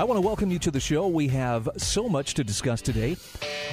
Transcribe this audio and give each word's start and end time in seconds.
I 0.00 0.04
want 0.04 0.16
to 0.16 0.26
welcome 0.26 0.50
you 0.50 0.58
to 0.60 0.70
the 0.70 0.80
show. 0.80 1.08
We 1.08 1.28
have 1.28 1.68
so 1.76 2.08
much 2.08 2.32
to 2.32 2.42
discuss 2.42 2.80
today. 2.80 3.18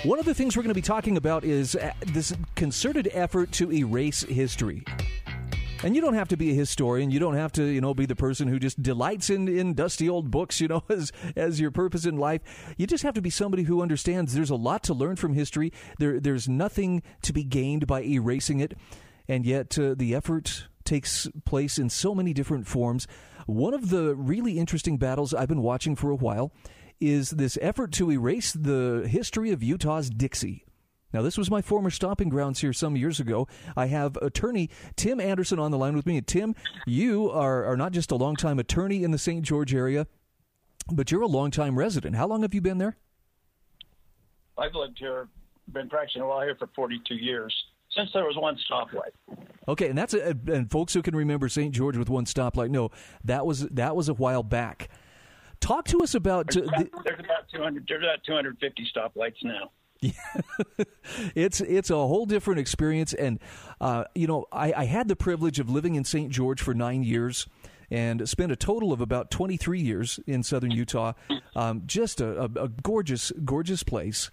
One 0.04 0.20
of 0.20 0.26
the 0.26 0.34
things 0.34 0.58
we're 0.58 0.64
going 0.64 0.72
to 0.72 0.76
be 0.76 0.82
talking 0.82 1.16
about 1.16 1.46
is 1.46 1.74
uh, 1.74 1.94
this 2.06 2.36
concerted 2.54 3.10
effort 3.14 3.54
to 3.54 3.72
erase 3.72 4.24
history. 4.24 4.84
And 5.86 5.96
you 5.96 6.02
don't 6.02 6.16
have 6.16 6.28
to 6.28 6.36
be 6.36 6.52
a 6.52 6.54
historian. 6.54 7.12
You 7.12 7.20
don't 7.20 7.36
have 7.36 7.54
to, 7.54 7.64
you 7.64 7.80
know, 7.80 7.94
be 7.94 8.06
the 8.06 8.16
person 8.18 8.50
who 8.50 8.60
just 8.60 8.84
delights 8.84 9.30
in, 9.30 9.48
in 9.48 9.74
dusty 9.74 10.10
old 10.10 10.30
books, 10.30 10.60
you 10.60 10.68
know, 10.68 10.84
as 10.90 11.14
as 11.38 11.62
your 11.62 11.72
purpose 11.72 12.06
in 12.06 12.18
life. 12.18 12.42
You 12.76 12.88
just 12.88 13.04
have 13.04 13.14
to 13.14 13.22
be 13.22 13.30
somebody 13.30 13.64
who 13.64 13.82
understands 13.82 14.34
there's 14.34 14.50
a 14.50 14.56
lot 14.56 14.84
to 14.84 14.94
learn 14.94 15.16
from 15.16 15.34
history. 15.34 15.72
There 15.98 16.20
there's 16.20 16.50
nothing 16.50 17.04
to 17.22 17.32
be 17.32 17.46
gained 17.46 17.88
by 17.88 18.02
erasing 18.02 18.60
it, 18.60 18.74
and 19.30 19.46
yet 19.46 19.80
uh, 19.80 19.96
the 19.98 20.14
effort 20.14 20.68
takes 20.84 21.30
place 21.46 21.78
in 21.78 21.90
so 21.90 22.14
many 22.14 22.34
different 22.34 22.68
forms. 22.68 23.08
One 23.48 23.74
of 23.74 23.90
the 23.90 24.14
really 24.14 24.60
interesting 24.60 24.98
battles 24.98 25.34
I've 25.34 25.48
been 25.48 25.62
watching 25.62 25.96
for 25.96 26.12
a 26.12 26.16
while 26.16 26.52
is 27.00 27.30
this 27.30 27.58
effort 27.62 27.94
to 27.94 28.12
erase 28.12 28.52
the 28.52 29.08
history 29.10 29.52
of 29.52 29.64
Utah's 29.64 30.10
Dixie. 30.10 30.66
Now, 31.14 31.22
this 31.22 31.38
was 31.38 31.50
my 31.50 31.62
former 31.62 31.90
stopping 31.90 32.28
grounds 32.28 32.60
here 32.60 32.74
some 32.74 32.98
years 32.98 33.22
ago. 33.22 33.48
I 33.78 33.86
have 33.86 34.18
attorney 34.18 34.70
Tim 34.98 35.22
Anderson 35.22 35.60
on 35.60 35.72
the 35.72 35.78
line 35.78 35.96
with 35.96 36.06
me. 36.06 36.18
And 36.18 36.28
Tim, 36.28 36.56
you 36.86 37.32
are, 37.32 37.64
are 37.64 37.78
not 37.78 37.94
just 37.94 38.12
a 38.12 38.18
longtime 38.18 38.60
attorney 38.60 39.06
in 39.06 39.12
the 39.12 39.18
St. 39.18 39.46
George 39.46 39.74
area, 39.74 40.08
but 40.92 41.10
you're 41.10 41.22
a 41.22 41.28
longtime 41.28 41.80
resident. 41.80 42.18
How 42.18 42.28
long 42.28 42.42
have 42.42 42.54
you 42.54 42.60
been 42.60 42.80
there? 42.80 42.98
I've 44.58 44.76
lived 44.76 44.98
here, 45.00 45.30
been 45.72 45.88
practicing 45.88 46.24
law 46.24 46.42
here 46.42 46.58
for 46.60 46.68
42 46.76 47.16
years 47.16 47.56
since 47.98 48.12
there 48.14 48.26
was 48.26 48.38
one 48.38 48.58
stoplight. 48.70 49.12
Okay, 49.68 49.90
and 49.90 49.98
that's 49.98 50.14
a, 50.14 50.38
and 50.48 50.72
folks 50.72 50.94
who 50.94 51.02
can 51.02 51.16
remember 51.16 51.50
St. 51.50 51.74
George 51.74 51.98
with 51.98 52.10
one 52.10 52.26
stoplight, 52.26 52.70
no, 52.70 52.92
that 53.24 53.46
was 53.46 53.62
that 53.68 53.96
was 53.96 54.08
a 54.08 54.14
while 54.14 54.44
back. 54.44 54.90
Talk 55.60 55.86
to 55.86 56.00
us 56.00 56.16
about. 56.16 56.52
There's, 56.52 56.68
about, 56.68 56.92
the, 56.92 57.02
there's 57.04 57.20
about 57.20 57.50
200. 57.54 57.86
There's 57.88 58.04
about 58.04 58.24
250 58.24 58.88
stoplights 58.96 59.44
now. 59.44 59.72
Yeah. 60.00 60.12
it's 61.36 61.60
it's 61.62 61.90
a 61.90 61.96
whole 61.96 62.26
different 62.26 62.60
experience, 62.60 63.14
and 63.14 63.40
uh, 63.82 64.06
you 64.16 64.28
know 64.28 64.46
I, 64.52 64.74
I 64.74 64.86
had 64.86 65.08
the 65.08 65.16
privilege 65.16 65.60
of 65.60 65.70
living 65.70 65.96
in 65.96 66.04
St. 66.04 66.32
George 66.32 66.62
for 66.62 66.74
nine 66.74 67.04
years 67.04 67.48
and 67.90 68.28
spent 68.28 68.52
a 68.52 68.56
total 68.56 68.92
of 68.92 69.02
about 69.02 69.32
23 69.32 69.80
years 69.80 70.20
in 70.28 70.44
southern 70.44 70.72
Utah. 70.72 71.14
Um, 71.56 71.84
just 71.86 72.20
a, 72.20 72.42
a, 72.42 72.50
a, 72.66 72.68
gorgeous, 72.68 73.32
gorgeous 73.46 73.84
place. 73.84 74.30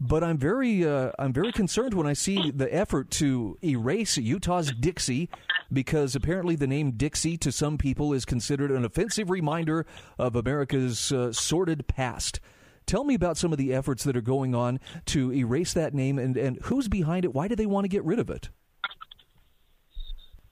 But 0.00 0.22
I'm 0.22 0.38
very, 0.38 0.86
uh, 0.86 1.10
I'm 1.18 1.32
very 1.32 1.50
concerned 1.50 1.94
when 1.94 2.06
I 2.06 2.12
see 2.12 2.52
the 2.52 2.72
effort 2.72 3.10
to 3.12 3.58
erase 3.64 4.16
Utah's 4.16 4.72
Dixie, 4.72 5.28
because 5.72 6.14
apparently 6.14 6.54
the 6.54 6.68
name 6.68 6.92
Dixie 6.92 7.36
to 7.38 7.50
some 7.50 7.78
people 7.78 8.12
is 8.12 8.24
considered 8.24 8.70
an 8.70 8.84
offensive 8.84 9.28
reminder 9.28 9.86
of 10.16 10.36
America's 10.36 11.10
uh, 11.10 11.32
sordid 11.32 11.88
past. 11.88 12.38
Tell 12.86 13.04
me 13.04 13.14
about 13.14 13.36
some 13.36 13.52
of 13.52 13.58
the 13.58 13.74
efforts 13.74 14.04
that 14.04 14.16
are 14.16 14.22
going 14.22 14.54
on 14.54 14.78
to 15.06 15.32
erase 15.32 15.74
that 15.74 15.94
name 15.94 16.18
and, 16.18 16.36
and 16.36 16.58
who's 16.62 16.88
behind 16.88 17.24
it. 17.24 17.34
Why 17.34 17.48
do 17.48 17.56
they 17.56 17.66
want 17.66 17.84
to 17.84 17.88
get 17.88 18.04
rid 18.04 18.18
of 18.18 18.30
it? 18.30 18.48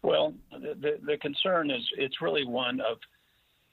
Well, 0.02 0.34
the, 0.50 0.98
the 1.02 1.16
concern 1.18 1.70
is 1.70 1.82
it's 1.96 2.20
really 2.20 2.44
one 2.44 2.80
of 2.80 2.98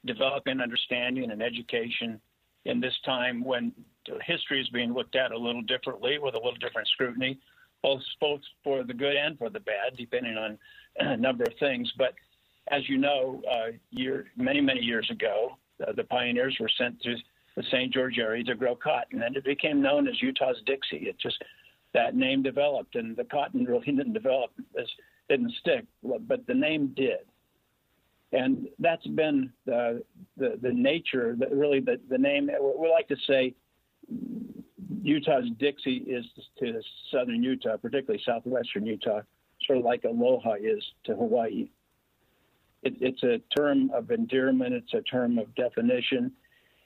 developing 0.04 0.60
understanding 0.60 1.30
and 1.30 1.42
education 1.42 2.20
in 2.64 2.80
this 2.80 2.94
time 3.04 3.44
when 3.44 3.72
history 4.26 4.60
is 4.60 4.68
being 4.68 4.92
looked 4.92 5.16
at 5.16 5.32
a 5.32 5.38
little 5.38 5.62
differently 5.62 6.18
with 6.18 6.34
a 6.34 6.38
little 6.38 6.54
different 6.54 6.88
scrutiny, 6.88 7.38
both, 7.82 8.02
both 8.20 8.40
for 8.62 8.82
the 8.84 8.94
good 8.94 9.16
and 9.16 9.38
for 9.38 9.50
the 9.50 9.60
bad, 9.60 9.96
depending 9.96 10.36
on 10.36 10.58
a 10.98 11.16
number 11.16 11.44
of 11.44 11.52
things. 11.58 11.92
But 11.96 12.14
as 12.68 12.88
you 12.88 12.98
know, 12.98 13.42
uh, 13.50 13.72
year, 13.90 14.26
many, 14.36 14.60
many 14.60 14.80
years 14.80 15.08
ago, 15.10 15.56
uh, 15.86 15.92
the 15.92 16.04
pioneers 16.04 16.56
were 16.60 16.70
sent 16.78 17.00
to 17.02 17.16
the 17.56 17.62
St. 17.70 17.92
George 17.92 18.18
area 18.18 18.42
to 18.44 18.54
grow 18.54 18.74
cotton, 18.74 19.22
and 19.22 19.36
it 19.36 19.44
became 19.44 19.80
known 19.80 20.08
as 20.08 20.20
Utah's 20.20 20.60
Dixie. 20.66 21.08
It 21.08 21.18
just 21.18 21.42
that 21.92 22.16
name 22.16 22.42
developed, 22.42 22.96
and 22.96 23.16
the 23.16 23.24
cotton 23.24 23.64
really 23.64 23.86
didn't 23.86 24.12
develop, 24.12 24.50
as 24.78 24.86
didn't 25.28 25.52
stick, 25.60 25.84
but 26.02 26.46
the 26.46 26.54
name 26.54 26.92
did, 26.96 27.24
and 28.32 28.68
that's 28.78 29.06
been 29.06 29.52
the 29.66 30.02
the, 30.36 30.58
the 30.60 30.72
nature, 30.72 31.36
the, 31.38 31.54
really 31.54 31.80
the 31.80 32.00
the 32.10 32.18
name. 32.18 32.50
We 32.78 32.90
like 32.90 33.08
to 33.08 33.16
say 33.26 33.54
Utah's 35.02 35.50
Dixie 35.58 35.96
is 35.98 36.24
to 36.58 36.80
southern 37.10 37.42
Utah, 37.42 37.76
particularly 37.76 38.22
southwestern 38.24 38.86
Utah, 38.86 39.20
sort 39.66 39.78
of 39.78 39.84
like 39.84 40.04
Aloha 40.04 40.54
is 40.54 40.82
to 41.04 41.14
Hawaii. 41.14 41.68
It, 42.82 42.94
it's 43.00 43.22
a 43.22 43.40
term 43.56 43.90
of 43.94 44.10
endearment. 44.10 44.74
It's 44.74 44.94
a 44.94 45.02
term 45.02 45.38
of 45.38 45.54
definition 45.54 46.32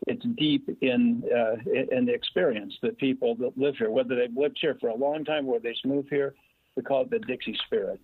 it's 0.07 0.25
deep 0.37 0.69
in 0.81 1.25
uh, 1.35 1.57
in 1.97 2.07
the 2.07 2.15
experience 2.15 2.75
that 2.83 2.99
people 2.99 3.35
that 3.37 3.59
live 3.59 3.77
here, 3.77 3.91
whether 3.91 4.15
they've 4.15 4.37
lived 4.37 4.59
here 4.61 4.77
for 4.81 4.89
a 4.89 4.95
long 4.95 5.25
time 5.25 5.49
or 5.49 5.59
they 5.59 5.73
just 5.73 5.85
move 5.85 6.07
here, 6.09 6.35
we 6.77 6.83
call 6.83 7.03
it 7.03 7.11
the 7.11 7.19
Dixie 7.19 7.59
spirit. 7.67 8.01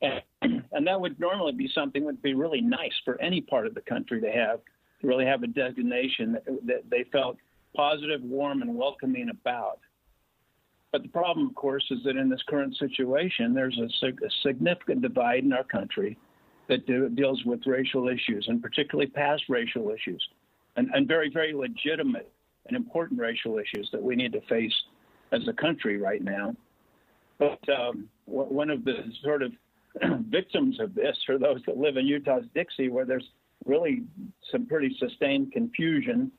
And, 0.00 0.22
and 0.72 0.86
that 0.86 1.00
would 1.00 1.20
normally 1.20 1.52
be 1.52 1.70
something 1.74 2.02
that 2.02 2.06
would 2.06 2.22
be 2.22 2.34
really 2.34 2.62
nice 2.62 2.92
for 3.04 3.20
any 3.20 3.40
part 3.40 3.66
of 3.66 3.74
the 3.74 3.82
country 3.82 4.20
to 4.20 4.30
have, 4.30 4.60
to 5.02 5.06
really 5.06 5.26
have 5.26 5.42
a 5.42 5.46
designation 5.46 6.32
that, 6.32 6.66
that 6.66 6.90
they 6.90 7.04
felt 7.12 7.36
positive, 7.74 8.22
warm, 8.22 8.62
and 8.62 8.76
welcoming 8.76 9.30
about. 9.30 9.78
But 10.92 11.02
the 11.02 11.08
problem, 11.08 11.48
of 11.48 11.54
course, 11.54 11.84
is 11.90 11.98
that 12.04 12.16
in 12.16 12.28
this 12.28 12.42
current 12.48 12.76
situation, 12.76 13.54
there's 13.54 13.78
a, 13.78 14.06
a 14.06 14.30
significant 14.42 15.02
divide 15.02 15.44
in 15.44 15.52
our 15.52 15.64
country 15.64 16.18
that 16.68 16.86
deals 17.16 17.44
with 17.44 17.66
racial 17.66 18.08
issues, 18.08 18.46
and 18.48 18.62
particularly 18.62 19.10
past 19.10 19.44
racial 19.48 19.90
issues 19.90 20.22
and, 20.76 20.88
and 20.94 21.06
very, 21.06 21.30
very 21.30 21.52
legitimate 21.52 22.30
and 22.66 22.76
important 22.76 23.20
racial 23.20 23.58
issues 23.58 23.88
that 23.92 24.02
we 24.02 24.14
need 24.14 24.32
to 24.32 24.40
face 24.42 24.74
as 25.32 25.46
a 25.48 25.52
country 25.52 25.98
right 25.98 26.22
now. 26.22 26.54
But 27.38 27.58
um, 27.68 28.08
one 28.26 28.70
of 28.70 28.84
the 28.84 29.04
sort 29.22 29.42
of 29.42 29.52
victims 30.28 30.78
of 30.78 30.94
this 30.94 31.16
are 31.28 31.38
those 31.38 31.60
that 31.66 31.76
live 31.76 31.96
in 31.96 32.06
Utah's 32.06 32.44
Dixie, 32.54 32.88
where 32.88 33.04
there's 33.04 33.28
really 33.64 34.02
some 34.50 34.66
pretty 34.66 34.94
sustained 34.98 35.52
confusion 35.52 36.30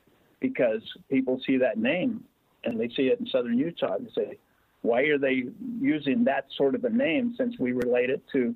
because 0.42 0.82
people 1.08 1.40
see 1.46 1.56
that 1.56 1.78
name 1.78 2.24
and 2.64 2.78
they 2.78 2.88
see 2.88 3.04
it 3.04 3.18
in 3.20 3.26
southern 3.26 3.56
Utah 3.56 3.94
and 3.94 4.10
say, 4.14 4.36
why 4.82 5.02
are 5.02 5.18
they 5.18 5.44
using 5.80 6.24
that 6.24 6.46
sort 6.56 6.74
of 6.74 6.84
a 6.84 6.90
name 6.90 7.34
since 7.38 7.58
we 7.58 7.72
relate 7.72 8.10
it 8.10 8.22
to 8.32 8.54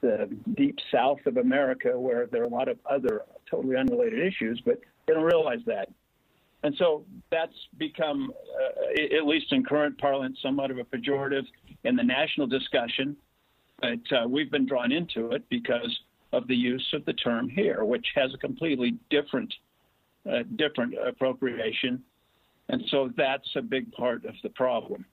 the 0.00 0.28
deep 0.54 0.76
south 0.92 1.18
of 1.26 1.36
America 1.38 1.98
where 1.98 2.26
there 2.26 2.42
are 2.42 2.46
a 2.46 2.48
lot 2.48 2.68
of 2.68 2.78
other 2.88 3.22
totally 3.50 3.76
unrelated 3.76 4.20
issues, 4.20 4.60
but 4.64 4.80
they 5.06 5.14
don't 5.14 5.24
realize 5.24 5.60
that. 5.66 5.88
And 6.64 6.74
so 6.76 7.04
that's 7.30 7.54
become, 7.78 8.32
uh, 8.60 9.16
at 9.16 9.26
least 9.26 9.52
in 9.52 9.64
current 9.64 9.96
parlance, 9.98 10.38
somewhat 10.42 10.72
of 10.72 10.78
a 10.78 10.84
pejorative 10.84 11.46
in 11.84 11.94
the 11.94 12.02
national 12.02 12.48
discussion. 12.48 13.16
But 13.80 14.00
uh, 14.12 14.28
we've 14.28 14.50
been 14.50 14.66
drawn 14.66 14.90
into 14.90 15.30
it 15.30 15.48
because 15.48 15.96
of 16.32 16.48
the 16.48 16.56
use 16.56 16.86
of 16.92 17.04
the 17.04 17.12
term 17.12 17.48
here, 17.48 17.84
which 17.84 18.06
has 18.16 18.34
a 18.34 18.38
completely 18.38 18.96
different, 19.08 19.54
uh, 20.30 20.42
different 20.56 20.94
appropriation. 21.06 22.02
And 22.68 22.82
so 22.90 23.10
that's 23.16 23.48
a 23.56 23.62
big 23.62 23.90
part 23.92 24.24
of 24.24 24.34
the 24.42 24.50
problem. 24.50 25.04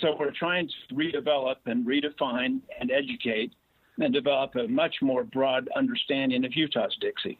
So 0.00 0.16
we're 0.18 0.32
trying 0.32 0.68
to 0.68 0.94
redevelop 0.94 1.56
and 1.66 1.86
redefine 1.86 2.60
and 2.80 2.90
educate 2.90 3.52
and 3.98 4.12
develop 4.12 4.54
a 4.56 4.66
much 4.66 4.96
more 5.02 5.22
broad 5.22 5.68
understanding 5.76 6.44
of 6.44 6.56
Utah's 6.56 6.96
Dixie 7.00 7.38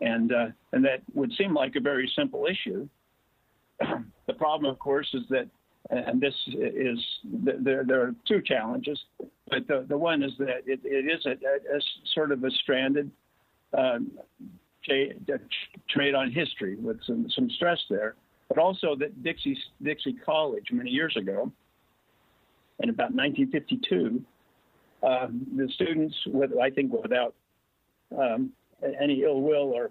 and 0.00 0.32
uh, 0.32 0.46
and 0.72 0.84
that 0.84 1.02
would 1.14 1.32
seem 1.34 1.54
like 1.54 1.76
a 1.76 1.80
very 1.80 2.10
simple 2.16 2.46
issue. 2.46 2.88
the 4.26 4.34
problem, 4.34 4.70
of 4.70 4.78
course, 4.78 5.08
is 5.14 5.22
that, 5.30 5.48
and 5.90 6.20
this 6.20 6.34
is 6.48 6.98
there 7.24 7.84
there 7.86 8.02
are 8.02 8.14
two 8.26 8.40
challenges, 8.42 8.98
but 9.48 9.66
the 9.68 9.84
the 9.88 9.96
one 9.96 10.22
is 10.22 10.32
that 10.38 10.62
it, 10.66 10.80
it 10.84 11.06
is 11.06 11.24
a, 11.26 11.30
a, 11.30 11.76
a 11.76 11.80
sort 12.14 12.32
of 12.32 12.44
a 12.44 12.50
stranded 12.62 13.10
um, 13.76 14.10
trade 14.84 16.14
on 16.14 16.30
history 16.30 16.76
with 16.76 16.98
some 17.06 17.28
some 17.34 17.50
stress 17.50 17.78
there, 17.88 18.14
but 18.48 18.58
also 18.58 18.96
that 18.96 19.22
Dixie 19.22 19.58
Dixie 19.82 20.14
College 20.24 20.66
many 20.72 20.90
years 20.90 21.16
ago, 21.16 21.52
in 22.80 22.90
about 22.90 23.12
1952, 23.12 24.22
uh, 25.02 25.28
the 25.56 25.68
students, 25.74 26.14
with 26.26 26.50
I 26.60 26.70
think 26.70 26.92
without 26.92 27.34
um, 28.16 28.52
any 29.00 29.22
ill 29.22 29.40
will 29.40 29.72
or 29.72 29.90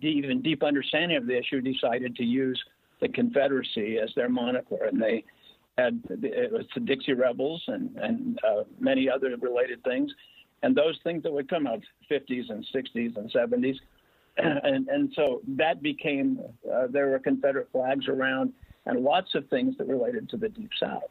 even 0.00 0.42
deep 0.42 0.62
understanding 0.62 1.16
of 1.16 1.26
the 1.26 1.38
issue, 1.38 1.60
decided 1.60 2.16
to 2.16 2.24
use 2.24 2.60
the 3.00 3.08
Confederacy 3.08 3.98
as 3.98 4.10
their 4.14 4.28
moniker, 4.28 4.84
and 4.84 5.00
they 5.00 5.24
had 5.78 6.00
it 6.10 6.52
was 6.52 6.66
the 6.74 6.80
Dixie 6.80 7.14
Rebels 7.14 7.62
and 7.66 7.96
and 7.96 8.38
uh, 8.44 8.64
many 8.78 9.08
other 9.08 9.34
related 9.40 9.82
things, 9.84 10.12
and 10.62 10.76
those 10.76 10.98
things 11.02 11.22
that 11.24 11.32
would 11.32 11.48
come 11.48 11.66
out 11.66 11.80
50s 12.10 12.50
and 12.50 12.66
60s 12.74 13.16
and 13.16 13.32
70s, 13.32 13.76
and 14.38 14.88
and 14.88 15.12
so 15.14 15.42
that 15.46 15.82
became 15.82 16.40
uh, 16.72 16.86
there 16.88 17.08
were 17.08 17.18
Confederate 17.18 17.68
flags 17.72 18.08
around 18.08 18.52
and 18.86 19.00
lots 19.00 19.34
of 19.34 19.48
things 19.48 19.76
that 19.78 19.86
related 19.86 20.28
to 20.30 20.36
the 20.36 20.48
Deep 20.48 20.70
South, 20.80 21.10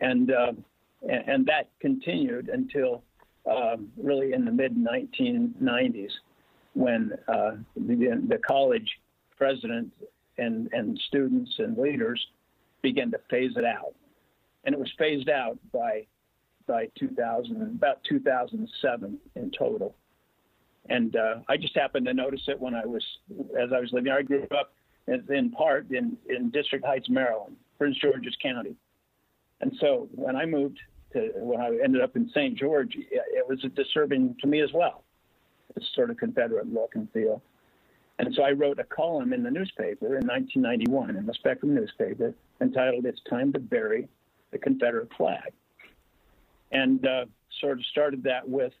and 0.00 0.30
uh, 0.30 0.52
and, 1.08 1.46
that 1.46 1.70
continued 1.80 2.50
until 2.50 3.02
um, 3.50 3.90
really 3.96 4.34
in 4.34 4.44
the 4.44 4.50
mid 4.50 4.76
1990s 4.76 6.10
when 6.74 7.12
uh, 7.26 7.52
the, 7.74 8.22
the 8.28 8.38
college 8.46 9.00
president 9.36 9.90
and 10.36 10.68
and 10.72 11.00
students 11.08 11.52
and 11.58 11.78
leaders 11.78 12.24
began 12.82 13.10
to 13.10 13.20
phase 13.30 13.52
it 13.56 13.64
out, 13.64 13.94
and 14.64 14.74
it 14.74 14.78
was 14.78 14.90
phased 14.98 15.30
out 15.30 15.58
by 15.72 16.06
by 16.70 16.88
2000 16.96 17.62
about 17.62 17.98
2007 18.08 19.18
in 19.34 19.50
total. 19.58 19.96
And 20.88 21.16
uh, 21.16 21.40
I 21.48 21.56
just 21.56 21.76
happened 21.76 22.06
to 22.06 22.14
notice 22.14 22.42
it 22.46 22.58
when 22.58 22.74
I 22.74 22.86
was 22.86 23.04
as 23.60 23.70
I 23.74 23.80
was 23.80 23.90
living. 23.92 24.12
I 24.12 24.22
grew 24.22 24.46
up 24.56 24.72
in, 25.08 25.50
part 25.50 25.90
in 25.90 26.16
in 26.28 26.50
District 26.50 26.84
Heights, 26.84 27.08
Maryland, 27.08 27.56
Prince 27.76 27.98
George's 27.98 28.36
County, 28.40 28.76
and 29.60 29.76
so 29.80 30.08
when 30.14 30.36
I 30.36 30.46
moved 30.46 30.78
to 31.12 31.32
when 31.36 31.60
I 31.60 31.76
ended 31.84 32.02
up 32.02 32.16
in 32.16 32.30
St. 32.30 32.56
George, 32.56 32.96
it 32.96 33.48
was 33.48 33.60
disturbing 33.74 34.36
to 34.40 34.46
me 34.46 34.60
as 34.60 34.70
well. 34.72 35.02
It's 35.76 35.86
sort 35.94 36.10
of 36.10 36.16
Confederate 36.16 36.72
look 36.72 36.94
and 36.94 37.10
feel. 37.12 37.42
And 38.18 38.34
so 38.34 38.42
I 38.42 38.52
wrote 38.52 38.78
a 38.78 38.84
column 38.84 39.32
in 39.32 39.42
the 39.42 39.50
newspaper 39.50 40.18
in 40.18 40.26
1991 40.26 41.16
in 41.16 41.26
the 41.26 41.34
Spectrum 41.34 41.74
newspaper 41.74 42.34
entitled 42.60 43.06
"It's 43.06 43.20
Time 43.28 43.52
to 43.52 43.58
Bury 43.58 44.08
the 44.50 44.58
Confederate 44.58 45.12
Flag," 45.16 45.52
and 46.72 47.06
uh, 47.06 47.24
sort 47.60 47.78
of 47.78 47.86
started 47.86 48.22
that 48.24 48.48
with, 48.48 48.72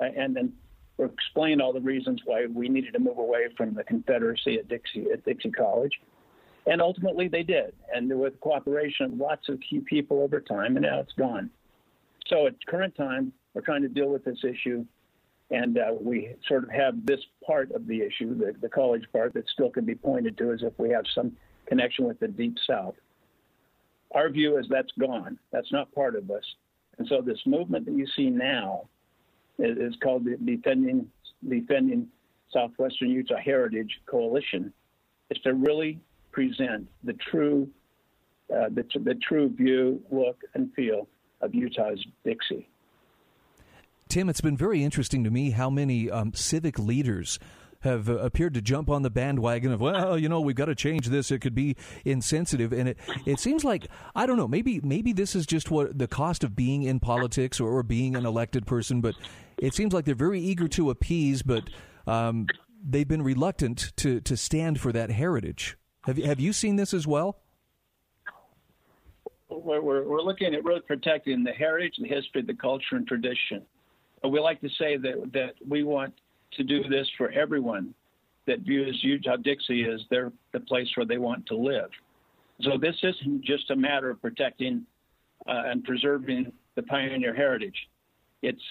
uh, 0.00 0.06
and 0.16 0.34
then 0.34 0.52
explained 0.98 1.62
all 1.62 1.72
the 1.72 1.80
reasons 1.80 2.20
why 2.24 2.46
we 2.46 2.68
needed 2.68 2.92
to 2.92 2.98
move 2.98 3.18
away 3.18 3.46
from 3.56 3.74
the 3.74 3.84
Confederacy 3.84 4.58
at 4.58 4.68
Dixie 4.68 5.06
at 5.12 5.24
Dixie 5.24 5.50
College, 5.50 6.00
and 6.66 6.80
ultimately 6.80 7.28
they 7.28 7.42
did, 7.42 7.74
and 7.94 8.08
with 8.18 8.40
cooperation 8.40 9.06
of 9.06 9.18
lots 9.18 9.48
of 9.48 9.60
key 9.60 9.80
people 9.80 10.22
over 10.22 10.40
time, 10.40 10.76
and 10.76 10.84
now 10.84 11.00
it's 11.00 11.12
gone. 11.12 11.50
So 12.26 12.46
at 12.46 12.54
current 12.66 12.94
time, 12.94 13.32
we're 13.54 13.62
trying 13.62 13.82
to 13.82 13.88
deal 13.88 14.08
with 14.08 14.24
this 14.24 14.38
issue 14.44 14.84
and 15.50 15.78
uh, 15.78 15.92
we 15.98 16.34
sort 16.46 16.64
of 16.64 16.70
have 16.70 17.06
this 17.06 17.20
part 17.46 17.72
of 17.72 17.86
the 17.86 18.02
issue, 18.02 18.36
the, 18.36 18.54
the 18.60 18.68
college 18.68 19.04
part, 19.12 19.32
that 19.34 19.48
still 19.48 19.70
can 19.70 19.84
be 19.84 19.94
pointed 19.94 20.36
to 20.38 20.52
as 20.52 20.62
if 20.62 20.72
we 20.78 20.90
have 20.90 21.04
some 21.14 21.32
connection 21.66 22.04
with 22.04 22.20
the 22.20 22.28
Deep 22.28 22.56
South. 22.66 22.94
Our 24.12 24.28
view 24.30 24.58
is 24.58 24.66
that's 24.68 24.92
gone. 24.98 25.38
That's 25.50 25.72
not 25.72 25.92
part 25.92 26.16
of 26.16 26.30
us. 26.30 26.44
And 26.98 27.06
so 27.08 27.20
this 27.20 27.38
movement 27.46 27.86
that 27.86 27.94
you 27.94 28.06
see 28.16 28.30
now 28.30 28.88
is, 29.58 29.78
is 29.78 29.94
called 30.02 30.24
the 30.24 30.36
Defending, 30.36 31.08
Defending 31.48 32.08
Southwestern 32.52 33.10
Utah 33.10 33.36
Heritage 33.36 34.00
Coalition. 34.06 34.72
It's 35.30 35.40
to 35.42 35.54
really 35.54 36.00
present 36.32 36.88
the 37.04 37.14
true, 37.14 37.68
uh, 38.52 38.68
the, 38.70 38.84
the 39.04 39.14
true 39.26 39.48
view, 39.50 40.02
look, 40.10 40.40
and 40.54 40.72
feel 40.74 41.08
of 41.40 41.54
Utah's 41.54 42.04
Dixie. 42.24 42.68
Tim, 44.08 44.28
it's 44.28 44.40
been 44.40 44.56
very 44.56 44.82
interesting 44.82 45.22
to 45.24 45.30
me 45.30 45.50
how 45.50 45.68
many 45.68 46.10
um, 46.10 46.32
civic 46.32 46.78
leaders 46.78 47.38
have 47.80 48.08
uh, 48.08 48.18
appeared 48.18 48.54
to 48.54 48.62
jump 48.62 48.90
on 48.90 49.02
the 49.02 49.10
bandwagon 49.10 49.72
of 49.72 49.80
well 49.80 50.18
you 50.18 50.28
know 50.28 50.40
we've 50.40 50.56
got 50.56 50.66
to 50.66 50.74
change 50.74 51.08
this. 51.08 51.30
It 51.30 51.40
could 51.40 51.54
be 51.54 51.76
insensitive. 52.04 52.72
And 52.72 52.90
it 52.90 52.98
it 53.26 53.40
seems 53.40 53.64
like 53.64 53.88
i 54.14 54.26
don't 54.26 54.36
know 54.36 54.48
maybe 54.48 54.80
maybe 54.82 55.12
this 55.12 55.34
is 55.34 55.46
just 55.46 55.70
what 55.70 55.98
the 55.98 56.08
cost 56.08 56.44
of 56.44 56.56
being 56.56 56.82
in 56.82 57.00
politics 57.00 57.60
or, 57.60 57.70
or 57.70 57.82
being 57.82 58.16
an 58.16 58.26
elected 58.26 58.66
person 58.66 59.00
but 59.00 59.14
it 59.58 59.74
seems 59.74 59.92
like 59.92 60.04
they're 60.04 60.14
very 60.14 60.40
eager 60.40 60.68
to 60.68 60.90
appease 60.90 61.42
but 61.42 61.64
um, 62.06 62.46
they've 62.82 63.08
been 63.08 63.22
reluctant 63.22 63.92
to 63.96 64.20
to 64.20 64.36
stand 64.36 64.80
for 64.80 64.92
that 64.92 65.10
heritage. 65.10 65.76
Have 66.04 66.18
have 66.18 66.40
you 66.40 66.52
seen 66.52 66.76
this 66.76 66.94
as 66.94 67.06
well? 67.06 67.38
We're, 69.50 69.80
we're 69.80 70.20
looking 70.20 70.54
at 70.54 70.64
really 70.64 70.80
protecting 70.80 71.42
the 71.42 71.52
heritage 71.52 71.94
the 71.98 72.08
history 72.08 72.42
the 72.42 72.54
culture 72.54 72.96
and 72.96 73.06
tradition. 73.06 73.62
We 74.22 74.40
like 74.40 74.60
to 74.60 74.68
say 74.78 74.96
that 74.96 75.30
that 75.32 75.54
we 75.66 75.84
want 75.84 76.14
to 76.58 76.64
do 76.64 76.82
this 76.88 77.08
for 77.16 77.30
everyone 77.30 77.94
that 78.46 78.60
views 78.60 78.98
Utah 79.02 79.36
Dixie 79.36 79.84
as 79.84 80.00
their 80.10 80.32
the 80.52 80.60
place 80.60 80.88
where 80.96 81.06
they 81.06 81.18
want 81.18 81.46
to 81.46 81.56
live. 81.56 81.90
So 82.62 82.76
this 82.76 82.96
isn't 83.02 83.44
just 83.44 83.70
a 83.70 83.76
matter 83.76 84.10
of 84.10 84.20
protecting 84.20 84.84
uh, 85.46 85.62
and 85.66 85.84
preserving 85.84 86.52
the 86.74 86.82
pioneer 86.82 87.34
heritage. 87.34 87.88
It's 88.42 88.62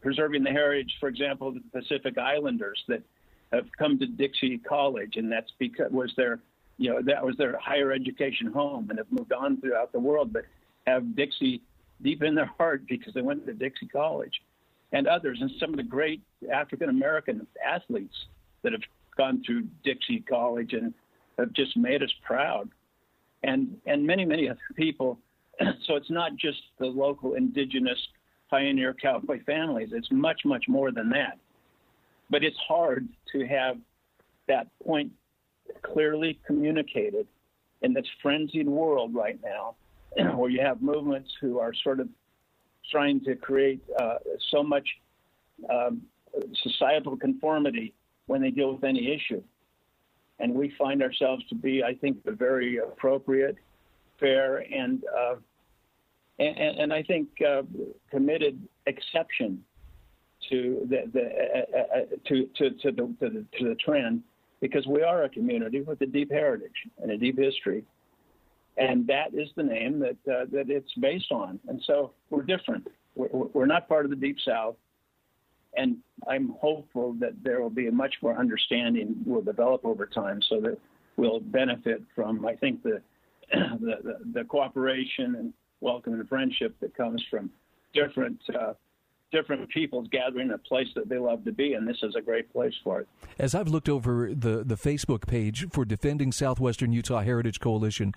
preserving 0.00 0.44
the 0.44 0.50
heritage, 0.50 0.92
for 1.00 1.08
example, 1.08 1.48
of 1.48 1.54
the 1.54 1.62
Pacific 1.72 2.18
Islanders 2.18 2.82
that 2.88 3.02
have 3.52 3.66
come 3.78 3.98
to 3.98 4.06
Dixie 4.06 4.58
College, 4.58 5.16
and 5.16 5.30
that's 5.30 5.52
because 5.58 5.90
was 5.90 6.12
their 6.16 6.40
you 6.78 6.90
know 6.90 7.00
that 7.02 7.24
was 7.24 7.36
their 7.36 7.58
higher 7.58 7.92
education 7.92 8.46
home, 8.52 8.90
and 8.90 8.98
have 8.98 9.10
moved 9.10 9.32
on 9.32 9.60
throughout 9.60 9.92
the 9.92 10.00
world, 10.00 10.32
but 10.32 10.44
have 10.86 11.16
Dixie 11.16 11.62
deep 12.02 12.22
in 12.22 12.34
their 12.34 12.50
heart 12.58 12.82
because 12.88 13.14
they 13.14 13.22
went 13.22 13.46
to 13.46 13.54
Dixie 13.54 13.88
College 13.88 14.42
and 14.92 15.06
others, 15.06 15.38
and 15.40 15.50
some 15.58 15.70
of 15.70 15.76
the 15.76 15.82
great 15.82 16.22
African 16.52 16.88
American 16.88 17.46
athletes 17.64 18.14
that 18.62 18.72
have 18.72 18.82
gone 19.16 19.42
through 19.44 19.66
Dixie 19.84 20.20
College 20.20 20.72
and 20.72 20.94
have 21.38 21.52
just 21.52 21.76
made 21.76 22.02
us 22.02 22.12
proud, 22.22 22.68
and 23.42 23.76
and 23.86 24.06
many 24.06 24.24
many 24.24 24.48
other 24.48 24.58
people. 24.74 25.18
so 25.86 25.96
it's 25.96 26.10
not 26.10 26.36
just 26.36 26.58
the 26.78 26.86
local 26.86 27.34
indigenous 27.34 27.98
pioneer 28.50 28.94
cowboy 28.94 29.42
families; 29.44 29.90
it's 29.92 30.10
much 30.10 30.42
much 30.44 30.64
more 30.68 30.92
than 30.92 31.10
that. 31.10 31.38
But 32.30 32.44
it's 32.44 32.58
hard 32.68 33.08
to 33.32 33.46
have 33.46 33.76
that 34.48 34.66
point 34.84 35.12
clearly 35.82 36.38
communicated 36.46 37.26
in 37.82 37.92
this 37.92 38.06
frenzied 38.22 38.68
world 38.68 39.14
right 39.14 39.38
now, 39.44 39.76
where 40.36 40.50
you 40.50 40.60
have 40.60 40.80
movements 40.80 41.30
who 41.40 41.58
are 41.58 41.72
sort 41.74 42.00
of 42.00 42.08
trying 42.90 43.20
to 43.24 43.34
create 43.34 43.82
uh, 43.98 44.16
so 44.50 44.62
much 44.62 44.88
um, 45.70 46.02
societal 46.62 47.16
conformity 47.16 47.94
when 48.26 48.42
they 48.42 48.50
deal 48.50 48.72
with 48.74 48.84
any 48.84 49.12
issue. 49.12 49.42
And 50.38 50.54
we 50.54 50.74
find 50.76 51.02
ourselves 51.02 51.44
to 51.48 51.54
be, 51.54 51.82
I 51.82 51.94
think, 51.94 52.18
a 52.26 52.32
very 52.32 52.78
appropriate, 52.78 53.56
fair, 54.20 54.58
and 54.58 55.02
uh, 55.04 55.36
and, 56.38 56.80
and, 56.80 56.92
I 56.92 57.02
think 57.02 57.28
uh, 57.40 57.62
committed 58.10 58.60
exception 58.86 59.64
to 60.50 60.86
the, 60.88 61.10
the 61.12 61.24
uh, 61.24 61.78
uh, 61.78 61.80
uh, 61.80 62.04
to, 62.26 62.46
to, 62.56 62.70
to, 62.70 62.92
the, 62.92 63.14
to, 63.20 63.30
the, 63.30 63.44
to 63.58 63.68
the 63.70 63.74
trend 63.76 64.22
because 64.60 64.86
we 64.86 65.02
are 65.02 65.24
a 65.24 65.28
community 65.28 65.80
with 65.80 66.00
a 66.02 66.06
deep 66.06 66.30
heritage 66.30 66.76
and 67.02 67.10
a 67.10 67.16
deep 67.16 67.38
history 67.38 67.84
and 68.76 69.06
that 69.06 69.34
is 69.34 69.48
the 69.56 69.62
name 69.62 69.98
that 70.00 70.16
uh, 70.30 70.44
that 70.52 70.70
it's 70.70 70.92
based 70.94 71.32
on. 71.32 71.58
And 71.68 71.80
so 71.86 72.12
we're 72.30 72.42
different. 72.42 72.86
We're, 73.14 73.28
we're, 73.30 73.66
not 73.66 73.88
part 73.88 74.04
of 74.04 74.10
the 74.10 74.16
Deep 74.16 74.36
South, 74.46 74.76
and 75.74 75.96
I'm 76.28 76.54
hopeful 76.60 77.14
that 77.20 77.32
there 77.42 77.62
will 77.62 77.70
be 77.70 77.86
a 77.88 77.92
much 77.92 78.14
more 78.22 78.36
understanding 78.38 79.16
will 79.24 79.42
develop 79.42 79.84
over 79.84 80.06
time, 80.06 80.40
so 80.48 80.60
that 80.60 80.78
we'll 81.16 81.40
benefit 81.40 82.02
from. 82.14 82.44
I 82.44 82.54
think 82.56 82.82
the 82.82 83.00
the, 83.50 83.96
the, 84.02 84.40
the 84.40 84.44
cooperation 84.44 85.36
and 85.36 85.52
welcome 85.80 86.14
and 86.14 86.28
friendship 86.28 86.74
that 86.80 86.94
comes 86.96 87.22
from 87.30 87.50
different 87.94 88.40
uh, 88.58 88.74
different 89.32 89.68
peoples 89.70 90.08
gathering 90.10 90.48
in 90.48 90.52
a 90.52 90.58
place 90.58 90.86
that 90.94 91.08
they 91.08 91.18
love 91.18 91.44
to 91.44 91.52
be, 91.52 91.74
and 91.74 91.86
this 91.86 91.96
is 92.02 92.14
a 92.16 92.20
great 92.20 92.52
place 92.52 92.74
for 92.84 93.00
it. 93.00 93.08
As 93.38 93.54
I've 93.54 93.68
looked 93.68 93.88
over 93.88 94.30
the, 94.32 94.62
the 94.64 94.76
Facebook 94.76 95.26
page 95.26 95.66
for 95.70 95.84
Defending 95.84 96.32
Southwestern 96.32 96.92
Utah 96.92 97.22
Heritage 97.22 97.60
Coalition, 97.60 98.14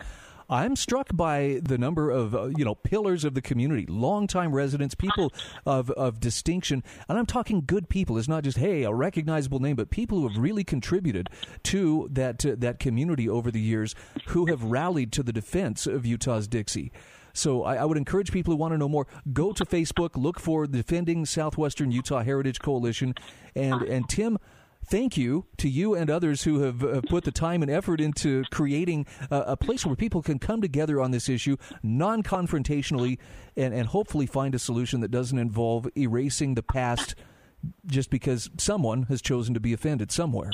I'm 0.49 0.75
struck 0.75 1.15
by 1.15 1.59
the 1.63 1.77
number 1.77 2.09
of 2.09 2.33
uh, 2.33 2.45
you 2.47 2.65
know 2.65 2.75
pillars 2.75 3.23
of 3.23 3.33
the 3.33 3.41
community, 3.41 3.85
longtime 3.87 4.53
residents, 4.53 4.95
people 4.95 5.31
of 5.65 5.91
of 5.91 6.19
distinction, 6.19 6.83
and 7.07 7.17
I'm 7.17 7.25
talking 7.25 7.63
good 7.65 7.89
people. 7.89 8.17
It's 8.17 8.27
not 8.27 8.43
just 8.43 8.57
hey 8.57 8.83
a 8.83 8.93
recognizable 8.93 9.59
name, 9.59 9.75
but 9.75 9.89
people 9.89 10.19
who 10.19 10.27
have 10.27 10.37
really 10.37 10.63
contributed 10.63 11.29
to 11.63 12.09
that 12.11 12.45
uh, 12.45 12.55
that 12.57 12.79
community 12.79 13.29
over 13.29 13.51
the 13.51 13.61
years, 13.61 13.93
who 14.27 14.47
have 14.47 14.63
rallied 14.63 15.11
to 15.13 15.23
the 15.23 15.33
defense 15.33 15.85
of 15.85 16.05
Utah's 16.05 16.47
Dixie. 16.47 16.91
So 17.33 17.63
I, 17.63 17.75
I, 17.75 17.85
would 17.85 17.97
encourage 17.97 18.31
people 18.31 18.51
who 18.51 18.57
want 18.57 18.73
to 18.73 18.77
know 18.77 18.89
more, 18.89 19.05
go 19.31 19.53
to 19.53 19.63
Facebook, 19.63 20.11
look 20.15 20.39
for 20.39 20.65
Defending 20.65 21.25
Southwestern 21.25 21.91
Utah 21.91 22.23
Heritage 22.23 22.59
Coalition, 22.59 23.13
and 23.55 23.83
and 23.83 24.09
Tim 24.09 24.37
thank 24.89 25.17
you 25.17 25.46
to 25.58 25.69
you 25.69 25.96
and 25.96 26.10
others 26.10 26.43
who 26.43 26.62
have 26.62 26.84
uh, 26.84 27.01
put 27.01 27.24
the 27.24 27.31
time 27.31 27.62
and 27.62 27.72
effort 27.72 28.01
into 28.01 28.43
creating 28.51 29.05
uh, 29.31 29.43
a 29.46 29.58
place 29.58 29.86
where 29.86 29.96
people 29.96 30.22
can 30.22 30.39
come 30.39 30.62
together 30.62 31.00
on 31.00 31.12
this 31.12 31.29
issue 31.29 31.55
non 31.84 32.24
confrontationally 32.24 33.17
and, 33.55 33.74
and 33.74 33.88
hopefully 33.88 34.25
find 34.25 34.55
a 34.55 34.60
solution 34.60 35.01
that 35.01 35.12
doesn't 35.12 35.38
involve 35.38 35.88
erasing 35.98 36.55
the 36.55 36.63
past 36.63 37.15
just 37.86 38.10
because 38.10 38.50
someone 38.58 39.03
has 39.03 39.22
chosen 39.22 39.53
to 39.53 39.60
be 39.60 39.74
offended 39.74 40.12
somewhere. 40.12 40.51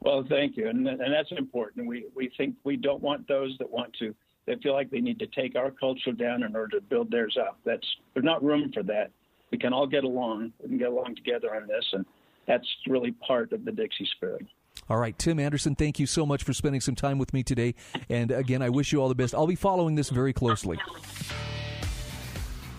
Well, 0.00 0.24
thank 0.28 0.56
you, 0.56 0.68
and 0.68 0.86
and 0.86 1.12
that's 1.12 1.32
important. 1.36 1.88
We 1.88 2.06
we 2.14 2.30
think 2.36 2.54
we 2.62 2.76
don't 2.76 3.02
want 3.02 3.26
those 3.26 3.56
that 3.58 3.68
want 3.68 3.92
to. 3.98 4.14
They 4.46 4.54
feel 4.62 4.72
like 4.72 4.90
they 4.90 5.00
need 5.00 5.18
to 5.18 5.26
take 5.26 5.56
our 5.56 5.72
culture 5.72 6.12
down 6.12 6.44
in 6.44 6.54
order 6.54 6.76
to 6.76 6.80
build 6.80 7.10
theirs 7.10 7.36
up. 7.40 7.58
That's 7.64 7.86
there's 8.14 8.24
not 8.24 8.44
room 8.44 8.70
for 8.72 8.84
that. 8.84 9.10
We 9.50 9.58
can 9.58 9.72
all 9.72 9.86
get 9.86 10.04
along. 10.04 10.52
We 10.62 10.68
can 10.68 10.78
get 10.78 10.88
along 10.88 11.16
together 11.16 11.52
on 11.56 11.66
this, 11.66 11.84
and 11.92 12.06
that's 12.46 12.66
really 12.86 13.12
part 13.12 13.52
of 13.52 13.64
the 13.64 13.72
Dixie 13.72 14.08
spirit. 14.16 14.46
All 14.88 14.98
right, 14.98 15.18
Tim 15.18 15.40
Anderson, 15.40 15.74
thank 15.74 15.98
you 15.98 16.06
so 16.06 16.24
much 16.24 16.44
for 16.44 16.52
spending 16.52 16.80
some 16.80 16.94
time 16.94 17.18
with 17.18 17.32
me 17.32 17.42
today. 17.42 17.74
And 18.08 18.30
again, 18.30 18.62
I 18.62 18.68
wish 18.68 18.92
you 18.92 19.00
all 19.00 19.08
the 19.08 19.14
best. 19.16 19.34
I'll 19.34 19.46
be 19.46 19.56
following 19.56 19.96
this 19.96 20.10
very 20.10 20.32
closely. 20.32 20.78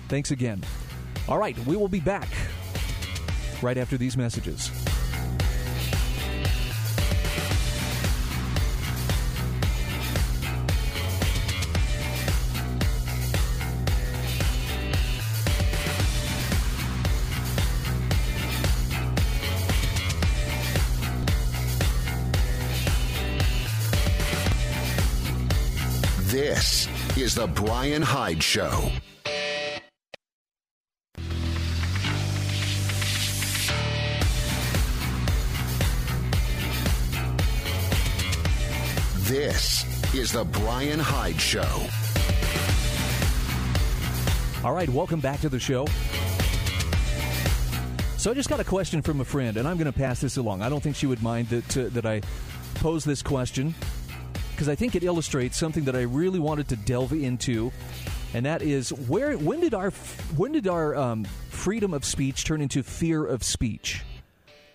Thanks 0.08 0.32
again. 0.32 0.64
All 1.28 1.38
right, 1.38 1.58
we 1.66 1.76
will 1.76 1.90
be 1.90 2.00
back 2.00 2.30
right 3.62 3.78
after 3.78 3.98
these 3.98 4.16
messages. 4.16 4.72
Is 27.28 27.36
The 27.36 27.46
Bryan 27.46 28.02
Hyde 28.02 28.42
Show. 28.42 28.90
This 39.24 40.16
is 40.16 40.32
The 40.32 40.46
Bryan 40.46 41.00
Hyde 41.00 41.42
Show. 41.42 41.68
All 44.64 44.74
right, 44.74 44.88
welcome 44.88 45.20
back 45.20 45.42
to 45.42 45.50
the 45.50 45.60
show. 45.60 45.86
So 48.16 48.32
I 48.32 48.36
just 48.36 48.48
got 48.48 48.62
a 48.62 48.64
question 48.64 49.02
from 49.02 49.20
a 49.20 49.26
friend, 49.26 49.58
and 49.58 49.68
I'm 49.68 49.76
going 49.76 49.92
to 49.92 50.00
pass 50.00 50.22
this 50.22 50.38
along. 50.38 50.62
I 50.62 50.70
don't 50.70 50.82
think 50.82 50.96
she 50.96 51.08
would 51.08 51.22
mind 51.22 51.50
that 51.50 51.78
uh, 51.78 51.90
that 51.90 52.06
I 52.06 52.22
pose 52.76 53.04
this 53.04 53.22
question 53.22 53.76
because 54.58 54.70
I 54.70 54.74
think 54.74 54.96
it 54.96 55.04
illustrates 55.04 55.56
something 55.56 55.84
that 55.84 55.96
I 55.96 56.02
really 56.02 56.40
wanted 56.40 56.68
to 56.70 56.78
delve 56.78 57.14
into, 57.14 57.72
and 58.34 58.44
that 58.48 58.64
is 58.64 58.92
where 58.92 59.38
when 59.38 59.60
did 59.60 59.76
our 59.76 59.92
when 60.36 60.52
did 60.52 60.68
our 60.68 60.96
um, 60.96 61.26
freedom 61.50 61.94
of 61.94 62.04
speech 62.04 62.44
turn 62.44 62.60
into 62.60 62.82
fear 62.82 63.24
of 63.24 63.44
speech? 63.44 64.02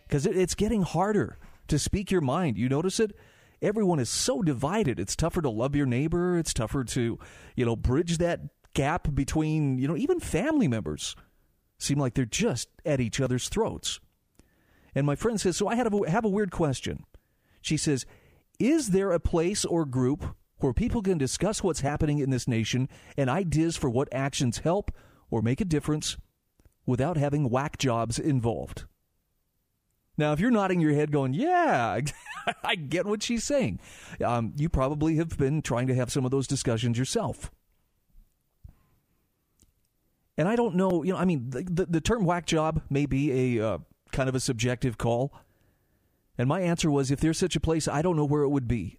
Because 0.07 0.25
it, 0.25 0.37
it's 0.37 0.55
getting 0.55 0.83
harder 0.83 1.37
to 1.67 1.81
speak 1.81 2.13
your 2.13 2.21
mind. 2.21 2.59
You 2.59 2.69
notice 2.69 3.01
it 3.01 3.17
everyone 3.61 3.99
is 3.99 4.09
so 4.09 4.41
divided. 4.41 5.01
It's 5.01 5.17
tougher 5.17 5.43
to 5.43 5.51
love 5.51 5.75
your 5.75 5.87
neighbor. 5.87 6.39
It's 6.39 6.55
tougher 6.55 6.85
to, 6.85 7.19
you 7.57 7.65
know, 7.65 7.75
bridge 7.75 8.19
that 8.19 8.41
gap 8.75 9.13
between, 9.13 9.79
you 9.79 9.89
know, 9.89 9.97
even 9.97 10.21
family 10.21 10.69
members 10.69 11.17
seem 11.79 11.99
like 11.99 12.15
they're 12.15 12.25
just 12.25 12.69
at 12.87 13.01
each 13.01 13.21
other's 13.21 13.49
throats. 13.49 13.99
And 14.95 15.07
my 15.07 15.17
friend 15.17 15.41
says, 15.41 15.57
So 15.57 15.67
I 15.67 15.75
have 15.75 15.93
a, 15.93 16.09
have 16.09 16.25
a 16.25 16.29
weird 16.29 16.53
question. 16.53 17.05
She 17.61 17.77
says, 17.77 18.07
Is 18.59 18.91
there 18.91 19.13
a 19.13 19.21
place 19.21 19.65
or 19.65 19.85
group 19.85 20.37
where 20.59 20.73
people 20.73 21.03
can 21.03 21.19
discuss 21.19 21.63
what's 21.63 21.81
happening 21.81 22.19
in 22.19 22.31
this 22.31 22.47
nation 22.47 22.89
and 23.17 23.29
ideas 23.29 23.77
for 23.77 23.91
what 23.91 24.09
actions 24.13 24.59
help 24.59 24.93
or 25.31 25.43
make 25.43 25.61
a 25.61 25.65
difference 25.65 26.17
without 26.87 27.17
having 27.17 27.51
whack 27.51 27.79
jobs 27.79 28.19
involved? 28.19 28.85
Now, 30.19 30.33
if 30.33 30.41
you're 30.41 30.51
nodding 30.51 30.81
your 30.81 30.93
head 30.93 31.11
going, 31.11 31.33
yeah, 31.33 31.99
I 32.65 32.75
get 32.75 33.07
what 33.07 33.23
she's 33.23 33.45
saying, 33.45 33.81
um, 34.25 34.53
you 34.57 34.69
probably 34.69 35.17
have 35.17 35.39
been 35.39 35.63
trying 35.63 35.87
to 35.89 35.95
have 35.95 36.13
some 36.13 36.25
of 36.25 36.31
those 36.31 36.47
discussions 36.47 36.99
yourself. 36.99 37.51
And 40.37 40.49
I 40.49 40.57
don't 40.57 40.77
know, 40.77 41.03
you 41.03 41.13
know, 41.13 41.19
I 41.19 41.25
mean, 41.25 41.51
the, 41.51 41.63
the, 41.63 41.87
the 41.87 42.01
term 42.01 42.25
whack 42.25 42.47
job 42.47 42.83
may 42.91 43.07
be 43.07 43.59
a 43.59 43.67
uh, 43.67 43.79
kind 44.13 44.29
of 44.29 44.35
a 44.35 44.41
subjective 44.41 44.99
call. 44.99 45.33
And 46.39 46.49
my 46.49 46.61
answer 46.61 46.91
was 46.91 47.11
if 47.11 47.21
there's 47.21 47.39
such 47.39 47.57
a 47.57 47.61
place, 47.61 47.87
I 47.87 48.03
don't 48.03 48.17
know 48.17 48.25
where 48.25 48.43
it 48.43 48.49
would 48.49 48.69
be. 48.69 48.99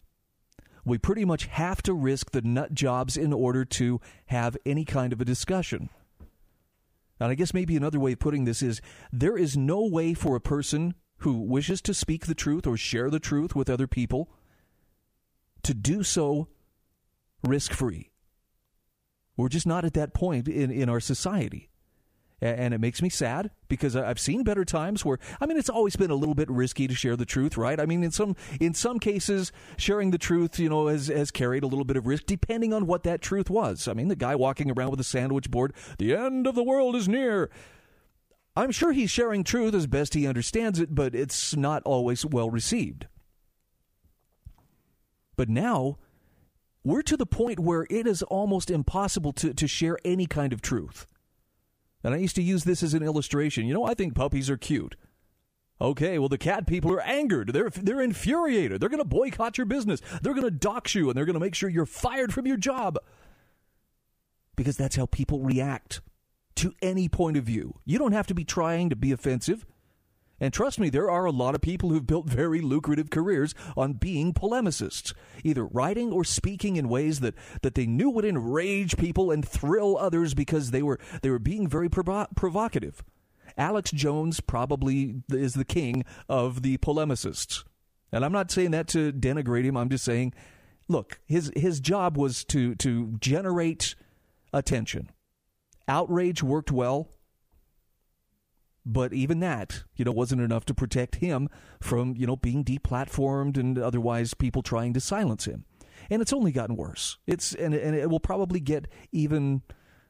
We 0.86 0.98
pretty 0.98 1.26
much 1.26 1.46
have 1.46 1.82
to 1.84 1.94
risk 1.94 2.32
the 2.32 2.42
nut 2.42 2.74
jobs 2.74 3.16
in 3.18 3.32
order 3.32 3.64
to 3.66 4.02
have 4.28 4.58
any 4.66 4.86
kind 4.86 5.14
of 5.14 5.22
a 5.22 5.26
discussion. 5.26 5.90
And 7.20 7.32
I 7.32 7.36
guess 7.36 7.54
maybe 7.54 7.78
another 7.78 8.00
way 8.00 8.14
of 8.14 8.20
putting 8.20 8.44
this 8.44 8.62
is 8.62 8.82
there 9.12 9.38
is 9.38 9.56
no 9.56 9.86
way 9.86 10.14
for 10.14 10.36
a 10.36 10.42
person 10.42 10.96
who 11.20 11.40
wishes 11.40 11.82
to 11.84 11.94
speak 11.94 12.26
the 12.26 12.36
truth 12.36 12.68
or 12.68 12.76
share 12.76 13.10
the 13.10 13.20
truth 13.20 13.56
with 13.56 13.70
other 13.70 13.88
people 13.88 14.30
to 15.64 15.74
do 15.74 16.04
so 16.04 16.50
risk 17.44 17.72
free. 17.72 18.12
We're 19.38 19.50
just 19.50 19.66
not 19.66 19.86
at 19.86 19.94
that 19.94 20.14
point 20.14 20.48
in, 20.48 20.70
in 20.70 20.90
our 20.90 21.00
society. 21.00 21.70
And 22.44 22.74
it 22.74 22.82
makes 22.82 23.02
me 23.02 23.08
sad 23.08 23.52
because 23.70 23.96
I've 23.96 24.20
seen 24.20 24.44
better 24.44 24.66
times 24.66 25.06
where 25.06 25.18
I 25.40 25.46
mean 25.46 25.58
it's 25.58 25.70
always 25.70 25.96
been 25.96 26.12
a 26.12 26.16
little 26.16 26.36
bit 26.36 26.50
risky 26.50 26.90
to 26.90 26.94
share 26.94 27.16
the 27.16 27.26
truth, 27.26 27.56
right? 27.56 27.80
I 27.80 27.86
mean 27.86 28.04
in 28.04 28.12
some 28.12 28.36
in 28.60 28.74
some 28.74 29.00
cases 29.00 29.54
sharing 29.78 30.12
the 30.12 30.18
truth, 30.18 30.60
you 30.60 30.68
know, 30.68 30.88
has 30.88 31.08
has 31.08 31.32
carried 31.32 31.64
a 31.64 31.68
little 31.68 31.86
bit 31.86 31.96
of 31.96 32.06
risk 32.06 32.26
depending 32.26 32.74
on 32.74 32.86
what 32.86 33.04
that 33.04 33.22
truth 33.22 33.50
was. 33.50 33.88
I 33.88 33.94
mean 33.94 34.10
the 34.10 34.18
guy 34.18 34.36
walking 34.36 34.70
around 34.70 34.92
with 34.92 35.00
a 35.00 35.06
sandwich 35.06 35.50
board, 35.50 35.72
the 36.00 36.14
end 36.14 36.46
of 36.46 36.56
the 36.56 36.64
world 36.64 36.98
is 36.98 37.08
near. 37.08 37.50
I'm 38.58 38.72
sure 38.72 38.92
he's 38.92 39.10
sharing 39.10 39.46
truth 39.46 39.74
as 39.74 39.88
best 39.88 40.14
he 40.14 40.28
understands 40.28 40.80
it, 40.82 40.94
but 40.94 41.16
it's 41.16 41.56
not 41.56 41.82
always 41.84 42.26
well 42.26 42.50
received. 42.50 43.08
But 45.38 45.48
now, 45.48 45.98
we're 46.84 47.04
to 47.04 47.16
the 47.16 47.26
point 47.26 47.58
where 47.58 47.88
it 47.90 48.06
is 48.06 48.22
almost 48.24 48.70
impossible 48.70 49.32
to, 49.32 49.54
to 49.54 49.66
share 49.66 49.98
any 50.04 50.26
kind 50.26 50.52
of 50.52 50.62
truth. 50.62 51.08
And 52.04 52.14
I 52.14 52.18
used 52.18 52.36
to 52.36 52.44
use 52.44 52.64
this 52.64 52.84
as 52.84 52.94
an 52.94 53.04
illustration. 53.04 53.66
You 53.66 53.74
know, 53.74 53.86
I 53.86 53.94
think 53.94 54.16
puppies 54.16 54.50
are 54.50 54.58
cute. 54.58 54.96
Okay, 55.82 56.20
well, 56.20 56.30
the 56.30 56.38
cat 56.38 56.68
people 56.68 56.92
are 56.94 57.02
angered. 57.02 57.50
They're, 57.50 57.70
they're 57.70 58.02
infuriated. 58.02 58.80
They're 58.80 58.90
going 58.90 59.00
to 59.00 59.06
boycott 59.06 59.58
your 59.58 59.66
business. 59.66 60.02
They're 60.22 60.34
going 60.34 60.46
to 60.46 60.52
dox 60.52 60.96
you, 60.96 61.10
and 61.10 61.18
they're 61.18 61.26
going 61.26 61.34
to 61.34 61.40
make 61.40 61.56
sure 61.56 61.70
you're 61.70 61.86
fired 61.86 62.34
from 62.34 62.46
your 62.46 62.58
job. 62.58 62.98
Because 64.56 64.78
that's 64.78 64.96
how 64.96 65.08
people 65.08 65.40
react 65.40 66.02
to 66.56 66.74
any 66.82 67.10
point 67.10 67.38
of 67.38 67.44
view. 67.44 67.80
You 67.86 67.98
don't 67.98 68.12
have 68.12 68.28
to 68.28 68.34
be 68.34 68.46
trying 68.46 68.90
to 68.92 68.96
be 68.96 69.12
offensive. 69.12 69.66
And 70.40 70.54
trust 70.54 70.80
me, 70.80 70.90
there 70.90 71.10
are 71.10 71.26
a 71.26 71.32
lot 71.32 71.56
of 71.56 71.62
people 71.62 71.90
who've 71.90 72.06
built 72.06 72.28
very 72.28 72.60
lucrative 72.60 73.10
careers 73.10 73.54
on 73.78 73.94
being 73.94 74.34
polemicists, 74.34 75.14
either 75.44 75.66
writing 75.66 76.12
or 76.12 76.24
speaking 76.24 76.76
in 76.76 76.90
ways 76.90 77.20
that, 77.22 77.36
that 77.62 77.76
they 77.76 77.86
knew 77.86 78.10
would 78.10 78.26
enrage 78.26 78.98
people 78.98 79.32
and 79.32 79.48
thrill 79.48 79.98
others 79.98 80.34
because 80.34 80.72
they 80.72 80.82
were 80.82 81.00
they 81.22 81.30
were 81.30 81.40
being 81.40 81.68
very 81.68 81.90
provo- 81.90 82.28
provocative. 82.36 83.04
Alex 83.58 83.92
Jones 83.92 84.40
probably 84.40 85.22
is 85.30 85.54
the 85.54 85.66
king 85.66 86.04
of 86.28 86.64
the 86.64 86.78
polemicists. 86.80 87.64
And 88.12 88.26
I'm 88.26 88.32
not 88.32 88.52
saying 88.52 88.72
that 88.72 88.88
to 88.90 89.14
denigrate 89.14 89.64
him. 89.66 89.78
I'm 89.78 89.90
just 89.90 90.04
saying, 90.04 90.34
look, 90.88 91.20
his 91.26 91.52
his 91.56 91.80
job 91.80 92.18
was 92.18 92.44
to 92.46 92.76
to 92.76 93.16
generate 93.20 93.96
attention 94.52 95.10
outrage 95.88 96.42
worked 96.44 96.72
well, 96.72 97.10
but 98.86 99.14
even 99.14 99.40
that, 99.40 99.84
you 99.96 100.04
know, 100.04 100.12
wasn't 100.12 100.42
enough 100.42 100.66
to 100.66 100.74
protect 100.74 101.16
him 101.16 101.50
from, 101.80 102.16
you 102.18 102.28
know, 102.28 102.36
being 102.36 102.64
deplatformed 102.64 103.58
and 103.58 103.78
otherwise 103.78 104.34
people 104.34 104.62
trying 104.62 104.94
to 104.94 105.00
silence 105.00 105.46
him. 105.46 105.66
And 106.10 106.22
it's 106.22 106.34
only 106.34 106.52
gotten 106.52 106.76
worse. 106.76 107.18
It's 107.26 107.54
and, 107.54 107.74
and 107.74 107.96
it 107.96 108.10
will 108.10 108.20
probably 108.20 108.60
get 108.60 108.88
even 109.12 109.62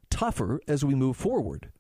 tougher 0.10 0.60
as 0.68 0.84
we 0.84 0.96
move 0.96 1.18
forward. 1.18 1.72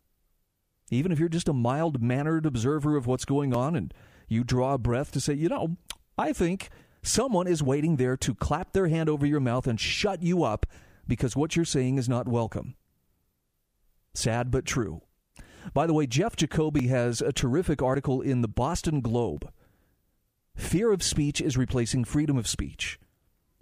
Even 0.91 1.11
if 1.11 1.19
you're 1.19 1.29
just 1.29 1.49
a 1.49 1.53
mild 1.53 2.01
mannered 2.01 2.45
observer 2.45 2.95
of 2.95 3.07
what's 3.07 3.25
going 3.25 3.55
on 3.55 3.75
and 3.75 3.93
you 4.27 4.43
draw 4.43 4.75
a 4.75 4.77
breath 4.77 5.11
to 5.11 5.19
say, 5.19 5.33
you 5.33 5.49
know, 5.49 5.77
I 6.17 6.31
think 6.33 6.69
someone 7.01 7.47
is 7.47 7.63
waiting 7.63 7.95
there 7.95 8.17
to 8.17 8.35
clap 8.35 8.73
their 8.73 8.87
hand 8.87 9.09
over 9.09 9.25
your 9.25 9.39
mouth 9.39 9.65
and 9.65 9.79
shut 9.79 10.21
you 10.21 10.43
up 10.43 10.67
because 11.07 11.35
what 11.35 11.55
you're 11.55 11.65
saying 11.65 11.97
is 11.97 12.07
not 12.07 12.27
welcome. 12.27 12.75
Sad 14.13 14.51
but 14.51 14.65
true. 14.65 15.01
By 15.73 15.87
the 15.87 15.93
way, 15.93 16.07
Jeff 16.07 16.35
Jacoby 16.35 16.87
has 16.87 17.21
a 17.21 17.31
terrific 17.31 17.81
article 17.81 18.21
in 18.21 18.41
the 18.41 18.47
Boston 18.47 19.01
Globe. 19.01 19.49
Fear 20.55 20.91
of 20.91 21.03
speech 21.03 21.41
is 21.41 21.57
replacing 21.57 22.03
freedom 22.03 22.37
of 22.37 22.47
speech. 22.47 22.99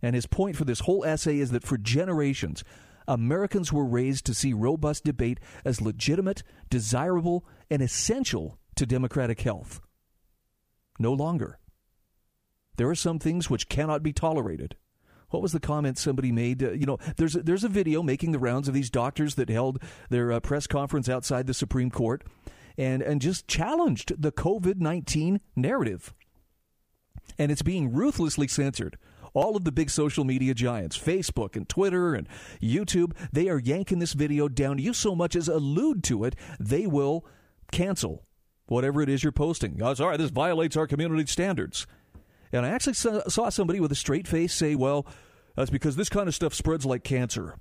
And 0.01 0.15
his 0.15 0.25
point 0.25 0.55
for 0.55 0.65
this 0.65 0.81
whole 0.81 1.05
essay 1.05 1.37
is 1.39 1.51
that 1.51 1.63
for 1.63 1.77
generations, 1.77 2.63
Americans 3.07 3.71
were 3.71 3.85
raised 3.85 4.25
to 4.25 4.33
see 4.33 4.53
robust 4.53 5.03
debate 5.03 5.39
as 5.63 5.81
legitimate, 5.81 6.43
desirable, 6.69 7.45
and 7.69 7.81
essential 7.81 8.57
to 8.75 8.85
democratic 8.85 9.41
health. 9.41 9.79
No 10.99 11.13
longer. 11.13 11.59
There 12.77 12.89
are 12.89 12.95
some 12.95 13.19
things 13.19 13.49
which 13.49 13.69
cannot 13.69 14.01
be 14.01 14.13
tolerated. 14.13 14.75
What 15.31 15.41
was 15.41 15.51
the 15.53 15.59
comment 15.59 15.97
somebody 15.97 16.31
made? 16.31 16.63
Uh, 16.63 16.71
you 16.71 16.85
know, 16.85 16.97
there's 17.17 17.35
a, 17.35 17.41
there's 17.41 17.63
a 17.63 17.69
video 17.69 18.03
making 18.03 18.31
the 18.31 18.39
rounds 18.39 18.67
of 18.67 18.73
these 18.73 18.89
doctors 18.89 19.35
that 19.35 19.49
held 19.49 19.81
their 20.09 20.31
uh, 20.31 20.39
press 20.39 20.67
conference 20.67 21.09
outside 21.09 21.47
the 21.47 21.53
Supreme 21.53 21.89
Court, 21.89 22.23
and, 22.77 23.01
and 23.01 23.21
just 23.21 23.47
challenged 23.47 24.21
the 24.21 24.31
COVID 24.31 24.79
19 24.79 25.41
narrative. 25.55 26.13
And 27.37 27.51
it's 27.51 27.61
being 27.61 27.91
ruthlessly 27.91 28.47
censored. 28.47 28.97
All 29.33 29.55
of 29.55 29.63
the 29.63 29.71
big 29.71 29.89
social 29.89 30.25
media 30.25 30.53
giants, 30.53 30.97
Facebook 30.97 31.55
and 31.55 31.67
Twitter 31.67 32.13
and 32.13 32.27
YouTube, 32.61 33.13
they 33.31 33.47
are 33.47 33.59
yanking 33.59 33.99
this 33.99 34.11
video 34.11 34.49
down. 34.49 34.77
You 34.77 34.93
so 34.93 35.15
much 35.15 35.37
as 35.37 35.47
allude 35.47 36.03
to 36.05 36.25
it, 36.25 36.35
they 36.59 36.85
will 36.85 37.25
cancel 37.71 38.25
whatever 38.65 39.01
it 39.01 39.07
is 39.07 39.23
you're 39.23 39.31
posting. 39.31 39.81
Oh, 39.81 39.93
sorry, 39.93 40.17
this 40.17 40.31
violates 40.31 40.75
our 40.75 40.87
community 40.87 41.25
standards. 41.27 41.87
And 42.51 42.65
I 42.65 42.69
actually 42.69 42.93
saw 42.93 43.49
somebody 43.49 43.79
with 43.79 43.91
a 43.91 43.95
straight 43.95 44.27
face 44.27 44.53
say, 44.53 44.75
well, 44.75 45.05
that's 45.55 45.69
because 45.69 45.95
this 45.95 46.09
kind 46.09 46.27
of 46.27 46.35
stuff 46.35 46.53
spreads 46.53 46.85
like 46.85 47.03
cancer. 47.03 47.57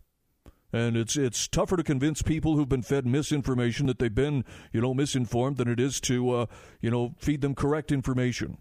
And 0.73 0.97
it's 0.97 1.17
it's 1.17 1.49
tougher 1.49 1.77
to 1.77 1.83
convince 1.83 2.23
people 2.23 2.55
who've 2.55 2.69
been 2.69 2.83
fed 2.83 3.05
misinformation 3.05 3.87
that 3.87 3.99
they've 3.99 4.15
been, 4.15 4.45
you 4.73 4.81
know, 4.81 4.95
misinformed 4.95 5.57
than 5.57 5.69
it 5.69 5.81
is 5.81 6.01
to, 6.03 6.31
uh, 6.31 6.47
you 6.81 6.91
know, 6.91 7.15
feed 7.19 7.41
them 7.41 7.57
correct 7.57 7.91
information. 7.91 8.59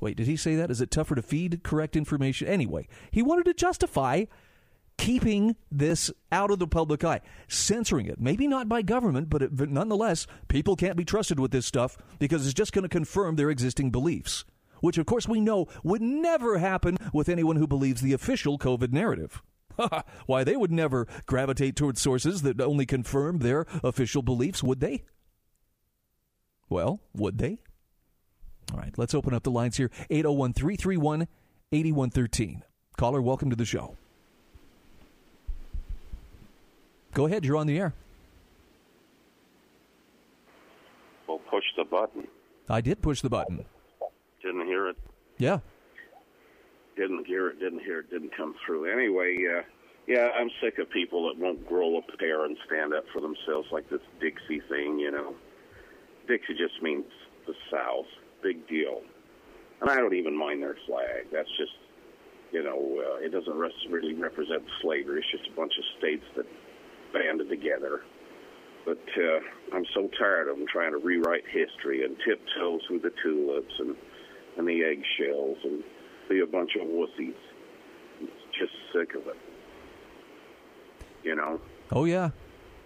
Wait, 0.00 0.16
did 0.16 0.28
he 0.28 0.36
say 0.36 0.54
that? 0.54 0.70
Is 0.70 0.80
it 0.80 0.92
tougher 0.92 1.16
to 1.16 1.22
feed 1.22 1.64
correct 1.64 1.96
information? 1.96 2.46
Anyway, 2.46 2.86
he 3.10 3.20
wanted 3.20 3.46
to 3.46 3.54
justify 3.54 4.26
keeping 4.98 5.56
this 5.70 6.10
out 6.30 6.50
of 6.50 6.58
the 6.58 6.66
public 6.66 7.02
eye, 7.02 7.22
censoring 7.46 8.06
it. 8.06 8.20
Maybe 8.20 8.46
not 8.46 8.68
by 8.68 8.82
government, 8.82 9.30
but, 9.30 9.40
it, 9.40 9.56
but 9.56 9.70
nonetheless, 9.70 10.26
people 10.48 10.76
can't 10.76 10.96
be 10.96 11.04
trusted 11.04 11.40
with 11.40 11.52
this 11.52 11.64
stuff 11.64 11.96
because 12.18 12.44
it's 12.44 12.52
just 12.52 12.72
going 12.72 12.82
to 12.82 12.88
confirm 12.88 13.36
their 13.36 13.48
existing 13.48 13.90
beliefs, 13.90 14.44
which, 14.80 14.98
of 14.98 15.06
course, 15.06 15.26
we 15.26 15.40
know 15.40 15.68
would 15.82 16.02
never 16.02 16.58
happen 16.58 16.98
with 17.14 17.30
anyone 17.30 17.56
who 17.56 17.66
believes 17.66 18.02
the 18.02 18.12
official 18.12 18.58
COVID 18.58 18.92
narrative. 18.92 19.40
Why, 20.26 20.44
they 20.44 20.56
would 20.56 20.72
never 20.72 21.06
gravitate 21.26 21.76
towards 21.76 22.02
sources 22.02 22.42
that 22.42 22.60
only 22.60 22.84
confirm 22.84 23.38
their 23.38 23.64
official 23.82 24.22
beliefs, 24.22 24.62
would 24.62 24.80
they? 24.80 25.04
Well, 26.68 27.00
would 27.14 27.38
they? 27.38 27.60
All 28.72 28.78
right, 28.78 28.92
let's 28.98 29.14
open 29.14 29.32
up 29.32 29.44
the 29.44 29.50
lines 29.50 29.76
here 29.78 29.90
801 30.10 30.52
331 30.52 31.28
8113. 31.72 32.62
Caller, 32.96 33.22
welcome 33.22 33.48
to 33.48 33.56
the 33.56 33.64
show. 33.64 33.96
Go 37.14 37.26
ahead, 37.26 37.44
you're 37.44 37.56
on 37.56 37.66
the 37.66 37.78
air. 37.78 37.94
Well, 41.26 41.40
push 41.50 41.64
the 41.76 41.84
button. 41.84 42.26
I 42.68 42.80
did 42.80 43.02
push 43.02 43.20
the 43.20 43.30
button. 43.30 43.64
Didn't 44.42 44.66
hear 44.66 44.88
it. 44.88 44.96
Yeah. 45.38 45.58
Didn't 46.96 47.26
hear 47.26 47.48
it, 47.48 47.60
didn't 47.60 47.80
hear 47.80 48.00
it, 48.00 48.10
didn't 48.10 48.36
come 48.36 48.54
through. 48.64 48.90
Anyway, 48.90 49.36
uh, 49.46 49.62
yeah, 50.06 50.28
I'm 50.34 50.50
sick 50.62 50.78
of 50.78 50.90
people 50.90 51.28
that 51.28 51.38
won't 51.38 51.66
grow 51.68 51.98
a 51.98 52.16
pair 52.16 52.44
and 52.44 52.56
stand 52.66 52.94
up 52.94 53.04
for 53.12 53.20
themselves 53.20 53.68
like 53.70 53.88
this 53.90 54.00
Dixie 54.20 54.62
thing, 54.68 54.98
you 54.98 55.10
know. 55.10 55.34
Dixie 56.26 56.54
just 56.54 56.82
means 56.82 57.04
the 57.46 57.54
South. 57.70 58.06
Big 58.42 58.66
deal. 58.68 59.02
And 59.80 59.90
I 59.90 59.96
don't 59.96 60.14
even 60.14 60.36
mind 60.36 60.62
their 60.62 60.76
flag. 60.86 61.26
That's 61.32 61.48
just, 61.56 61.72
you 62.52 62.62
know, 62.64 62.78
uh, 62.78 63.24
it 63.24 63.32
doesn't 63.32 63.56
really 63.90 64.14
represent 64.14 64.62
slavery. 64.82 65.20
It's 65.20 65.30
just 65.30 65.52
a 65.52 65.56
bunch 65.56 65.74
of 65.78 65.84
states 65.98 66.24
that 66.36 66.46
banded 67.12 67.48
together. 67.48 68.02
But 68.84 68.98
uh, 69.16 69.76
I'm 69.76 69.84
so 69.94 70.08
tired 70.18 70.48
of 70.48 70.56
them 70.56 70.66
trying 70.72 70.92
to 70.92 70.98
rewrite 70.98 71.44
history 71.46 72.04
and 72.04 72.16
tiptoe 72.26 72.78
through 72.86 73.00
the 73.00 73.12
tulips 73.22 73.74
and, 73.78 73.94
and 74.56 74.66
the 74.66 74.82
eggshells 74.82 75.58
and 75.64 75.82
be 76.28 76.40
a 76.40 76.46
bunch 76.46 76.70
of 76.80 76.86
wussies. 76.86 77.34
Just 78.58 78.72
sick 78.92 79.14
of 79.14 79.26
it. 79.26 79.36
You 81.22 81.36
know? 81.36 81.60
Oh, 81.92 82.04
yeah. 82.04 82.30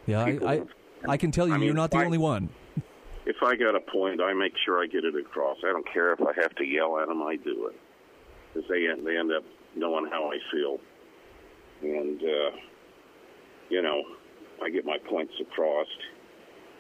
Yeah, 0.06 0.24
People, 0.24 0.48
I, 0.48 0.52
I, 0.54 0.62
I, 1.10 1.16
can 1.16 1.30
tell 1.30 1.46
you, 1.46 1.54
I 1.54 1.58
mean, 1.58 1.66
you're 1.66 1.74
not 1.74 1.92
the 1.92 1.98
I, 1.98 2.04
only 2.04 2.18
one. 2.18 2.48
If 3.24 3.36
I 3.44 3.54
got 3.54 3.76
a 3.76 3.80
point, 3.80 4.20
I 4.20 4.32
make 4.32 4.54
sure 4.64 4.82
I 4.82 4.86
get 4.86 5.04
it 5.04 5.14
across. 5.14 5.58
I 5.64 5.68
don't 5.68 5.86
care 5.92 6.12
if 6.12 6.20
I 6.20 6.32
have 6.40 6.54
to 6.56 6.64
yell 6.64 6.98
at 6.98 7.06
them, 7.06 7.22
I 7.22 7.36
do 7.36 7.68
it. 7.68 7.76
Because 8.52 8.68
they, 8.68 8.86
they 9.04 9.16
end 9.16 9.30
up 9.32 9.44
knowing 9.76 10.06
how 10.10 10.32
I 10.32 10.38
feel. 10.50 10.78
And, 11.82 12.20
uh, 12.20 12.56
you 13.72 13.80
know, 13.80 14.02
I 14.62 14.68
get 14.68 14.84
my 14.84 14.98
points 15.08 15.32
across. 15.40 15.86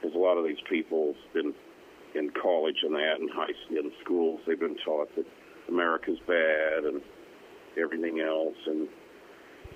Because 0.00 0.14
a 0.14 0.18
lot 0.18 0.36
of 0.36 0.44
these 0.44 0.60
people 0.68 1.14
been 1.32 1.54
in 2.14 2.30
college 2.40 2.76
and 2.82 2.94
that, 2.94 3.14
and 3.18 3.30
high 3.32 3.52
in 3.70 3.90
schools, 4.04 4.40
they've 4.46 4.60
been 4.60 4.76
taught 4.84 5.08
that 5.16 5.24
America's 5.68 6.18
bad 6.28 6.84
and 6.84 7.00
everything 7.80 8.20
else, 8.20 8.56
and 8.66 8.88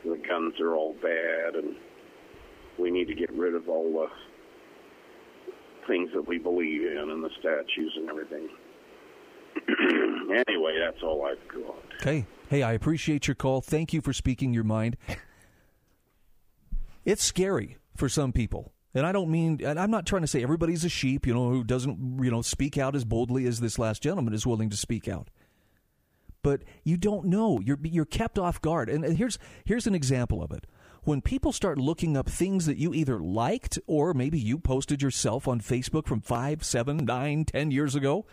the 0.05 0.21
guns 0.29 0.61
are 0.61 0.75
all 0.75 0.95
bad, 1.01 1.55
and 1.55 1.77
we 2.79 2.91
need 2.91 3.07
to 3.07 3.15
get 3.15 3.33
rid 3.33 3.55
of 3.55 3.69
all 3.69 3.91
the 3.93 4.09
things 5.87 6.11
that 6.13 6.29
we 6.29 6.39
believe 6.39 6.83
in 6.83 7.11
and 7.11 7.25
the 7.25 7.31
statues 7.41 7.93
and 7.97 8.11
everything. 8.11 8.49
anyway, 10.49 10.77
that's 10.85 11.03
all 11.03 11.25
I've 11.25 11.49
got. 11.49 11.83
Okay. 12.03 12.27
Hey, 12.51 12.63
I 12.63 12.73
appreciate 12.73 13.27
your 13.27 13.37
call. 13.37 13.63
Thank 13.63 13.95
you 13.95 14.03
for 14.03 14.13
speaking 14.13 14.53
your 14.53 14.65
mind. 14.65 14.99
It's 17.07 17.23
scary 17.23 17.79
for 17.97 18.11
some 18.11 18.33
people. 18.33 18.75
And 18.93 19.07
I 19.07 19.13
don't 19.13 19.31
mean, 19.31 19.61
and 19.65 19.79
I'm 19.79 19.91
not 19.91 20.07
trying 20.07 20.23
to 20.23 20.29
say 20.29 20.43
everybody's 20.43 20.85
a 20.85 20.89
sheep, 20.89 21.27
you 21.27 21.33
know, 21.33 21.51
who 21.51 21.63
doesn't, 21.63 22.23
you 22.23 22.31
know, 22.31 22.43
speak 22.43 22.77
out 22.77 22.97
as 22.97 23.05
boldly 23.05 23.47
as 23.47 23.61
this 23.61 23.79
last 23.79 24.03
gentleman 24.03 24.35
is 24.35 24.47
willing 24.47 24.71
to 24.71 24.77
speak 24.77 25.07
out. 25.07 25.31
But 26.43 26.63
you 26.83 26.97
don't 26.97 27.27
know. 27.27 27.61
You're 27.61 27.79
you're 27.83 28.05
kept 28.05 28.39
off 28.39 28.61
guard. 28.61 28.89
And 28.89 29.05
here's 29.17 29.39
here's 29.65 29.87
an 29.87 29.95
example 29.95 30.43
of 30.43 30.51
it. 30.51 30.67
When 31.03 31.21
people 31.21 31.53
start 31.53 31.79
looking 31.79 32.17
up 32.17 32.29
things 32.29 32.67
that 32.67 32.79
you 32.79 32.93
either 32.93 33.21
liked 33.21 33.79
or 33.87 34.13
maybe 34.13 34.41
you 34.41 34.59
posted 34.59 35.03
yourself 35.03 35.47
on 35.47 35.61
Facebook 35.61 36.07
from 36.07 36.21
five, 36.21 36.65
seven, 36.65 36.99
nine, 36.99 37.45
ten 37.45 37.71
years 37.71 37.95
ago, 37.95 38.27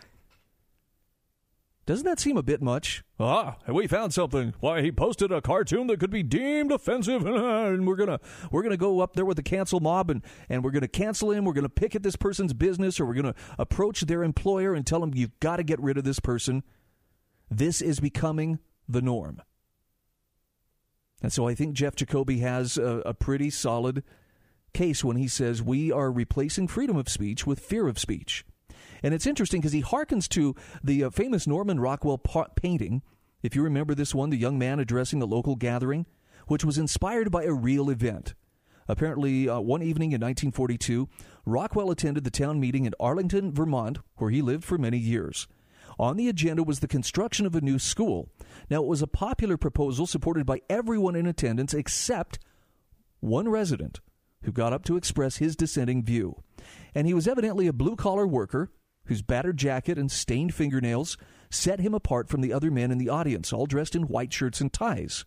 doesn't 1.86 2.06
that 2.06 2.18
seem 2.18 2.38
a 2.38 2.42
bit 2.42 2.62
much? 2.62 3.04
Ah, 3.20 3.56
we 3.68 3.86
found 3.86 4.14
something. 4.14 4.54
Why 4.60 4.80
he 4.80 4.90
posted 4.90 5.30
a 5.30 5.42
cartoon 5.42 5.86
that 5.88 6.00
could 6.00 6.10
be 6.10 6.22
deemed 6.22 6.72
offensive, 6.72 7.26
and 7.26 7.86
we're 7.86 7.96
gonna 7.96 8.20
we're 8.50 8.62
gonna 8.62 8.78
go 8.78 9.00
up 9.00 9.14
there 9.14 9.26
with 9.26 9.36
the 9.36 9.42
cancel 9.42 9.80
mob 9.80 10.10
and 10.10 10.22
and 10.48 10.64
we're 10.64 10.70
gonna 10.70 10.88
cancel 10.88 11.30
him. 11.30 11.44
We're 11.44 11.52
gonna 11.52 11.68
pick 11.68 11.94
at 11.94 12.02
this 12.02 12.16
person's 12.16 12.54
business, 12.54 12.98
or 12.98 13.04
we're 13.04 13.14
gonna 13.14 13.34
approach 13.58 14.02
their 14.02 14.22
employer 14.22 14.74
and 14.74 14.86
tell 14.86 15.00
them 15.00 15.12
you've 15.14 15.38
got 15.40 15.56
to 15.56 15.62
get 15.62 15.80
rid 15.80 15.98
of 15.98 16.04
this 16.04 16.20
person. 16.20 16.62
This 17.50 17.82
is 17.82 18.00
becoming 18.00 18.60
the 18.88 19.02
norm, 19.02 19.42
and 21.22 21.32
so 21.32 21.46
I 21.46 21.54
think 21.54 21.74
Jeff 21.74 21.96
Jacoby 21.96 22.38
has 22.38 22.78
a, 22.78 23.02
a 23.04 23.12
pretty 23.12 23.50
solid 23.50 24.02
case 24.72 25.04
when 25.04 25.16
he 25.18 25.28
says 25.28 25.62
we 25.62 25.92
are 25.92 26.10
replacing 26.10 26.68
freedom 26.68 26.96
of 26.96 27.10
speech 27.10 27.46
with 27.46 27.60
fear 27.60 27.88
of 27.88 27.98
speech. 27.98 28.44
And 29.04 29.12
it's 29.12 29.26
interesting 29.26 29.60
because 29.60 29.74
he 29.74 29.82
harkens 29.82 30.26
to 30.30 30.56
the 30.82 31.04
uh, 31.04 31.10
famous 31.10 31.46
Norman 31.46 31.78
Rockwell 31.78 32.16
pa- 32.16 32.48
painting. 32.56 33.02
If 33.42 33.54
you 33.54 33.62
remember 33.62 33.94
this 33.94 34.14
one, 34.14 34.30
the 34.30 34.38
young 34.38 34.58
man 34.58 34.80
addressing 34.80 35.20
a 35.20 35.26
local 35.26 35.56
gathering, 35.56 36.06
which 36.46 36.64
was 36.64 36.78
inspired 36.78 37.30
by 37.30 37.44
a 37.44 37.52
real 37.52 37.90
event. 37.90 38.32
Apparently, 38.88 39.46
uh, 39.46 39.60
one 39.60 39.82
evening 39.82 40.12
in 40.12 40.22
1942, 40.22 41.10
Rockwell 41.44 41.90
attended 41.90 42.24
the 42.24 42.30
town 42.30 42.58
meeting 42.58 42.86
in 42.86 42.94
Arlington, 42.98 43.52
Vermont, 43.52 43.98
where 44.16 44.30
he 44.30 44.40
lived 44.40 44.64
for 44.64 44.78
many 44.78 44.96
years. 44.96 45.46
On 45.98 46.16
the 46.16 46.30
agenda 46.30 46.62
was 46.62 46.80
the 46.80 46.88
construction 46.88 47.44
of 47.44 47.54
a 47.54 47.60
new 47.60 47.78
school. 47.78 48.30
Now, 48.70 48.82
it 48.82 48.88
was 48.88 49.02
a 49.02 49.06
popular 49.06 49.58
proposal 49.58 50.06
supported 50.06 50.46
by 50.46 50.62
everyone 50.70 51.14
in 51.14 51.26
attendance 51.26 51.74
except 51.74 52.38
one 53.20 53.50
resident 53.50 54.00
who 54.44 54.52
got 54.52 54.72
up 54.72 54.82
to 54.84 54.96
express 54.96 55.36
his 55.36 55.56
dissenting 55.56 56.02
view. 56.02 56.42
And 56.94 57.06
he 57.06 57.12
was 57.12 57.28
evidently 57.28 57.66
a 57.66 57.72
blue 57.74 57.96
collar 57.96 58.26
worker 58.26 58.70
whose 59.06 59.22
battered 59.22 59.56
jacket 59.56 59.98
and 59.98 60.10
stained 60.10 60.54
fingernails 60.54 61.16
set 61.50 61.80
him 61.80 61.94
apart 61.94 62.28
from 62.28 62.40
the 62.40 62.52
other 62.52 62.70
men 62.70 62.90
in 62.90 62.98
the 62.98 63.08
audience, 63.08 63.52
all 63.52 63.66
dressed 63.66 63.94
in 63.94 64.08
white 64.08 64.32
shirts 64.32 64.60
and 64.60 64.72
ties. 64.72 65.24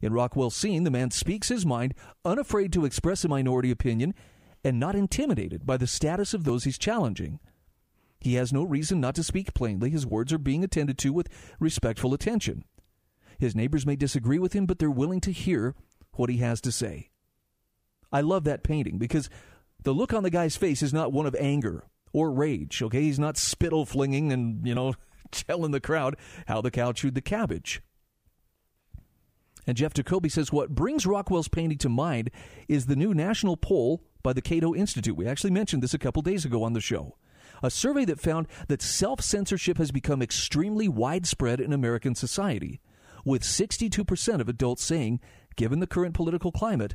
In 0.00 0.12
Rockwell's 0.12 0.56
scene, 0.56 0.84
the 0.84 0.90
man 0.90 1.10
speaks 1.10 1.48
his 1.48 1.66
mind, 1.66 1.94
unafraid 2.24 2.72
to 2.72 2.84
express 2.84 3.24
a 3.24 3.28
minority 3.28 3.70
opinion, 3.70 4.14
and 4.64 4.78
not 4.78 4.94
intimidated 4.94 5.66
by 5.66 5.76
the 5.76 5.86
status 5.86 6.34
of 6.34 6.44
those 6.44 6.64
he's 6.64 6.78
challenging. 6.78 7.40
He 8.20 8.34
has 8.34 8.52
no 8.52 8.64
reason 8.64 9.00
not 9.00 9.14
to 9.16 9.22
speak 9.22 9.54
plainly. 9.54 9.90
His 9.90 10.06
words 10.06 10.32
are 10.32 10.38
being 10.38 10.64
attended 10.64 10.98
to 10.98 11.12
with 11.12 11.28
respectful 11.60 12.14
attention. 12.14 12.64
His 13.38 13.54
neighbors 13.54 13.86
may 13.86 13.96
disagree 13.96 14.38
with 14.38 14.52
him, 14.52 14.66
but 14.66 14.78
they're 14.78 14.90
willing 14.90 15.20
to 15.20 15.30
hear 15.30 15.74
what 16.12 16.30
he 16.30 16.38
has 16.38 16.60
to 16.62 16.72
say. 16.72 17.10
I 18.10 18.20
love 18.20 18.44
that 18.44 18.64
painting 18.64 18.98
because 18.98 19.30
the 19.82 19.92
look 19.92 20.12
on 20.12 20.24
the 20.24 20.30
guy's 20.30 20.56
face 20.56 20.82
is 20.82 20.92
not 20.92 21.12
one 21.12 21.26
of 21.26 21.36
anger 21.36 21.84
or 22.12 22.30
rage. 22.30 22.82
Okay, 22.82 23.02
he's 23.02 23.18
not 23.18 23.36
spittle 23.36 23.84
flinging 23.84 24.32
and 24.32 24.66
you 24.66 24.74
know 24.74 24.94
telling 25.30 25.70
the 25.70 25.80
crowd 25.80 26.16
how 26.46 26.60
the 26.60 26.70
cow 26.70 26.92
chewed 26.92 27.14
the 27.14 27.20
cabbage. 27.20 27.82
And 29.66 29.76
Jeff 29.76 29.92
Jacoby 29.92 30.30
says 30.30 30.50
what 30.50 30.74
brings 30.74 31.06
Rockwell's 31.06 31.48
painting 31.48 31.78
to 31.78 31.90
mind 31.90 32.30
is 32.68 32.86
the 32.86 32.96
new 32.96 33.12
national 33.12 33.56
poll 33.56 34.02
by 34.22 34.32
the 34.32 34.40
Cato 34.40 34.74
Institute. 34.74 35.16
We 35.16 35.26
actually 35.26 35.50
mentioned 35.50 35.82
this 35.82 35.94
a 35.94 35.98
couple 35.98 36.22
days 36.22 36.44
ago 36.44 36.62
on 36.62 36.72
the 36.72 36.80
show. 36.80 37.16
A 37.62 37.70
survey 37.70 38.04
that 38.06 38.20
found 38.20 38.46
that 38.68 38.82
self 38.82 39.20
censorship 39.20 39.78
has 39.78 39.90
become 39.90 40.22
extremely 40.22 40.88
widespread 40.88 41.60
in 41.60 41.72
American 41.72 42.14
society, 42.14 42.80
with 43.24 43.42
62% 43.42 44.40
of 44.40 44.48
adults 44.48 44.84
saying, 44.84 45.20
given 45.56 45.80
the 45.80 45.86
current 45.86 46.14
political 46.14 46.52
climate, 46.52 46.94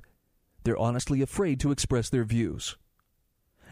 they're 0.64 0.78
honestly 0.78 1.22
afraid 1.22 1.60
to 1.60 1.72
express 1.72 2.10
their 2.10 2.24
views. 2.24 2.78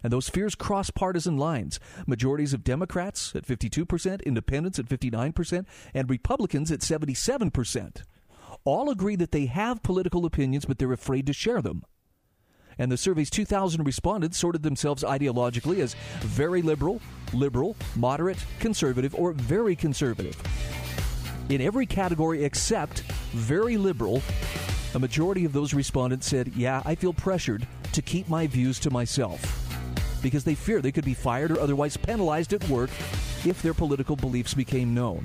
And 0.03 0.11
those 0.11 0.29
fears 0.29 0.55
cross 0.55 0.89
partisan 0.89 1.37
lines. 1.37 1.79
Majorities 2.07 2.53
of 2.53 2.63
Democrats 2.63 3.33
at 3.35 3.45
52%, 3.45 4.23
independents 4.23 4.79
at 4.79 4.87
59%, 4.87 5.65
and 5.93 6.09
Republicans 6.09 6.71
at 6.71 6.79
77% 6.79 8.03
all 8.63 8.89
agree 8.89 9.15
that 9.15 9.31
they 9.31 9.45
have 9.47 9.83
political 9.83 10.25
opinions, 10.25 10.65
but 10.65 10.77
they're 10.77 10.91
afraid 10.93 11.25
to 11.27 11.33
share 11.33 11.61
them. 11.61 11.83
And 12.77 12.91
the 12.91 12.97
survey's 12.97 13.29
2,000 13.29 13.85
respondents 13.85 14.37
sorted 14.37 14.63
themselves 14.63 15.03
ideologically 15.03 15.79
as 15.79 15.95
very 16.21 16.61
liberal, 16.61 17.01
liberal, 17.33 17.75
moderate, 17.95 18.43
conservative, 18.59 19.13
or 19.15 19.33
very 19.33 19.75
conservative. 19.75 20.35
In 21.49 21.61
every 21.61 21.85
category 21.85 22.43
except 22.45 23.01
very 23.33 23.77
liberal, 23.77 24.21
a 24.93 24.99
majority 24.99 25.45
of 25.45 25.53
those 25.53 25.73
respondents 25.73 26.27
said, 26.27 26.53
Yeah, 26.55 26.81
I 26.85 26.95
feel 26.95 27.13
pressured 27.13 27.67
to 27.91 28.01
keep 28.01 28.29
my 28.29 28.47
views 28.47 28.79
to 28.79 28.89
myself 28.89 29.70
because 30.21 30.43
they 30.43 30.55
fear 30.55 30.81
they 30.81 30.91
could 30.91 31.05
be 31.05 31.13
fired 31.13 31.51
or 31.51 31.59
otherwise 31.59 31.97
penalized 31.97 32.53
at 32.53 32.67
work 32.69 32.89
if 33.45 33.61
their 33.61 33.73
political 33.73 34.15
beliefs 34.15 34.53
became 34.53 34.93
known. 34.93 35.23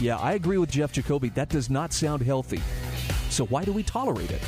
Yeah, 0.00 0.16
I 0.16 0.34
agree 0.34 0.58
with 0.58 0.70
Jeff 0.70 0.92
Jacoby. 0.92 1.28
That 1.30 1.48
does 1.48 1.68
not 1.68 1.92
sound 1.92 2.22
healthy. 2.22 2.60
So 3.30 3.46
why 3.46 3.64
do 3.64 3.72
we 3.72 3.82
tolerate 3.82 4.30
it? 4.30 4.42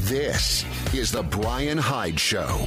This 0.00 0.64
is 0.94 1.12
the 1.12 1.22
Bryan 1.22 1.78
Hyde 1.78 2.18
Show. 2.18 2.66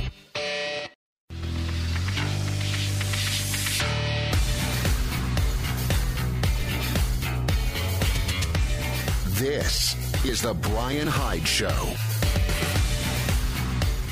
This 9.38 9.95
is 10.25 10.41
the 10.41 10.54
Bryan 10.54 11.08
Hyde 11.08 11.47
Show. 11.47 11.93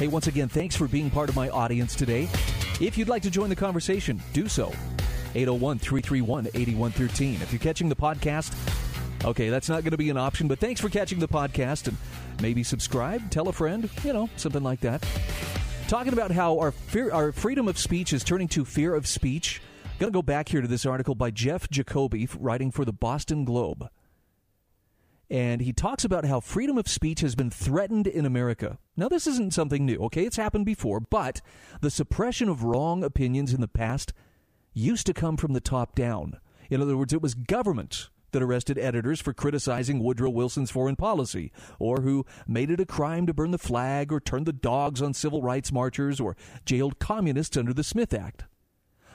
Hey, 0.04 0.10
once 0.10 0.28
again, 0.28 0.50
thanks 0.50 0.76
for 0.76 0.86
being 0.89 1.10
part 1.10 1.30
of 1.30 1.36
my 1.38 1.48
audience 1.48 1.96
today. 1.96 2.28
If 2.82 2.98
you'd 2.98 3.08
like 3.08 3.22
to 3.22 3.32
join 3.32 3.48
the 3.48 3.56
conversation, 3.56 4.22
do 4.34 4.50
so. 4.50 4.74
801 5.34 5.80
331 5.80 6.48
8113. 6.48 7.42
If 7.42 7.54
you're 7.54 7.60
catching 7.62 7.88
the 7.88 7.96
podcast, 7.96 8.54
okay, 9.24 9.48
that's 9.48 9.70
not 9.70 9.84
going 9.84 9.92
to 9.92 9.98
be 9.98 10.10
an 10.10 10.18
option, 10.18 10.50
but 10.50 10.60
thanks 10.60 10.82
for 10.82 10.89
catching 10.89 11.20
the 11.20 11.28
podcast 11.30 11.88
and 11.88 11.96
maybe 12.42 12.63
subscribe, 12.63 13.32
tell 13.32 13.48
a 13.48 13.54
friend, 13.54 13.89
you 14.04 14.12
know, 14.12 14.30
something 14.36 14.62
like 14.62 14.82
that. 14.82 15.08
Talking 15.88 16.12
about 16.12 16.32
how 16.32 16.60
our 16.60 16.74
fear, 16.74 17.10
our 17.10 17.32
freedom 17.32 17.70
of 17.70 17.78
speech 17.78 18.12
is 18.12 18.26
turning 18.26 18.50
to 18.50 18.66
fear 18.66 18.96
of 18.96 19.08
speech. 19.08 19.62
I'm 19.86 20.00
going 20.00 20.12
to 20.12 20.18
go 20.18 20.22
back 20.22 20.50
here 20.50 20.60
to 20.60 20.68
this 20.68 20.86
article 20.86 21.16
by 21.16 21.32
Jeff 21.32 21.70
Jacoby, 21.70 22.28
writing 22.38 22.72
for 22.72 22.84
the 22.84 22.92
Boston 22.92 23.46
Globe. 23.46 23.88
And 25.34 25.62
he 25.62 25.74
talks 25.74 26.06
about 26.06 26.26
how 26.26 26.39
freedom 26.39 26.78
of 26.78 26.88
speech 26.88 27.22
has 27.22 27.34
been 27.34 27.50
threatened 27.50 28.06
in 28.06 28.24
America. 28.24 28.78
Now, 28.96 29.10
this 29.10 29.26
isn't 29.26 29.56
something 29.56 29.84
new, 29.84 29.98
okay? 30.04 30.26
It's 30.26 30.38
happened 30.38 30.67
before, 30.67 31.00
but 31.00 31.41
the 31.82 31.89
suppression 31.89 32.50
of 32.50 32.63
wrong 32.63 33.04
opinions 33.04 33.52
in 33.52 33.60
the 33.60 33.67
past 33.67 34.13
used 34.76 35.08
to 35.08 35.13
come 35.13 35.36
from 35.36 35.54
the 35.54 35.60
top 35.60 35.96
down. 35.96 36.38
In 36.69 36.84
other 36.84 36.96
words, 36.96 37.13
it 37.13 37.22
was 37.24 37.34
government 37.34 38.12
that 38.32 38.43
arrested 38.43 38.78
editors 38.78 39.19
for 39.19 39.34
criticizing 39.34 40.04
Woodrow 40.04 40.30
Wilson's 40.30 40.69
foreign 40.69 40.96
policy, 40.96 41.52
or 41.80 42.02
who 42.02 42.28
made 42.46 42.69
it 42.69 42.80
a 42.80 42.86
crime 42.86 43.26
to 43.26 43.34
burn 43.34 43.50
the 43.50 43.58
flag 43.58 44.12
or 44.13 44.19
turn 44.19 44.43
the 44.43 44.54
dogs 44.54 45.02
on 45.02 45.15
civil 45.15 45.41
rights 45.41 45.72
marchers 45.72 46.19
or 46.19 46.38
jailed 46.63 47.00
communists 47.00 47.58
under 47.58 47.74
the 47.74 47.84
Smith 47.84 48.13
Act. 48.13 48.43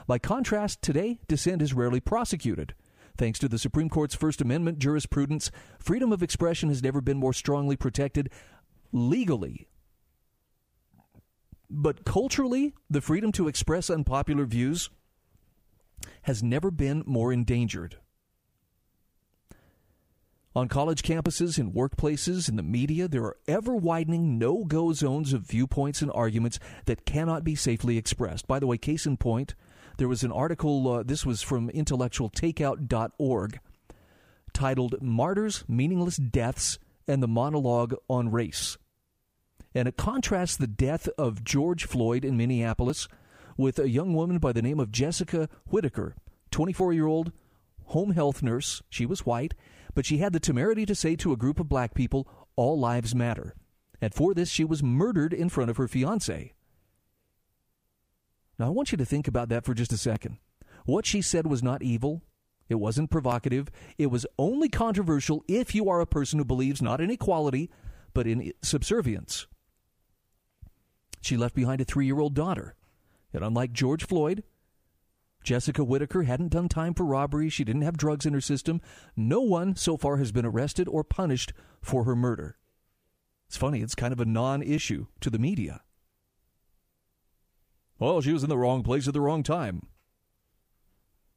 By 0.08 0.18
contrast, 0.18 0.82
today, 0.82 1.20
dissent 1.28 1.62
is 1.62 1.74
rarely 1.74 2.00
prosecuted. 2.00 2.74
Thanks 3.18 3.40
to 3.40 3.48
the 3.48 3.58
Supreme 3.58 3.88
Court's 3.88 4.14
First 4.14 4.40
Amendment 4.40 4.78
jurisprudence, 4.78 5.50
freedom 5.80 6.12
of 6.12 6.22
expression 6.22 6.68
has 6.68 6.84
never 6.84 7.00
been 7.00 7.16
more 7.18 7.32
strongly 7.32 7.76
protected 7.76 8.30
legally. 8.92 9.66
But 11.68 12.04
culturally, 12.04 12.74
the 12.88 13.00
freedom 13.00 13.32
to 13.32 13.48
express 13.48 13.90
unpopular 13.90 14.46
views 14.46 14.88
has 16.22 16.44
never 16.44 16.70
been 16.70 17.02
more 17.06 17.32
endangered. 17.32 17.96
On 20.54 20.68
college 20.68 21.02
campuses, 21.02 21.58
in 21.58 21.72
workplaces, 21.72 22.48
in 22.48 22.54
the 22.54 22.62
media, 22.62 23.08
there 23.08 23.24
are 23.24 23.36
ever 23.48 23.74
widening 23.74 24.38
no 24.38 24.64
go 24.64 24.92
zones 24.92 25.32
of 25.32 25.42
viewpoints 25.42 26.02
and 26.02 26.10
arguments 26.14 26.60
that 26.86 27.04
cannot 27.04 27.42
be 27.42 27.56
safely 27.56 27.98
expressed. 27.98 28.46
By 28.46 28.60
the 28.60 28.66
way, 28.66 28.78
case 28.78 29.06
in 29.06 29.16
point, 29.16 29.54
there 29.98 30.08
was 30.08 30.22
an 30.22 30.32
article, 30.32 30.88
uh, 30.88 31.02
this 31.02 31.26
was 31.26 31.42
from 31.42 31.68
intellectualtakeout.org, 31.70 33.60
titled 34.52 35.02
Martyrs, 35.02 35.64
Meaningless 35.68 36.16
Deaths, 36.16 36.78
and 37.06 37.22
the 37.22 37.28
Monologue 37.28 37.94
on 38.08 38.30
Race. 38.30 38.78
And 39.74 39.86
it 39.86 39.96
contrasts 39.96 40.56
the 40.56 40.66
death 40.66 41.08
of 41.18 41.44
George 41.44 41.84
Floyd 41.84 42.24
in 42.24 42.36
Minneapolis 42.36 43.08
with 43.56 43.78
a 43.78 43.90
young 43.90 44.14
woman 44.14 44.38
by 44.38 44.52
the 44.52 44.62
name 44.62 44.80
of 44.80 44.92
Jessica 44.92 45.48
Whitaker, 45.66 46.14
24 46.52 46.92
year 46.92 47.06
old 47.06 47.32
home 47.86 48.12
health 48.12 48.42
nurse. 48.42 48.82
She 48.88 49.04
was 49.04 49.26
white, 49.26 49.54
but 49.94 50.06
she 50.06 50.18
had 50.18 50.32
the 50.32 50.40
temerity 50.40 50.86
to 50.86 50.94
say 50.94 51.16
to 51.16 51.32
a 51.32 51.36
group 51.36 51.58
of 51.58 51.68
black 51.68 51.94
people, 51.94 52.28
All 52.56 52.78
lives 52.78 53.14
matter. 53.14 53.54
And 54.00 54.14
for 54.14 54.32
this, 54.32 54.48
she 54.48 54.64
was 54.64 54.82
murdered 54.82 55.32
in 55.32 55.48
front 55.48 55.70
of 55.70 55.76
her 55.76 55.88
fiance. 55.88 56.52
Now, 58.58 58.66
I 58.66 58.70
want 58.70 58.92
you 58.92 58.98
to 58.98 59.04
think 59.04 59.28
about 59.28 59.48
that 59.50 59.64
for 59.64 59.74
just 59.74 59.92
a 59.92 59.96
second. 59.98 60.38
What 60.84 61.06
she 61.06 61.22
said 61.22 61.46
was 61.46 61.62
not 61.62 61.82
evil. 61.82 62.22
It 62.68 62.76
wasn't 62.76 63.10
provocative. 63.10 63.70
It 63.96 64.10
was 64.10 64.26
only 64.38 64.68
controversial 64.68 65.44
if 65.48 65.74
you 65.74 65.88
are 65.88 66.00
a 66.00 66.06
person 66.06 66.38
who 66.38 66.44
believes 66.44 66.82
not 66.82 67.00
in 67.00 67.10
equality, 67.10 67.70
but 68.12 68.26
in 68.26 68.52
subservience. 68.62 69.46
She 71.20 71.36
left 71.36 71.54
behind 71.54 71.80
a 71.80 71.84
three 71.84 72.06
year 72.06 72.20
old 72.20 72.34
daughter. 72.34 72.74
And 73.32 73.44
unlike 73.44 73.72
George 73.72 74.06
Floyd, 74.06 74.42
Jessica 75.42 75.84
Whitaker 75.84 76.24
hadn't 76.24 76.52
done 76.52 76.68
time 76.68 76.94
for 76.94 77.04
robbery. 77.04 77.48
She 77.48 77.64
didn't 77.64 77.82
have 77.82 77.96
drugs 77.96 78.26
in 78.26 78.34
her 78.34 78.40
system. 78.40 78.80
No 79.16 79.40
one 79.40 79.76
so 79.76 79.96
far 79.96 80.16
has 80.16 80.32
been 80.32 80.46
arrested 80.46 80.88
or 80.88 81.04
punished 81.04 81.52
for 81.80 82.04
her 82.04 82.16
murder. 82.16 82.56
It's 83.46 83.56
funny, 83.56 83.80
it's 83.80 83.94
kind 83.94 84.12
of 84.12 84.20
a 84.20 84.26
non 84.26 84.62
issue 84.62 85.06
to 85.20 85.30
the 85.30 85.38
media. 85.38 85.82
Well, 87.98 88.20
she 88.20 88.32
was 88.32 88.42
in 88.42 88.48
the 88.48 88.58
wrong 88.58 88.82
place 88.82 89.08
at 89.08 89.14
the 89.14 89.20
wrong 89.20 89.42
time. 89.42 89.82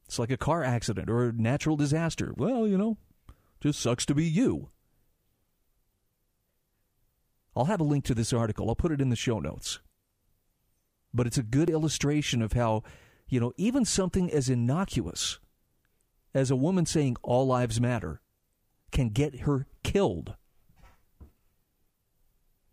It's 0.06 0.18
like 0.18 0.30
a 0.30 0.36
car 0.36 0.62
accident 0.62 1.08
or 1.08 1.28
a 1.28 1.32
natural 1.32 1.76
disaster. 1.76 2.32
Well, 2.36 2.66
you 2.66 2.78
know, 2.78 2.98
just 3.60 3.80
sucks 3.80 4.06
to 4.06 4.14
be 4.14 4.24
you. 4.24 4.70
I'll 7.56 7.66
have 7.66 7.80
a 7.80 7.84
link 7.84 8.04
to 8.04 8.14
this 8.14 8.32
article. 8.32 8.68
I'll 8.68 8.76
put 8.76 8.92
it 8.92 9.00
in 9.00 9.10
the 9.10 9.16
show 9.16 9.38
notes 9.38 9.80
but 11.14 11.26
it's 11.26 11.38
a 11.38 11.42
good 11.42 11.70
illustration 11.70 12.42
of 12.42 12.52
how, 12.52 12.82
you 13.28 13.40
know, 13.40 13.52
even 13.56 13.84
something 13.84 14.30
as 14.32 14.48
innocuous 14.48 15.38
as 16.34 16.50
a 16.50 16.56
woman 16.56 16.86
saying 16.86 17.16
all 17.22 17.46
lives 17.46 17.80
matter 17.80 18.20
can 18.90 19.10
get 19.10 19.40
her 19.40 19.66
killed. 19.82 20.34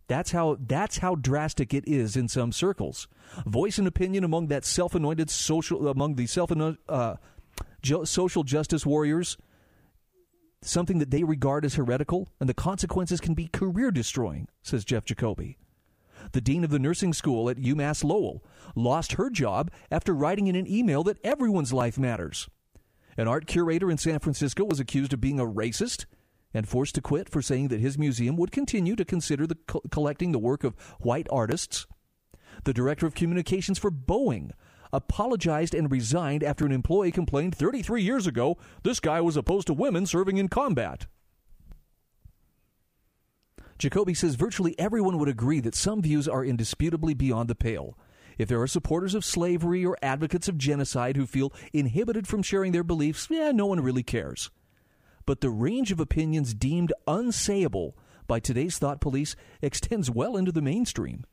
That's 0.10 0.32
how 0.32 0.58
that's 0.60 0.98
how 0.98 1.16
drastic 1.16 1.74
it 1.74 1.88
is 1.88 2.18
in 2.18 2.28
some 2.28 2.52
circles. 2.52 3.08
Voice 3.46 3.78
and 3.78 3.88
opinion 3.88 4.24
among 4.24 4.48
that 4.48 4.66
self-anointed 4.66 5.30
social 5.30 5.88
among 5.88 6.16
the 6.16 6.26
self 6.26 6.52
uh, 6.90 7.16
social 8.04 8.44
justice 8.44 8.88
warriors, 8.88 9.38
something 10.64 10.98
that 10.98 11.12
they 11.12 11.24
regard 11.24 11.64
as 11.64 11.76
heretical, 11.76 12.28
and 12.40 12.50
the 12.50 12.56
consequences 12.56 13.22
can 13.22 13.36
be 13.36 13.48
career 13.48 13.92
destroying, 13.92 14.48
says 14.64 14.84
Jeff 14.84 15.06
Jacoby 15.06 15.58
the 16.32 16.42
dean 16.42 16.64
of 16.64 16.70
the 16.70 16.80
nursing 16.80 17.14
school 17.14 17.50
at 17.50 17.58
UMass 17.58 18.04
Lowell, 18.04 18.44
lost 18.76 19.14
her 19.14 19.30
job 19.30 19.72
after 19.90 20.14
writing 20.14 20.48
in 20.48 20.56
an 20.56 20.68
email 20.68 21.04
that 21.04 21.18
everyone's 21.24 21.74
life 21.74 21.98
matters. 21.98 22.50
An 23.18 23.28
art 23.28 23.48
curator 23.48 23.90
in 23.90 23.98
San 23.98 24.20
Francisco 24.20 24.66
was 24.66 24.80
accused 24.80 25.14
of 25.14 25.22
being 25.22 25.40
a 25.40 25.46
racist 25.46 26.06
and 26.54 26.68
forced 26.68 26.96
to 26.96 27.02
quit 27.02 27.30
for 27.30 27.42
saying 27.42 27.68
that 27.68 27.80
his 27.80 27.98
museum 27.98 28.36
would 28.38 28.52
continue 28.52 28.96
to 28.96 29.06
consider 29.06 29.46
the 29.46 29.58
co- 29.68 29.82
collecting 29.92 30.32
the 30.32 30.40
work 30.40 30.64
of 30.64 30.76
white 31.00 31.28
artists. 31.32 31.86
The 32.64 32.74
director 32.74 33.06
of 33.06 33.16
communications 33.16 33.80
for 33.80 33.92
Boeing 33.92 34.52
apologized 34.92 35.76
and 35.76 35.92
resigned 35.92 36.44
after 36.44 36.66
an 36.66 36.72
employee 36.72 37.12
complained 37.12 37.56
33 37.56 38.02
years 38.02 38.26
ago 38.26 38.58
this 38.84 39.00
guy 39.00 39.22
was 39.22 39.38
opposed 39.38 39.68
to 39.68 39.74
women 39.74 40.06
serving 40.06 40.38
in 40.38 40.48
combat. 40.48 41.06
Jacoby 43.78 44.14
says 44.14 44.36
virtually 44.36 44.78
everyone 44.78 45.18
would 45.20 45.30
agree 45.30 45.62
that 45.62 45.76
some 45.76 46.02
views 46.02 46.28
are 46.28 46.44
indisputably 46.44 47.14
beyond 47.14 47.50
the 47.50 47.56
pale. 47.56 47.98
If 48.38 48.50
there 48.50 48.62
are 48.62 48.68
supporters 48.68 49.16
of 49.16 49.24
slavery 49.24 49.86
or 49.86 49.98
advocates 50.02 50.48
of 50.48 50.58
genocide 50.58 51.16
who 51.16 51.26
feel 51.26 51.54
inhibited 51.72 52.28
from 52.28 52.42
sharing 52.42 52.72
their 52.72 52.84
beliefs, 52.84 53.28
yeah, 53.30 53.52
no 53.52 53.66
one 53.66 53.82
really 53.82 54.04
cares. 54.04 54.50
But 55.30 55.42
the 55.42 55.52
range 55.52 55.92
of 55.92 56.00
opinions 56.00 56.56
deemed 56.56 56.92
unsayable 57.08 57.94
by 58.26 58.40
today's 58.40 58.80
thought 58.80 59.00
police 59.00 59.36
extends 59.62 60.10
well 60.10 60.36
into 60.36 60.52
the 60.52 60.60
mainstream. 60.60 61.24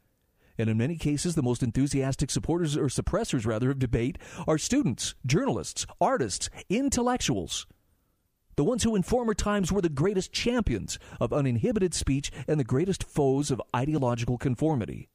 And 0.59 0.69
in 0.69 0.77
many 0.77 0.97
cases, 0.97 1.35
the 1.35 1.43
most 1.43 1.63
enthusiastic 1.63 2.31
supporters 2.31 2.77
or 2.77 2.89
suppressors, 2.89 3.47
rather, 3.47 3.71
of 3.71 3.79
debate 3.79 4.19
are 4.47 4.59
students, 4.59 5.15
journalists, 5.25 5.87
artists, 5.99 6.51
intellectuals 6.69 7.67
the 8.57 8.65
ones 8.65 8.83
who 8.83 8.95
in 8.97 9.03
former 9.03 9.33
times 9.33 9.73
were 9.73 9.81
the 9.81 9.89
greatest 9.89 10.31
champions 10.31 10.99
of 11.19 11.33
uninhibited 11.33 11.95
speech 11.95 12.31
and 12.47 12.61
the 12.61 12.65
greatest 12.65 13.03
foes 13.03 13.51
of 13.51 13.63
ideological 13.75 14.37
conformity. 14.37 15.09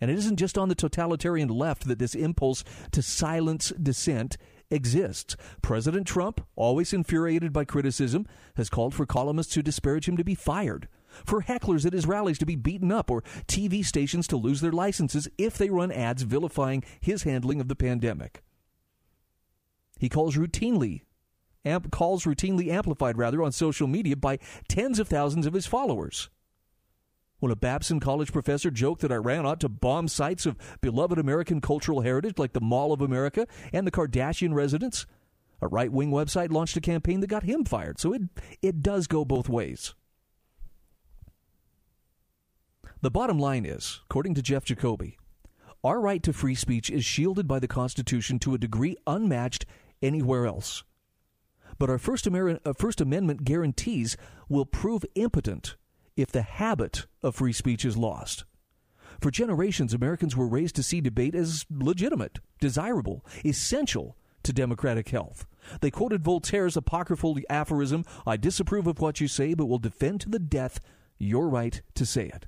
And 0.00 0.10
it 0.10 0.18
isn't 0.18 0.38
just 0.38 0.56
on 0.56 0.68
the 0.68 0.74
totalitarian 0.74 1.48
left 1.48 1.86
that 1.86 1.98
this 1.98 2.14
impulse 2.14 2.64
to 2.92 3.02
silence 3.02 3.72
dissent 3.80 4.36
exists. 4.70 5.36
President 5.62 6.06
Trump, 6.06 6.46
always 6.56 6.92
infuriated 6.92 7.52
by 7.52 7.64
criticism, 7.64 8.26
has 8.56 8.70
called 8.70 8.94
for 8.94 9.06
columnists 9.06 9.54
who 9.54 9.62
disparage 9.62 10.08
him 10.08 10.16
to 10.16 10.24
be 10.24 10.34
fired, 10.34 10.88
for 11.24 11.42
hecklers 11.42 11.84
at 11.84 11.92
his 11.92 12.06
rallies 12.06 12.38
to 12.38 12.46
be 12.46 12.56
beaten 12.56 12.92
up, 12.92 13.10
or 13.10 13.22
TV 13.46 13.84
stations 13.84 14.26
to 14.28 14.36
lose 14.36 14.60
their 14.60 14.72
licenses 14.72 15.28
if 15.38 15.58
they 15.58 15.70
run 15.70 15.90
ads 15.90 16.22
vilifying 16.22 16.84
his 17.00 17.24
handling 17.24 17.60
of 17.60 17.68
the 17.68 17.76
pandemic. 17.76 18.42
He 19.98 20.08
calls 20.08 20.36
routinely 20.36 21.02
amp, 21.64 21.90
calls 21.90 22.24
routinely 22.24 22.68
amplified 22.68 23.18
rather 23.18 23.42
on 23.42 23.52
social 23.52 23.86
media 23.86 24.16
by 24.16 24.38
tens 24.68 24.98
of 24.98 25.08
thousands 25.08 25.46
of 25.46 25.52
his 25.52 25.66
followers. 25.66 26.30
When 27.40 27.50
a 27.50 27.56
Babson 27.56 28.00
College 28.00 28.32
professor 28.32 28.70
joked 28.70 29.00
that 29.00 29.10
Iran 29.10 29.46
ought 29.46 29.60
to 29.60 29.68
bomb 29.68 30.08
sites 30.08 30.44
of 30.44 30.58
beloved 30.82 31.18
American 31.18 31.60
cultural 31.60 32.02
heritage 32.02 32.38
like 32.38 32.52
the 32.52 32.60
Mall 32.60 32.92
of 32.92 33.00
America 33.00 33.46
and 33.72 33.86
the 33.86 33.90
Kardashian 33.90 34.54
residence, 34.54 35.06
a 35.62 35.66
right 35.66 35.90
wing 35.90 36.10
website 36.10 36.50
launched 36.52 36.76
a 36.76 36.80
campaign 36.82 37.20
that 37.20 37.28
got 37.28 37.42
him 37.42 37.64
fired. 37.64 37.98
So 37.98 38.12
it, 38.12 38.22
it 38.60 38.82
does 38.82 39.06
go 39.06 39.24
both 39.24 39.48
ways. 39.48 39.94
The 43.00 43.10
bottom 43.10 43.38
line 43.38 43.64
is, 43.64 44.00
according 44.04 44.34
to 44.34 44.42
Jeff 44.42 44.64
Jacoby, 44.66 45.16
our 45.82 45.98
right 45.98 46.22
to 46.22 46.34
free 46.34 46.54
speech 46.54 46.90
is 46.90 47.06
shielded 47.06 47.48
by 47.48 47.58
the 47.58 47.68
Constitution 47.68 48.38
to 48.40 48.52
a 48.52 48.58
degree 48.58 48.96
unmatched 49.06 49.64
anywhere 50.02 50.44
else. 50.44 50.84
But 51.78 51.88
our 51.88 51.96
First, 51.96 52.28
uh, 52.28 52.58
First 52.76 53.00
Amendment 53.00 53.44
guarantees 53.44 54.18
will 54.50 54.66
prove 54.66 55.06
impotent 55.14 55.76
if 56.20 56.30
the 56.32 56.42
habit 56.42 57.06
of 57.22 57.34
free 57.34 57.52
speech 57.52 57.84
is 57.84 57.96
lost. 57.96 58.44
For 59.20 59.30
generations, 59.30 59.92
Americans 59.92 60.36
were 60.36 60.48
raised 60.48 60.76
to 60.76 60.82
see 60.82 61.00
debate 61.00 61.34
as 61.34 61.66
legitimate, 61.70 62.38
desirable, 62.60 63.24
essential 63.44 64.16
to 64.42 64.52
democratic 64.52 65.10
health. 65.10 65.46
They 65.80 65.90
quoted 65.90 66.24
Voltaire's 66.24 66.76
apocryphal 66.76 67.38
aphorism 67.50 68.04
I 68.26 68.36
disapprove 68.36 68.86
of 68.86 69.00
what 69.00 69.20
you 69.20 69.28
say, 69.28 69.54
but 69.54 69.66
will 69.66 69.78
defend 69.78 70.22
to 70.22 70.30
the 70.30 70.38
death 70.38 70.80
your 71.18 71.48
right 71.48 71.80
to 71.94 72.06
say 72.06 72.26
it. 72.26 72.46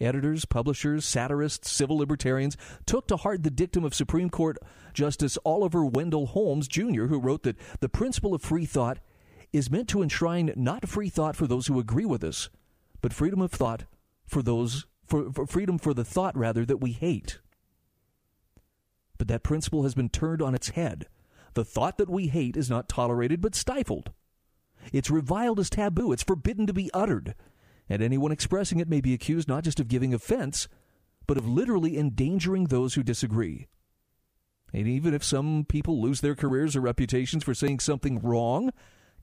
Editors, 0.00 0.44
publishers, 0.44 1.04
satirists, 1.04 1.70
civil 1.70 1.98
libertarians 1.98 2.56
took 2.84 3.06
to 3.08 3.16
heart 3.16 3.42
the 3.42 3.50
dictum 3.50 3.84
of 3.84 3.94
Supreme 3.94 4.28
Court 4.28 4.58
Justice 4.92 5.38
Oliver 5.44 5.84
Wendell 5.84 6.26
Holmes 6.26 6.68
Jr., 6.68 7.06
who 7.06 7.18
wrote 7.18 7.42
that 7.44 7.56
the 7.80 7.88
principle 7.88 8.34
of 8.34 8.42
free 8.42 8.66
thought 8.66 8.98
is 9.52 9.70
meant 9.70 9.88
to 9.88 10.02
enshrine 10.02 10.52
not 10.56 10.88
free 10.88 11.08
thought 11.08 11.36
for 11.36 11.46
those 11.46 11.66
who 11.66 11.78
agree 11.78 12.04
with 12.04 12.22
us, 12.22 12.50
but 13.00 13.12
freedom 13.12 13.40
of 13.40 13.52
thought 13.52 13.84
for 14.26 14.42
those 14.42 14.86
for, 15.06 15.32
for 15.32 15.46
freedom 15.46 15.78
for 15.78 15.94
the 15.94 16.04
thought 16.04 16.36
rather 16.36 16.64
that 16.64 16.78
we 16.78 16.92
hate. 16.92 17.38
But 19.18 19.28
that 19.28 19.42
principle 19.42 19.84
has 19.84 19.94
been 19.94 20.08
turned 20.08 20.42
on 20.42 20.54
its 20.54 20.70
head. 20.70 21.06
The 21.54 21.64
thought 21.64 21.96
that 21.98 22.10
we 22.10 22.28
hate 22.28 22.56
is 22.56 22.68
not 22.68 22.88
tolerated 22.88 23.40
but 23.40 23.54
stifled. 23.54 24.12
It's 24.92 25.10
reviled 25.10 25.58
as 25.58 25.70
taboo. 25.70 26.12
It's 26.12 26.22
forbidden 26.22 26.66
to 26.66 26.72
be 26.72 26.90
uttered. 26.92 27.34
And 27.88 28.02
anyone 28.02 28.32
expressing 28.32 28.80
it 28.80 28.88
may 28.88 29.00
be 29.00 29.14
accused 29.14 29.48
not 29.48 29.64
just 29.64 29.80
of 29.80 29.88
giving 29.88 30.12
offense, 30.12 30.68
but 31.26 31.38
of 31.38 31.48
literally 31.48 31.96
endangering 31.96 32.64
those 32.64 32.94
who 32.94 33.02
disagree. 33.02 33.68
And 34.72 34.86
even 34.86 35.14
if 35.14 35.24
some 35.24 35.64
people 35.68 36.00
lose 36.00 36.20
their 36.20 36.34
careers 36.34 36.76
or 36.76 36.80
reputations 36.80 37.44
for 37.44 37.54
saying 37.54 37.80
something 37.80 38.18
wrong, 38.18 38.70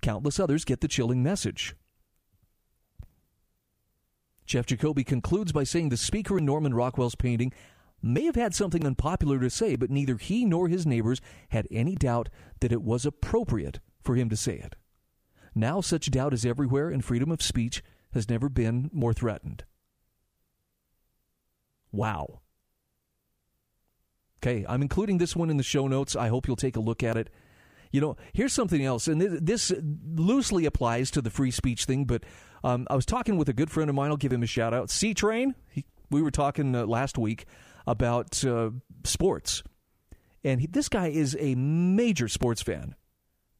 countless 0.01 0.39
others 0.39 0.65
get 0.65 0.81
the 0.81 0.87
chilling 0.87 1.21
message. 1.21 1.75
Jeff 4.45 4.65
Jacoby 4.65 5.03
concludes 5.03 5.51
by 5.51 5.63
saying 5.63 5.89
the 5.89 5.97
speaker 5.97 6.37
in 6.37 6.45
Norman 6.45 6.73
Rockwell's 6.73 7.15
painting 7.15 7.53
may 8.01 8.25
have 8.25 8.35
had 8.35 8.53
something 8.53 8.85
unpopular 8.85 9.39
to 9.39 9.49
say, 9.49 9.75
but 9.75 9.89
neither 9.89 10.17
he 10.17 10.43
nor 10.45 10.67
his 10.67 10.85
neighbors 10.85 11.21
had 11.49 11.67
any 11.71 11.95
doubt 11.95 12.29
that 12.59 12.73
it 12.73 12.81
was 12.81 13.05
appropriate 13.05 13.79
for 14.01 14.15
him 14.15 14.29
to 14.29 14.35
say 14.35 14.55
it. 14.55 14.75
Now 15.55 15.81
such 15.81 16.11
doubt 16.11 16.33
is 16.33 16.45
everywhere, 16.45 16.89
and 16.89 17.03
freedom 17.03 17.31
of 17.31 17.41
speech 17.41 17.81
has 18.11 18.29
never 18.29 18.49
been 18.49 18.89
more 18.91 19.13
threatened. 19.13 19.63
Wow. 21.91 22.41
Okay, 24.41 24.65
I'm 24.67 24.81
including 24.81 25.19
this 25.19 25.35
one 25.35 25.49
in 25.49 25.57
the 25.57 25.63
show 25.63 25.87
notes. 25.87 26.15
I 26.15 26.27
hope 26.27 26.47
you'll 26.47 26.57
take 26.57 26.75
a 26.75 26.81
look 26.81 27.03
at 27.03 27.15
it. 27.15 27.29
You 27.91 28.01
know, 28.01 28.17
here's 28.33 28.51
something 28.51 28.83
else, 28.83 29.07
and 29.07 29.21
this 29.21 29.71
loosely 29.81 30.65
applies 30.65 31.11
to 31.11 31.21
the 31.21 31.29
free 31.29 31.51
speech 31.51 31.85
thing, 31.85 32.05
but 32.05 32.23
um, 32.63 32.87
I 32.89 32.95
was 32.95 33.05
talking 33.05 33.37
with 33.37 33.49
a 33.49 33.53
good 33.53 33.69
friend 33.69 33.89
of 33.89 33.95
mine. 33.95 34.09
I'll 34.09 34.17
give 34.17 34.33
him 34.33 34.43
a 34.43 34.47
shout 34.47 34.73
out. 34.73 34.89
C 34.89 35.13
Train. 35.13 35.55
We 36.09 36.21
were 36.21 36.31
talking 36.31 36.75
uh, 36.75 36.85
last 36.85 37.17
week 37.17 37.45
about 37.87 38.43
uh, 38.45 38.69
sports, 39.03 39.63
and 40.43 40.61
he, 40.61 40.67
this 40.67 40.89
guy 40.89 41.07
is 41.07 41.35
a 41.39 41.55
major 41.55 42.27
sports 42.27 42.61
fan. 42.61 42.95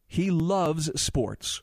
He 0.08 0.30
loves 0.30 0.90
sports. 1.02 1.62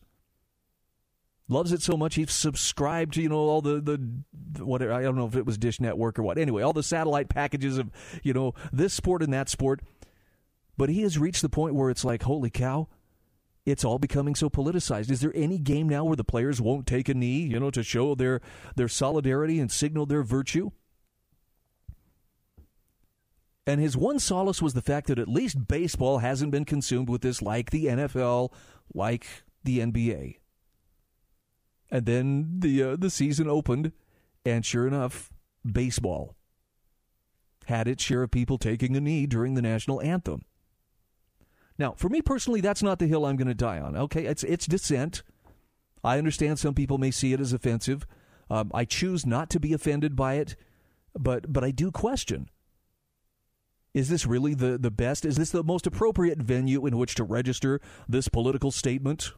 Loves 1.48 1.72
it 1.72 1.82
so 1.82 1.96
much 1.96 2.14
he's 2.14 2.32
subscribed 2.32 3.14
to 3.14 3.22
you 3.22 3.28
know 3.28 3.36
all 3.36 3.60
the 3.60 3.80
the 3.80 4.64
whatever 4.64 4.92
I 4.92 5.02
don't 5.02 5.16
know 5.16 5.26
if 5.26 5.36
it 5.36 5.46
was 5.46 5.58
Dish 5.58 5.80
Network 5.80 6.18
or 6.18 6.22
what. 6.22 6.38
Anyway, 6.38 6.62
all 6.62 6.72
the 6.72 6.82
satellite 6.82 7.28
packages 7.28 7.78
of 7.78 7.90
you 8.22 8.32
know 8.32 8.54
this 8.72 8.94
sport 8.94 9.22
and 9.22 9.32
that 9.32 9.48
sport. 9.48 9.80
But 10.76 10.88
he 10.88 11.02
has 11.02 11.18
reached 11.18 11.42
the 11.42 11.48
point 11.48 11.74
where 11.74 11.90
it's 11.90 12.04
like, 12.04 12.22
holy 12.22 12.48
cow, 12.48 12.88
it's 13.70 13.84
all 13.84 13.98
becoming 13.98 14.34
so 14.34 14.50
politicized. 14.50 15.10
Is 15.10 15.20
there 15.20 15.32
any 15.34 15.58
game 15.58 15.88
now 15.88 16.04
where 16.04 16.16
the 16.16 16.24
players 16.24 16.60
won't 16.60 16.86
take 16.86 17.08
a 17.08 17.14
knee, 17.14 17.42
you 17.42 17.58
know, 17.58 17.70
to 17.70 17.82
show 17.82 18.14
their 18.14 18.40
their 18.76 18.88
solidarity 18.88 19.58
and 19.58 19.70
signal 19.70 20.06
their 20.06 20.22
virtue? 20.22 20.70
And 23.66 23.80
his 23.80 23.96
one 23.96 24.18
solace 24.18 24.60
was 24.60 24.74
the 24.74 24.82
fact 24.82 25.06
that 25.06 25.18
at 25.18 25.28
least 25.28 25.68
baseball 25.68 26.18
hasn't 26.18 26.50
been 26.50 26.64
consumed 26.64 27.08
with 27.08 27.20
this 27.22 27.40
like 27.40 27.70
the 27.70 27.86
NFL, 27.86 28.52
like 28.92 29.26
the 29.62 29.78
NBA. 29.78 30.38
And 31.90 32.06
then 32.06 32.60
the 32.60 32.82
uh, 32.82 32.96
the 32.96 33.10
season 33.10 33.48
opened, 33.48 33.92
and 34.44 34.64
sure 34.64 34.86
enough, 34.86 35.30
baseball 35.64 36.36
had 37.66 37.86
its 37.86 38.02
share 38.02 38.22
of 38.22 38.30
people 38.30 38.58
taking 38.58 38.96
a 38.96 39.00
knee 39.00 39.26
during 39.26 39.54
the 39.54 39.62
national 39.62 40.00
anthem. 40.02 40.44
Now, 41.80 41.94
for 41.96 42.10
me 42.10 42.20
personally, 42.20 42.60
that's 42.60 42.82
not 42.82 42.98
the 42.98 43.06
hill 43.06 43.24
I'm 43.24 43.36
going 43.36 43.48
to 43.48 43.54
die 43.54 43.80
on. 43.80 43.96
Okay, 43.96 44.26
it's 44.26 44.44
it's 44.44 44.66
dissent. 44.66 45.22
I 46.04 46.18
understand 46.18 46.58
some 46.58 46.74
people 46.74 46.98
may 46.98 47.10
see 47.10 47.32
it 47.32 47.40
as 47.40 47.54
offensive. 47.54 48.06
Um, 48.50 48.70
I 48.74 48.84
choose 48.84 49.24
not 49.24 49.48
to 49.48 49.58
be 49.58 49.72
offended 49.72 50.14
by 50.14 50.34
it, 50.34 50.56
but 51.18 51.50
but 51.50 51.64
I 51.64 51.70
do 51.70 51.90
question. 51.90 52.50
Is 53.94 54.10
this 54.10 54.26
really 54.26 54.52
the, 54.52 54.76
the 54.76 54.90
best? 54.90 55.24
Is 55.24 55.36
this 55.36 55.50
the 55.50 55.64
most 55.64 55.86
appropriate 55.86 56.38
venue 56.38 56.84
in 56.86 56.98
which 56.98 57.14
to 57.14 57.24
register 57.24 57.80
this 58.06 58.28
political 58.28 58.70
statement? 58.70 59.32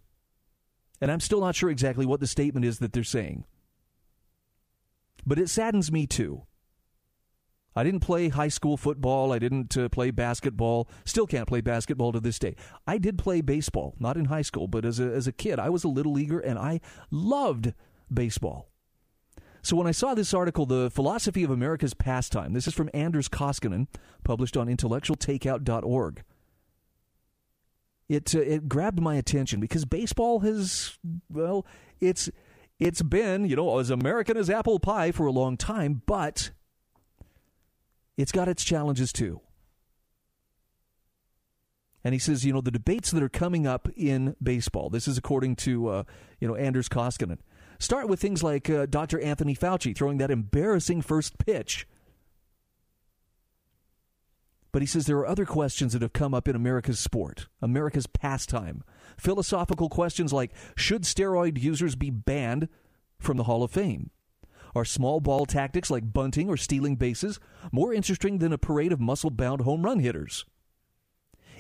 And 1.01 1.13
I'm 1.13 1.21
still 1.21 1.41
not 1.41 1.55
sure 1.55 1.71
exactly 1.71 2.05
what 2.05 2.19
the 2.19 2.27
statement 2.27 2.67
is 2.67 2.81
that 2.81 2.93
they're 2.93 3.05
saying. 3.05 3.45
But 5.25 5.39
it 5.39 5.49
saddens 5.49 5.93
me 5.93 6.09
too 6.09 6.43
I 7.75 7.85
didn't 7.85 8.01
play 8.01 8.29
high 8.29 8.49
school 8.49 8.77
football. 8.77 9.33
I 9.33 9.39
didn't 9.39 9.77
uh, 9.77 9.89
play 9.89 10.11
basketball. 10.11 10.89
Still 11.05 11.27
can't 11.27 11.49
play 11.49 11.61
basketball 11.61 12.13
to 12.13 12.21
this 12.21 12.39
day. 12.39 12.55
I 12.87 12.99
did 12.99 13.19
play 13.19 13.41
baseball, 13.41 13.95
not 13.99 14.17
in 14.17 14.27
high 14.27 14.43
school, 14.43 14.69
but 14.69 14.85
as 14.85 15.01
a, 15.01 15.05
as 15.05 15.27
a 15.27 15.33
kid, 15.33 15.59
I 15.59 15.71
was 15.71 15.85
a 15.85 15.89
little 15.89 16.13
leaguer 16.13 16.39
and 16.39 16.59
I 16.59 16.81
loved 17.11 17.73
baseball. 18.13 18.69
So 19.63 19.77
when 19.77 19.87
I 19.87 19.93
saw 19.93 20.15
this 20.15 20.35
article, 20.35 20.67
The 20.67 20.91
Philosophy 20.91 21.45
of 21.45 21.51
America's 21.51 21.95
Pastime, 21.95 22.53
this 22.53 22.67
is 22.67 22.75
from 22.75 22.91
Anders 22.93 23.29
Koskinen, 23.29 23.87
published 24.25 24.57
on 24.57 24.67
intellectualtakeout.org. 24.67 26.25
It, 28.09 28.35
uh, 28.35 28.41
it 28.41 28.69
grabbed 28.69 29.01
my 29.01 29.15
attention 29.15 29.61
because 29.61 29.85
baseball 29.85 30.41
has, 30.41 30.99
well, 31.31 31.65
it's, 32.01 32.29
it's 32.81 33.03
been, 33.03 33.47
you 33.47 33.55
know, 33.55 33.79
as 33.79 33.89
American 33.89 34.37
as 34.37 34.51
apple 34.51 34.81
pie 34.81 35.13
for 35.13 35.27
a 35.27 35.33
long 35.33 35.57
time, 35.57 36.03
but 36.07 36.51
it's 38.17 38.33
got 38.33 38.49
its 38.49 38.65
challenges 38.65 39.13
too. 39.13 39.41
And 42.05 42.13
he 42.15 42.19
says, 42.19 42.45
you 42.45 42.53
know, 42.53 42.61
the 42.61 42.71
debates 42.71 43.11
that 43.13 43.23
are 43.23 43.29
coming 43.29 43.67
up 43.67 43.89
in 43.97 44.35
baseball, 44.43 44.91
this 44.91 45.07
is 45.07 45.17
according 45.17 45.57
to, 45.57 45.89
uh, 45.89 46.03
you 46.41 46.49
know, 46.49 46.57
Anders 46.57 46.89
Koskinen, 46.89 47.39
start 47.79 48.09
with 48.09 48.21
things 48.21 48.43
like 48.43 48.69
uh, 48.69 48.87
Dr. 48.87 49.21
Anthony 49.21 49.55
Fauci 49.55 49.97
throwing 49.97 50.19
that 50.19 50.31
embarrassing 50.31 51.03
first 51.03 51.39
pitch. 51.39 51.87
But 54.73 54.83
he 54.83 54.87
says 54.87 55.07
there 55.07 55.19
are 55.19 55.27
other 55.27 55.45
questions 55.45 55.93
that 55.93 56.03
have 56.03 56.15
come 56.15 56.33
up 56.33 56.49
in 56.49 56.57
America's 56.57 56.99
sport, 56.99 57.47
America's 57.61 58.07
pastime. 58.07 58.83
Philosophical 59.19 59.91
questions 59.91 60.33
like 60.33 60.51
should 60.75 61.03
steroid 61.03 61.63
users 61.63 61.95
be 61.95 62.11
banned 62.11 62.69
from 63.19 63.37
the 63.37 63.45
Hall 63.45 63.63
of 63.63 63.71
Fame? 63.71 64.11
Are 64.75 64.85
small 64.85 65.21
ball 65.21 65.45
tactics 65.45 65.91
like 65.91 66.13
bunting 66.13 66.49
or 66.49 66.57
stealing 66.57 66.97
bases 66.97 67.39
more 67.71 67.93
interesting 67.93 68.39
than 68.39 68.53
a 68.53 68.59
parade 68.59 68.93
of 68.93 69.01
muscle 69.01 69.31
bound 69.31 69.63
home 69.63 69.85
run 69.85 69.99
hitters? 69.99 70.45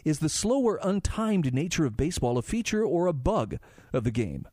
Is 0.05 0.19
the 0.19 0.29
slower, 0.29 0.81
untimed 0.83 1.53
nature 1.53 1.85
of 1.85 1.97
baseball 1.97 2.39
a 2.39 2.43
feature 2.43 2.85
or 2.85 3.07
a 3.07 3.13
bug 3.13 3.59
of 3.93 4.05
the 4.05 4.11
game? 4.11 4.49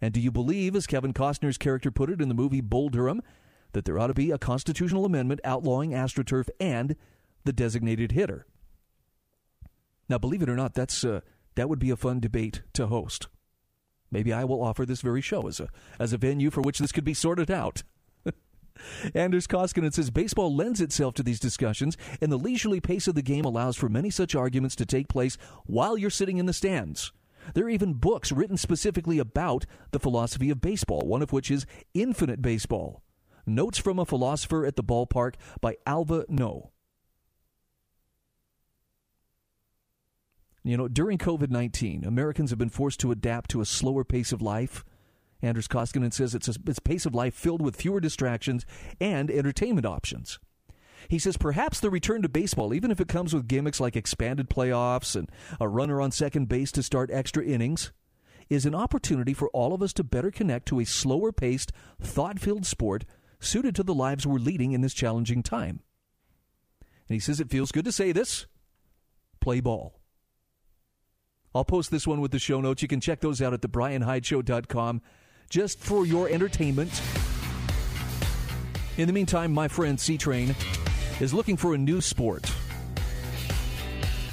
And 0.00 0.12
do 0.12 0.20
you 0.20 0.30
believe, 0.30 0.76
as 0.76 0.86
Kevin 0.86 1.14
Costner's 1.14 1.58
character 1.58 1.90
put 1.90 2.10
it 2.10 2.20
in 2.20 2.28
the 2.28 2.34
movie 2.34 2.60
Bull 2.60 2.90
Durham, 2.90 3.22
that 3.72 3.84
there 3.84 3.98
ought 3.98 4.08
to 4.08 4.14
be 4.14 4.30
a 4.30 4.38
constitutional 4.38 5.04
amendment 5.04 5.40
outlawing 5.44 5.90
AstroTurf 5.90 6.48
and 6.60 6.94
the 7.44 7.52
designated 7.52 8.12
hitter. 8.12 8.46
Now, 10.08 10.18
believe 10.18 10.42
it 10.42 10.50
or 10.50 10.56
not, 10.56 10.74
that's 10.74 11.04
uh, 11.04 11.20
that 11.54 11.68
would 11.68 11.78
be 11.78 11.90
a 11.90 11.96
fun 11.96 12.20
debate 12.20 12.62
to 12.74 12.86
host. 12.86 13.28
Maybe 14.14 14.32
I 14.32 14.44
will 14.44 14.62
offer 14.62 14.86
this 14.86 15.00
very 15.00 15.20
show 15.20 15.48
as 15.48 15.58
a 15.58 15.68
as 15.98 16.12
a 16.12 16.16
venue 16.16 16.48
for 16.48 16.60
which 16.60 16.78
this 16.78 16.92
could 16.92 17.02
be 17.04 17.14
sorted 17.14 17.50
out. 17.50 17.82
Anders 19.14 19.48
Koskinen 19.48 19.92
says 19.92 20.10
baseball 20.10 20.54
lends 20.54 20.80
itself 20.80 21.14
to 21.14 21.24
these 21.24 21.40
discussions, 21.40 21.96
and 22.20 22.30
the 22.30 22.38
leisurely 22.38 22.80
pace 22.80 23.08
of 23.08 23.16
the 23.16 23.22
game 23.22 23.44
allows 23.44 23.76
for 23.76 23.88
many 23.88 24.10
such 24.10 24.36
arguments 24.36 24.76
to 24.76 24.86
take 24.86 25.08
place 25.08 25.36
while 25.66 25.98
you're 25.98 26.10
sitting 26.10 26.38
in 26.38 26.46
the 26.46 26.52
stands. 26.52 27.12
There 27.54 27.66
are 27.66 27.70
even 27.70 27.94
books 27.94 28.30
written 28.30 28.56
specifically 28.56 29.18
about 29.18 29.66
the 29.90 29.98
philosophy 29.98 30.48
of 30.48 30.60
baseball, 30.60 31.00
one 31.00 31.20
of 31.20 31.32
which 31.32 31.50
is 31.50 31.66
Infinite 31.92 32.40
Baseball 32.40 33.02
Notes 33.46 33.78
from 33.78 33.98
a 33.98 34.06
Philosopher 34.06 34.64
at 34.64 34.76
the 34.76 34.84
Ballpark 34.84 35.34
by 35.60 35.74
Alva 35.86 36.24
Noë. 36.30 36.68
You 40.64 40.78
know, 40.78 40.88
during 40.88 41.18
COVID 41.18 41.50
19, 41.50 42.04
Americans 42.04 42.48
have 42.50 42.58
been 42.58 42.70
forced 42.70 42.98
to 43.00 43.12
adapt 43.12 43.50
to 43.50 43.60
a 43.60 43.66
slower 43.66 44.02
pace 44.02 44.32
of 44.32 44.40
life. 44.40 44.82
Anders 45.42 45.68
Koskinen 45.68 46.12
says 46.12 46.34
it's 46.34 46.48
a, 46.48 46.54
it's 46.66 46.78
pace 46.78 47.04
of 47.04 47.14
life 47.14 47.34
filled 47.34 47.60
with 47.60 47.76
fewer 47.76 48.00
distractions 48.00 48.64
and 48.98 49.30
entertainment 49.30 49.86
options. 49.86 50.38
He 51.08 51.18
says 51.18 51.36
perhaps 51.36 51.80
the 51.80 51.90
return 51.90 52.22
to 52.22 52.30
baseball, 52.30 52.72
even 52.72 52.90
if 52.90 52.98
it 52.98 53.08
comes 53.08 53.34
with 53.34 53.46
gimmicks 53.46 53.78
like 53.78 53.94
expanded 53.94 54.48
playoffs 54.48 55.14
and 55.14 55.30
a 55.60 55.68
runner 55.68 56.00
on 56.00 56.10
second 56.10 56.48
base 56.48 56.72
to 56.72 56.82
start 56.82 57.10
extra 57.12 57.44
innings, 57.44 57.92
is 58.48 58.64
an 58.64 58.74
opportunity 58.74 59.34
for 59.34 59.50
all 59.50 59.74
of 59.74 59.82
us 59.82 59.92
to 59.94 60.04
better 60.04 60.30
connect 60.30 60.66
to 60.68 60.80
a 60.80 60.84
slower 60.84 61.30
paced, 61.30 61.72
thought 62.00 62.38
filled 62.38 62.64
sport 62.64 63.04
suited 63.38 63.74
to 63.74 63.82
the 63.82 63.94
lives 63.94 64.26
we're 64.26 64.38
leading 64.38 64.72
in 64.72 64.80
this 64.80 64.94
challenging 64.94 65.42
time. 65.42 65.80
And 66.80 67.14
he 67.14 67.20
says 67.20 67.38
it 67.38 67.50
feels 67.50 67.72
good 67.72 67.84
to 67.84 67.92
say 67.92 68.12
this 68.12 68.46
play 69.40 69.60
ball. 69.60 70.00
I'll 71.54 71.64
post 71.64 71.90
this 71.90 72.06
one 72.06 72.20
with 72.20 72.32
the 72.32 72.38
show 72.38 72.60
notes. 72.60 72.82
You 72.82 72.88
can 72.88 73.00
check 73.00 73.20
those 73.20 73.40
out 73.40 73.52
at 73.52 73.60
thebryanhydeshow.com 73.60 75.00
just 75.48 75.78
for 75.78 76.04
your 76.04 76.28
entertainment. 76.28 77.00
In 78.96 79.06
the 79.06 79.12
meantime, 79.12 79.52
my 79.52 79.68
friend 79.68 79.98
C 79.98 80.18
Train 80.18 80.54
is 81.20 81.32
looking 81.32 81.56
for 81.56 81.74
a 81.74 81.78
new 81.78 82.00
sport. 82.00 82.50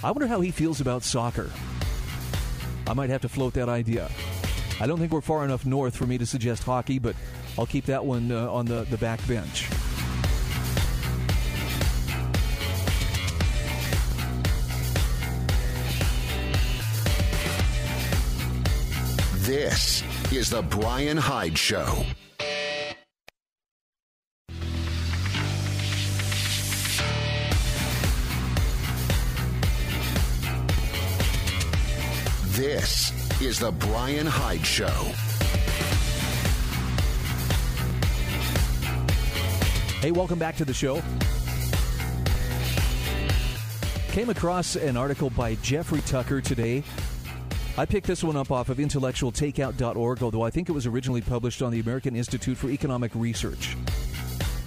I 0.04 0.10
wonder 0.10 0.28
how 0.28 0.42
he 0.42 0.50
feels 0.50 0.82
about 0.82 1.04
soccer. 1.04 1.52
I 2.88 2.94
might 2.94 3.12
have 3.12 3.22
to 3.22 3.30
float 3.30 3.54
that 3.54 3.70
idea. 3.70 4.10
I 4.80 4.88
don't 4.88 4.98
think 4.98 5.12
we're 5.12 5.22
far 5.22 5.46
enough 5.46 5.64
north 5.64 5.96
for 5.96 6.08
me 6.08 6.18
to 6.18 6.26
suggest 6.26 6.64
hockey, 6.64 6.98
but 6.98 7.16
I'll 7.58 7.68
keep 7.68 7.86
that 7.86 8.04
one 8.04 8.32
uh, 8.32 8.52
on 8.52 8.66
the, 8.66 8.84
the 8.86 8.98
back 8.98 9.26
bench. 9.28 9.70
This 19.52 20.02
is 20.32 20.50
The 20.50 20.62
Bryan 20.62 21.18
Hyde 21.18 21.58
Show. 21.58 22.06
This 32.52 33.12
is 33.42 33.60
The 33.60 33.74
Bryan 33.74 34.26
Hyde 34.26 34.66
Show. 34.66 34.88
Hey, 40.00 40.12
welcome 40.12 40.40
back 40.40 40.56
to 40.56 40.64
the 40.64 40.74
show. 40.74 41.02
Came 44.14 44.30
across 44.30 44.78
an 44.78 44.96
article 44.96 45.30
by 45.30 45.56
Jeffrey 45.56 46.00
Tucker 46.00 46.40
today. 46.40 46.86
I 47.78 47.86
picked 47.86 48.08
this 48.08 48.24
one 48.24 48.36
up 48.36 48.52
off 48.52 48.70
of 48.70 48.78
intellectualtakeout.org, 48.78 50.22
although 50.22 50.42
I 50.42 50.50
think 50.50 50.68
it 50.68 50.74
was 50.74 50.86
originally 50.86 51.22
published 51.22 51.62
on 51.62 51.72
the 51.72 51.80
American 51.80 52.16
Institute 52.16 52.58
for 52.58 52.70
Economic 52.70 53.12
Research. 53.16 53.78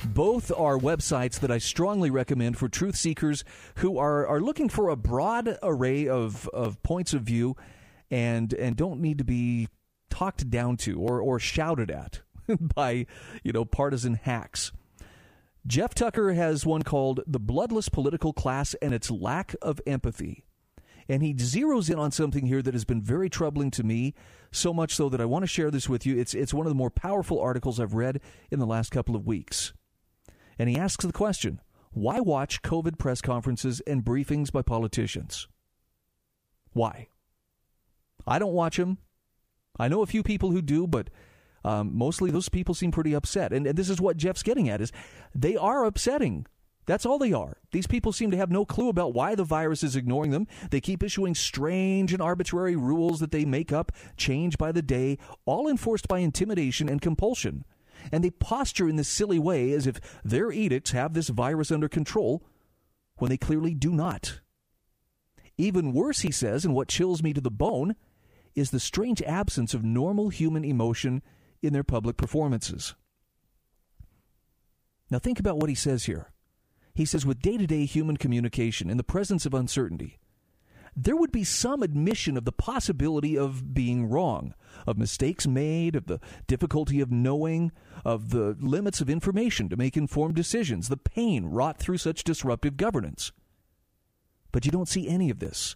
Both 0.06 0.50
are 0.50 0.78
websites 0.78 1.38
that 1.40 1.50
I 1.50 1.58
strongly 1.58 2.10
recommend 2.10 2.56
for 2.56 2.68
truth 2.68 2.96
seekers 2.96 3.44
who 3.76 3.98
are, 3.98 4.26
are 4.26 4.40
looking 4.40 4.68
for 4.68 4.88
a 4.88 4.96
broad 4.96 5.58
array 5.62 6.08
of, 6.08 6.48
of 6.48 6.82
points 6.82 7.12
of 7.12 7.22
view 7.22 7.56
and 8.10 8.52
and 8.54 8.76
don't 8.76 9.00
need 9.00 9.18
to 9.18 9.24
be 9.24 9.68
talked 10.08 10.48
down 10.48 10.76
to 10.76 11.00
or, 11.00 11.20
or 11.20 11.38
shouted 11.38 11.90
at 11.90 12.20
by 12.74 13.06
you 13.42 13.52
know 13.52 13.64
partisan 13.64 14.14
hacks. 14.14 14.72
Jeff 15.66 15.94
Tucker 15.94 16.32
has 16.34 16.66
one 16.66 16.82
called 16.82 17.20
The 17.26 17.40
Bloodless 17.40 17.88
Political 17.88 18.34
Class 18.34 18.74
and 18.82 18.92
Its 18.92 19.10
Lack 19.10 19.56
of 19.62 19.80
Empathy. 19.86 20.44
And 21.08 21.22
he 21.22 21.34
zeroes 21.34 21.90
in 21.90 21.98
on 21.98 22.10
something 22.10 22.46
here 22.46 22.62
that 22.62 22.74
has 22.74 22.84
been 22.84 23.02
very 23.02 23.28
troubling 23.28 23.70
to 23.72 23.82
me, 23.82 24.14
so 24.50 24.72
much 24.72 24.94
so 24.94 25.08
that 25.08 25.20
I 25.20 25.26
want 25.26 25.42
to 25.42 25.48
share 25.48 25.70
this 25.70 25.88
with 25.88 26.06
you. 26.06 26.18
It's, 26.18 26.34
it's 26.34 26.54
one 26.54 26.66
of 26.66 26.70
the 26.70 26.76
more 26.76 26.90
powerful 26.90 27.40
articles 27.40 27.78
I've 27.78 27.94
read 27.94 28.20
in 28.50 28.58
the 28.58 28.66
last 28.66 28.90
couple 28.90 29.14
of 29.14 29.26
weeks. 29.26 29.72
And 30.58 30.68
he 30.68 30.76
asks 30.76 31.04
the 31.04 31.12
question 31.12 31.60
why 31.92 32.20
watch 32.20 32.62
COVID 32.62 32.98
press 32.98 33.20
conferences 33.20 33.80
and 33.86 34.04
briefings 34.04 34.50
by 34.50 34.62
politicians? 34.62 35.46
Why? 36.72 37.08
I 38.26 38.38
don't 38.38 38.52
watch 38.52 38.78
them. 38.78 38.98
I 39.78 39.88
know 39.88 40.02
a 40.02 40.06
few 40.06 40.22
people 40.22 40.50
who 40.50 40.62
do, 40.62 40.86
but 40.86 41.10
um, 41.64 41.96
mostly 41.96 42.30
those 42.30 42.48
people 42.48 42.74
seem 42.74 42.90
pretty 42.90 43.14
upset. 43.14 43.52
And, 43.52 43.66
and 43.66 43.78
this 43.78 43.88
is 43.88 44.00
what 44.00 44.16
Jeff's 44.16 44.42
getting 44.42 44.68
at 44.68 44.80
is 44.80 44.92
they 45.34 45.56
are 45.56 45.84
upsetting. 45.84 46.46
That's 46.86 47.06
all 47.06 47.18
they 47.18 47.32
are. 47.32 47.58
These 47.72 47.86
people 47.86 48.12
seem 48.12 48.30
to 48.30 48.36
have 48.36 48.50
no 48.50 48.64
clue 48.64 48.88
about 48.88 49.14
why 49.14 49.34
the 49.34 49.44
virus 49.44 49.82
is 49.82 49.96
ignoring 49.96 50.30
them. 50.30 50.46
They 50.70 50.80
keep 50.80 51.02
issuing 51.02 51.34
strange 51.34 52.12
and 52.12 52.20
arbitrary 52.20 52.76
rules 52.76 53.20
that 53.20 53.30
they 53.30 53.44
make 53.44 53.72
up, 53.72 53.92
change 54.16 54.58
by 54.58 54.70
the 54.72 54.82
day, 54.82 55.18
all 55.46 55.66
enforced 55.66 56.08
by 56.08 56.18
intimidation 56.18 56.88
and 56.88 57.00
compulsion. 57.00 57.64
And 58.12 58.22
they 58.22 58.30
posture 58.30 58.88
in 58.88 58.96
this 58.96 59.08
silly 59.08 59.38
way 59.38 59.72
as 59.72 59.86
if 59.86 59.98
their 60.22 60.52
edicts 60.52 60.90
have 60.90 61.14
this 61.14 61.28
virus 61.28 61.72
under 61.72 61.88
control 61.88 62.44
when 63.16 63.30
they 63.30 63.38
clearly 63.38 63.72
do 63.74 63.90
not. 63.92 64.40
Even 65.56 65.92
worse, 65.92 66.20
he 66.20 66.32
says, 66.32 66.64
and 66.64 66.74
what 66.74 66.88
chills 66.88 67.22
me 67.22 67.32
to 67.32 67.40
the 67.40 67.50
bone, 67.50 67.94
is 68.54 68.70
the 68.70 68.80
strange 68.80 69.22
absence 69.22 69.72
of 69.72 69.84
normal 69.84 70.28
human 70.28 70.64
emotion 70.64 71.22
in 71.62 71.72
their 71.72 71.84
public 71.84 72.16
performances. 72.16 72.94
Now, 75.10 75.18
think 75.18 75.38
about 75.38 75.58
what 75.58 75.68
he 75.68 75.74
says 75.74 76.04
here. 76.04 76.33
He 76.94 77.04
says, 77.04 77.26
with 77.26 77.40
day 77.40 77.56
to 77.56 77.66
day 77.66 77.84
human 77.86 78.16
communication 78.16 78.88
in 78.88 78.96
the 78.96 79.04
presence 79.04 79.46
of 79.46 79.54
uncertainty, 79.54 80.18
there 80.96 81.16
would 81.16 81.32
be 81.32 81.42
some 81.42 81.82
admission 81.82 82.36
of 82.36 82.44
the 82.44 82.52
possibility 82.52 83.36
of 83.36 83.74
being 83.74 84.08
wrong, 84.08 84.54
of 84.86 84.96
mistakes 84.96 85.46
made, 85.46 85.96
of 85.96 86.06
the 86.06 86.20
difficulty 86.46 87.00
of 87.00 87.10
knowing, 87.10 87.72
of 88.04 88.30
the 88.30 88.56
limits 88.60 89.00
of 89.00 89.10
information 89.10 89.68
to 89.68 89.76
make 89.76 89.96
informed 89.96 90.36
decisions, 90.36 90.88
the 90.88 90.96
pain 90.96 91.46
wrought 91.46 91.78
through 91.78 91.98
such 91.98 92.22
disruptive 92.22 92.76
governance. 92.76 93.32
But 94.52 94.64
you 94.64 94.70
don't 94.70 94.88
see 94.88 95.08
any 95.08 95.30
of 95.30 95.40
this 95.40 95.74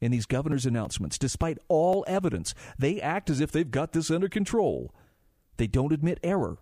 in 0.00 0.12
these 0.12 0.26
governor's 0.26 0.66
announcements. 0.66 1.18
Despite 1.18 1.58
all 1.66 2.04
evidence, 2.06 2.54
they 2.78 3.00
act 3.00 3.28
as 3.28 3.40
if 3.40 3.50
they've 3.50 3.68
got 3.68 3.92
this 3.92 4.08
under 4.08 4.28
control. 4.28 4.94
They 5.56 5.66
don't 5.66 5.92
admit 5.92 6.20
error. 6.22 6.58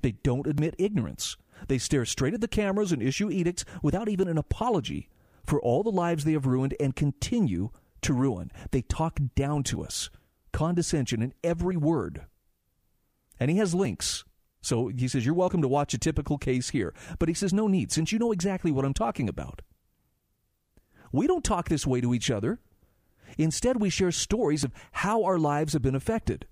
They 0.00 0.12
don't 0.12 0.46
admit 0.46 0.74
ignorance. 0.78 1.36
They 1.68 1.78
stare 1.78 2.04
straight 2.04 2.34
at 2.34 2.40
the 2.40 2.48
cameras 2.48 2.92
and 2.92 3.02
issue 3.02 3.30
edicts 3.30 3.64
without 3.82 4.08
even 4.08 4.28
an 4.28 4.38
apology 4.38 5.08
for 5.44 5.60
all 5.60 5.82
the 5.82 5.90
lives 5.90 6.24
they 6.24 6.32
have 6.32 6.46
ruined 6.46 6.74
and 6.80 6.94
continue 6.94 7.70
to 8.02 8.12
ruin. 8.12 8.50
They 8.70 8.82
talk 8.82 9.18
down 9.34 9.62
to 9.64 9.82
us, 9.82 10.10
condescension 10.52 11.22
in 11.22 11.34
every 11.42 11.76
word. 11.76 12.26
And 13.38 13.50
he 13.50 13.58
has 13.58 13.74
links. 13.74 14.24
So 14.62 14.88
he 14.88 15.08
says, 15.08 15.24
You're 15.24 15.34
welcome 15.34 15.62
to 15.62 15.68
watch 15.68 15.94
a 15.94 15.98
typical 15.98 16.38
case 16.38 16.70
here. 16.70 16.94
But 17.18 17.28
he 17.28 17.34
says, 17.34 17.52
No 17.52 17.66
need, 17.66 17.90
since 17.92 18.12
you 18.12 18.18
know 18.18 18.32
exactly 18.32 18.70
what 18.70 18.84
I'm 18.84 18.94
talking 18.94 19.28
about. 19.28 19.62
We 21.12 21.26
don't 21.26 21.44
talk 21.44 21.68
this 21.68 21.86
way 21.86 22.00
to 22.00 22.14
each 22.14 22.30
other. 22.30 22.60
Instead, 23.38 23.80
we 23.80 23.90
share 23.90 24.12
stories 24.12 24.64
of 24.64 24.72
how 24.92 25.24
our 25.24 25.38
lives 25.38 25.72
have 25.72 25.82
been 25.82 25.94
affected. 25.94 26.46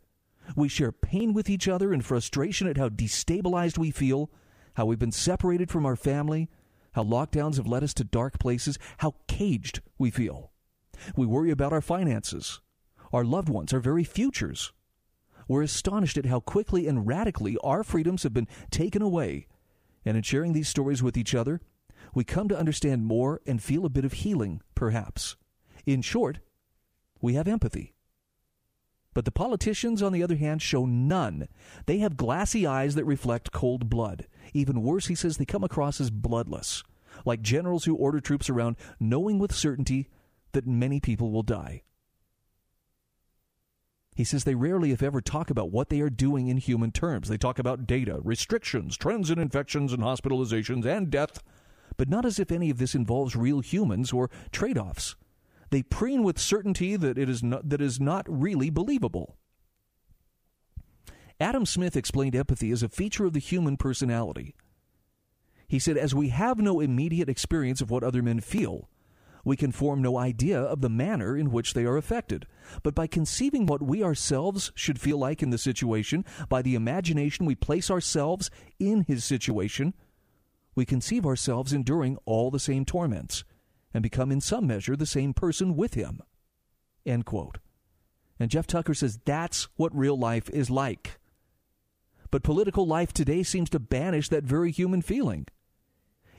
We 0.57 0.69
share 0.69 0.93
pain 0.93 1.35
with 1.35 1.51
each 1.51 1.69
other 1.69 1.93
and 1.93 2.05
frustration 2.05 2.67
at 2.67 2.79
how 2.79 2.89
destabilized 2.89 3.79
we 3.79 3.91
feel, 3.91 4.31
how 4.79 4.87
we've 4.87 4.99
been 5.01 5.11
separated 5.11 5.69
from 5.73 5.85
our 5.85 5.97
family, 5.97 6.49
how 6.93 7.03
lockdowns 7.03 7.57
have 7.57 7.67
led 7.67 7.83
us 7.83 7.93
to 7.93 8.05
dark 8.05 8.39
places, 8.39 8.79
how 8.99 9.13
caged 9.27 9.81
we 9.99 10.09
feel. 10.09 10.53
We 11.17 11.27
worry 11.27 11.51
about 11.51 11.73
our 11.73 11.81
finances, 11.81 12.61
our 13.13 13.25
loved 13.25 13.49
ones, 13.49 13.73
our 13.73 13.81
very 13.81 14.05
futures. 14.05 14.73
We're 15.49 15.63
astonished 15.63 16.17
at 16.17 16.27
how 16.27 16.39
quickly 16.39 16.87
and 16.87 17.09
radically 17.09 17.57
our 17.65 17.83
freedoms 17.83 18.23
have 18.23 18.33
been 18.33 18.47
taken 18.71 19.03
away. 19.03 19.49
And 20.05 20.17
in 20.17 20.23
sharing 20.23 20.53
these 20.53 20.69
stories 20.69 21.03
with 21.03 21.17
each 21.17 21.35
other, 21.35 21.61
we 22.15 22.23
come 22.23 22.47
to 22.47 22.59
understand 22.59 23.05
more 23.05 23.41
and 23.49 23.61
feel 23.61 23.85
a 23.85 23.91
bit 23.91 24.05
of 24.05 24.13
healing, 24.13 24.63
perhaps. 24.77 25.35
In 25.87 26.03
short, 26.03 26.39
we 27.21 27.35
have 27.35 27.49
empathy. 27.49 27.97
But 29.19 29.25
the 29.25 29.33
politicians, 29.33 30.01
on 30.01 30.13
the 30.13 30.23
other 30.23 30.37
hand, 30.37 30.63
show 30.63 30.87
none. 30.87 31.49
They 31.87 31.99
have 31.99 32.17
glassy 32.17 32.69
eyes 32.69 32.95
that 32.95 33.05
reflect 33.05 33.51
cold 33.51 33.91
blood. 33.91 34.29
Even 34.53 34.83
worse, 34.83 35.07
he 35.07 35.15
says 35.15 35.37
they 35.37 35.45
come 35.45 35.65
across 35.65 36.01
as 36.01 36.11
bloodless, 36.11 36.83
like 37.25 37.43
generals 37.43 37.85
who 37.85 37.95
order 37.95 38.21
troops 38.21 38.49
around 38.49 38.77
knowing 39.01 39.39
with 39.39 39.55
certainty 39.55 40.09
that 40.53 40.67
many 40.67 41.01
people 41.01 41.31
will 41.31 41.43
die. 41.43 41.83
He 44.19 44.25
says 44.25 44.43
they 44.43 44.57
rarely, 44.57 44.91
if 44.91 45.01
ever, 45.01 45.21
talk 45.21 45.49
about 45.49 45.71
what 45.71 45.91
they 45.91 46.01
are 46.01 46.11
doing 46.11 46.49
in 46.49 46.57
human 46.57 46.91
terms. 46.91 47.29
They 47.29 47.39
talk 47.39 47.61
about 47.61 47.87
data, 47.87 48.19
restrictions, 48.25 48.97
trends 48.97 49.31
in 49.31 49.39
infections 49.39 49.93
and 49.93 50.03
hospitalizations, 50.03 50.85
and 50.85 51.09
death, 51.09 51.41
but 51.97 52.09
not 52.09 52.25
as 52.25 52.41
if 52.41 52.51
any 52.51 52.69
of 52.69 52.79
this 52.79 52.97
involves 52.97 53.37
real 53.37 53.61
humans 53.61 54.13
or 54.13 54.29
trade 54.51 54.77
offs. 54.77 55.15
They 55.71 55.85
preen 55.85 56.25
with 56.25 56.39
certainty 56.39 56.97
that 56.97 57.17
it 57.17 57.29
is 57.29 57.45
not, 57.45 57.69
that 57.69 57.81
is 57.81 58.01
not 58.01 58.27
really 58.29 58.71
believable. 58.71 59.37
Adam 61.41 61.65
Smith 61.65 61.97
explained 61.97 62.35
empathy 62.35 62.71
as 62.73 62.83
a 62.83 62.89
feature 62.89 63.25
of 63.25 63.33
the 63.33 63.39
human 63.39 63.77
personality. 63.77 64.55
He 65.69 65.79
said, 65.79 65.97
As 65.97 66.15
we 66.15 66.31
have 66.31 66.59
no 66.59 66.81
immediate 66.81 67.29
experience 67.29 67.81
of 67.81 67.91
what 67.91 68.03
other 68.03 68.23
men 68.23 68.41
feel, 68.41 68.89
we 69.45 69.57
can 69.57 69.71
form 69.71 70.03
no 70.03 70.19
idea 70.19 70.61
of 70.61 70.81
the 70.81 70.89
manner 70.89 71.37
in 71.37 71.53
which 71.53 71.75
they 71.75 71.85
are 71.85 71.97
affected. 71.97 72.47
But 72.83 72.95
by 72.95 73.07
conceiving 73.07 73.67
what 73.67 73.83
we 73.83 74.03
ourselves 74.03 74.73
should 74.75 75.01
feel 75.01 75.19
like 75.19 75.43
in 75.43 75.51
the 75.51 75.59
situation, 75.59 76.25
by 76.49 76.61
the 76.61 76.75
imagination 76.75 77.47
we 77.47 77.55
place 77.55 77.91
ourselves 77.91 78.51
in 78.79 79.05
his 79.05 79.25
situation, 79.25 79.95
we 80.75 80.85
conceive 80.85 81.25
ourselves 81.25 81.73
enduring 81.73 82.19
all 82.25 82.51
the 82.51 82.59
same 82.59 82.85
torments 82.85 83.45
and 83.95 84.03
become 84.03 84.33
in 84.33 84.41
some 84.41 84.67
measure 84.67 84.97
the 84.97 85.07
same 85.07 85.33
person 85.33 85.77
with 85.77 85.95
him. 85.95 86.21
End 87.07 87.25
quote. 87.25 87.59
And 88.41 88.51
Jeff 88.51 88.67
Tucker 88.67 88.95
says 88.95 89.19
that's 89.25 89.69
what 89.77 89.97
real 89.97 90.19
life 90.19 90.51
is 90.51 90.69
like. 90.69 91.19
But 92.31 92.43
political 92.43 92.87
life 92.87 93.13
today 93.13 93.43
seems 93.43 93.71
to 93.71 93.79
banish 93.79 94.29
that 94.29 94.45
very 94.45 94.71
human 94.71 95.03
feeling. 95.03 95.47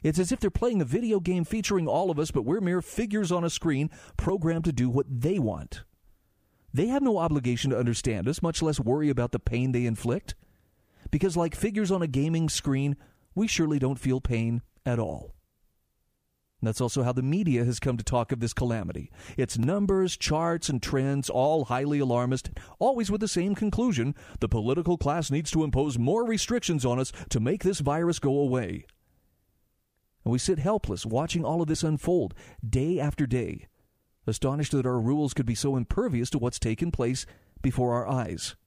It's 0.04 0.20
as 0.20 0.32
if 0.32 0.40
they're 0.40 0.50
playing 0.50 0.82
a 0.82 0.86
video 0.86 1.20
game 1.20 1.44
featuring 1.44 1.88
all 1.88 2.10
of 2.10 2.20
us, 2.20 2.32
but 2.32 2.46
we're 2.46 2.62
mere 2.62 2.82
figures 2.82 3.32
on 3.32 3.44
a 3.44 3.50
screen 3.50 3.90
programmed 4.18 4.66
to 4.66 4.72
do 4.72 4.90
what 4.90 5.08
they 5.10 5.40
want. 5.40 5.84
They 6.74 6.88
have 6.88 7.02
no 7.02 7.18
obligation 7.18 7.72
to 7.72 7.80
understand 7.80 8.28
us, 8.28 8.42
much 8.42 8.62
less 8.62 8.80
worry 8.80 9.10
about 9.10 9.32
the 9.32 9.40
pain 9.40 9.72
they 9.72 9.86
inflict. 9.86 10.36
Because, 11.12 11.36
like 11.36 11.56
figures 11.56 11.92
on 11.92 12.02
a 12.02 12.08
gaming 12.08 12.50
screen, 12.50 12.96
we 13.34 13.48
surely 13.48 13.80
don't 13.80 14.00
feel 14.00 14.22
pain 14.22 14.62
at 14.86 15.00
all. 15.00 15.34
And 16.62 16.68
that's 16.68 16.82
also 16.82 17.04
how 17.04 17.14
the 17.14 17.22
media 17.22 17.64
has 17.64 17.80
come 17.80 17.96
to 17.96 18.04
talk 18.04 18.34
of 18.34 18.42
this 18.42 18.54
calamity. 18.54 19.12
It's 19.38 19.58
numbers, 19.58 20.18
charts, 20.18 20.68
and 20.68 20.84
trends, 20.84 21.30
all 21.30 21.66
highly 21.66 22.00
alarmist, 22.00 22.50
always 22.80 23.10
with 23.10 23.22
the 23.22 23.30
same 23.30 23.56
conclusion 23.56 24.14
the 24.42 24.50
political 24.50 24.98
class 24.98 25.32
needs 25.32 25.52
to 25.52 25.64
impose 25.64 25.98
more 25.98 26.26
restrictions 26.26 26.86
on 26.86 27.00
us 27.00 27.14
to 27.30 27.40
make 27.40 27.64
this 27.64 27.80
virus 27.80 28.20
go 28.20 28.38
away. 28.38 28.86
And 30.26 30.34
we 30.34 30.40
sit 30.40 30.60
helpless, 30.60 31.06
watching 31.06 31.46
all 31.46 31.62
of 31.62 31.70
this 31.70 31.84
unfold 31.84 32.34
day 32.68 33.00
after 33.00 33.26
day, 33.26 33.68
astonished 34.28 34.74
that 34.74 34.86
our 34.86 35.00
rules 35.00 35.34
could 35.34 35.46
be 35.46 35.56
so 35.56 35.78
impervious 35.78 36.30
to 36.32 36.38
what's 36.38 36.60
taken 36.60 36.92
place 36.92 37.26
before 37.62 37.94
our 37.94 38.08
eyes. 38.08 38.58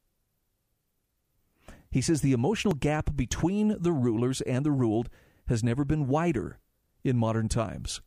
He 1.90 2.00
says 2.00 2.22
the 2.22 2.32
emotional 2.32 2.72
gap 2.72 3.14
between 3.14 3.76
the 3.78 3.92
rulers 3.92 4.40
and 4.40 4.64
the 4.64 4.70
ruled 4.70 5.10
has 5.48 5.62
never 5.62 5.84
been 5.84 6.08
wider 6.08 6.58
in 7.04 7.16
modern 7.16 7.48
times. 7.48 8.00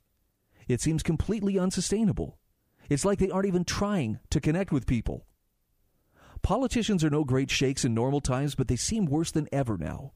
It 0.67 0.81
seems 0.81 1.03
completely 1.03 1.59
unsustainable. 1.59 2.37
It's 2.89 3.05
like 3.05 3.19
they 3.19 3.29
aren't 3.29 3.47
even 3.47 3.65
trying 3.65 4.19
to 4.29 4.41
connect 4.41 4.71
with 4.71 4.87
people. 4.87 5.25
Politicians 6.41 7.03
are 7.03 7.09
no 7.09 7.23
great 7.23 7.49
shakes 7.49 7.85
in 7.85 7.93
normal 7.93 8.21
times, 8.21 8.55
but 8.55 8.67
they 8.67 8.75
seem 8.75 9.05
worse 9.05 9.31
than 9.31 9.49
ever 9.51 9.77
now 9.77 10.11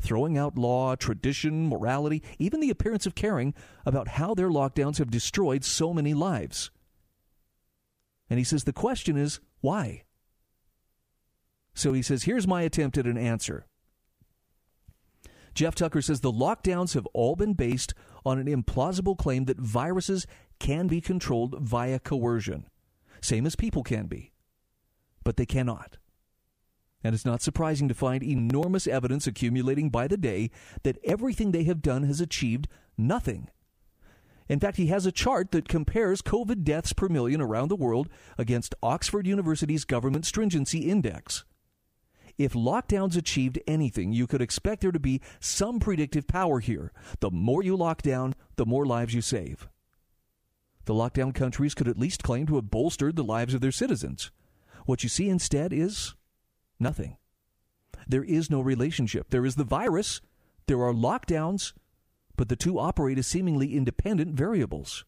throwing 0.00 0.38
out 0.38 0.58
law, 0.58 0.94
tradition, 0.94 1.68
morality, 1.68 2.22
even 2.38 2.60
the 2.60 2.70
appearance 2.70 3.06
of 3.06 3.14
caring 3.14 3.54
about 3.84 4.08
how 4.08 4.34
their 4.34 4.48
lockdowns 4.48 4.98
have 4.98 5.10
destroyed 5.10 5.64
so 5.64 5.92
many 5.92 6.14
lives. 6.14 6.70
And 8.30 8.38
he 8.38 8.44
says 8.44 8.64
the 8.64 8.72
question 8.72 9.16
is 9.16 9.40
why? 9.60 10.04
So 11.74 11.92
he 11.92 12.02
says, 12.02 12.24
here's 12.24 12.46
my 12.46 12.62
attempt 12.62 12.98
at 12.98 13.06
an 13.06 13.18
answer. 13.18 13.66
Jeff 15.54 15.74
Tucker 15.74 16.02
says 16.02 16.20
the 16.20 16.32
lockdowns 16.32 16.94
have 16.94 17.06
all 17.14 17.36
been 17.36 17.54
based 17.54 17.94
on 18.24 18.38
an 18.38 18.46
implausible 18.46 19.16
claim 19.16 19.44
that 19.46 19.58
viruses 19.58 20.26
can 20.58 20.86
be 20.86 21.00
controlled 21.00 21.58
via 21.60 21.98
coercion, 21.98 22.66
same 23.20 23.46
as 23.46 23.56
people 23.56 23.82
can 23.82 24.06
be. 24.06 24.32
But 25.24 25.36
they 25.36 25.46
cannot. 25.46 25.96
And 27.04 27.14
it's 27.14 27.24
not 27.24 27.42
surprising 27.42 27.88
to 27.88 27.94
find 27.94 28.22
enormous 28.22 28.86
evidence 28.86 29.26
accumulating 29.26 29.88
by 29.88 30.08
the 30.08 30.16
day 30.16 30.50
that 30.82 30.98
everything 31.04 31.52
they 31.52 31.64
have 31.64 31.80
done 31.80 32.02
has 32.04 32.20
achieved 32.20 32.68
nothing. 32.96 33.48
In 34.48 34.58
fact, 34.58 34.78
he 34.78 34.86
has 34.86 35.06
a 35.06 35.12
chart 35.12 35.50
that 35.52 35.68
compares 35.68 36.22
COVID 36.22 36.64
deaths 36.64 36.92
per 36.92 37.08
million 37.08 37.40
around 37.40 37.68
the 37.68 37.76
world 37.76 38.08
against 38.36 38.74
Oxford 38.82 39.26
University's 39.26 39.84
government 39.84 40.24
stringency 40.24 40.90
index. 40.90 41.44
If 42.38 42.52
lockdowns 42.52 43.16
achieved 43.16 43.58
anything, 43.66 44.12
you 44.12 44.26
could 44.26 44.40
expect 44.40 44.80
there 44.80 44.92
to 44.92 45.00
be 45.00 45.20
some 45.40 45.80
predictive 45.80 46.26
power 46.26 46.60
here. 46.60 46.92
The 47.20 47.30
more 47.30 47.62
you 47.62 47.76
lock 47.76 48.00
down, 48.00 48.34
the 48.56 48.66
more 48.66 48.86
lives 48.86 49.12
you 49.12 49.20
save. 49.20 49.68
The 50.84 50.94
lockdown 50.94 51.34
countries 51.34 51.74
could 51.74 51.88
at 51.88 51.98
least 51.98 52.22
claim 52.22 52.46
to 52.46 52.54
have 52.54 52.70
bolstered 52.70 53.16
the 53.16 53.24
lives 53.24 53.54
of 53.54 53.60
their 53.60 53.72
citizens. 53.72 54.30
What 54.86 55.02
you 55.02 55.08
see 55.08 55.28
instead 55.28 55.72
is 55.72 56.14
Nothing. 56.80 57.16
There 58.06 58.24
is 58.24 58.50
no 58.50 58.60
relationship. 58.60 59.30
There 59.30 59.44
is 59.44 59.56
the 59.56 59.64
virus, 59.64 60.20
there 60.66 60.82
are 60.82 60.92
lockdowns, 60.92 61.72
but 62.36 62.48
the 62.48 62.56
two 62.56 62.78
operate 62.78 63.18
as 63.18 63.26
seemingly 63.26 63.74
independent 63.74 64.34
variables. 64.34 65.04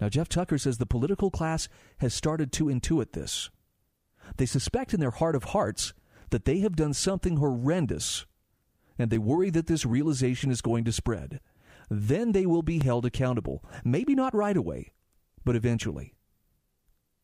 Now, 0.00 0.08
Jeff 0.08 0.28
Tucker 0.28 0.58
says 0.58 0.78
the 0.78 0.86
political 0.86 1.30
class 1.30 1.68
has 1.98 2.14
started 2.14 2.52
to 2.52 2.66
intuit 2.66 3.12
this. 3.12 3.50
They 4.36 4.46
suspect 4.46 4.94
in 4.94 5.00
their 5.00 5.10
heart 5.10 5.34
of 5.34 5.44
hearts 5.44 5.92
that 6.30 6.44
they 6.44 6.60
have 6.60 6.76
done 6.76 6.94
something 6.94 7.38
horrendous, 7.38 8.26
and 8.98 9.10
they 9.10 9.18
worry 9.18 9.50
that 9.50 9.66
this 9.66 9.86
realization 9.86 10.50
is 10.50 10.60
going 10.60 10.84
to 10.84 10.92
spread. 10.92 11.40
Then 11.90 12.32
they 12.32 12.46
will 12.46 12.62
be 12.62 12.80
held 12.80 13.06
accountable. 13.06 13.64
Maybe 13.84 14.14
not 14.14 14.34
right 14.34 14.56
away, 14.56 14.92
but 15.44 15.56
eventually. 15.56 16.14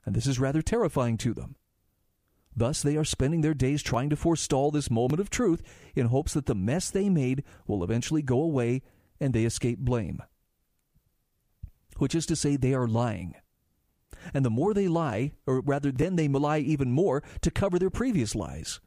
And 0.07 0.15
this 0.15 0.27
is 0.27 0.39
rather 0.39 0.63
terrifying 0.63 1.19
to 1.19 1.35
them. 1.35 1.57
Thus, 2.57 2.83
they 2.83 2.97
are 2.97 3.05
spending 3.05 3.41
their 3.41 3.55
days 3.55 3.83
trying 3.83 4.11
to 4.11 4.17
forestall 4.17 4.71
this 4.71 4.91
moment 4.91 5.21
of 5.21 5.29
truth 5.29 5.63
in 5.95 6.07
hopes 6.07 6.35
that 6.35 6.47
the 6.47 6.55
mess 6.55 6.89
they 6.89 7.11
made 7.11 7.43
will 7.67 7.83
eventually 7.83 8.23
go 8.23 8.41
away 8.41 8.83
and 9.21 9.33
they 9.33 9.45
escape 9.45 9.79
blame. 9.81 10.23
Which 11.97 12.15
is 12.15 12.27
to 12.27 12.37
say, 12.37 12.57
they 12.57 12.75
are 12.75 12.87
lying. 12.87 13.35
And 14.33 14.45
the 14.45 14.51
more 14.51 14.73
they 14.73 14.89
lie, 14.89 15.33
or 15.47 15.61
rather, 15.61 15.93
then 15.93 16.17
they 16.17 16.29
lie 16.29 16.59
even 16.59 16.93
more 16.93 17.23
to 17.43 17.51
cover 17.51 17.79
their 17.79 17.91
previous 17.91 18.35
lies. 18.35 18.81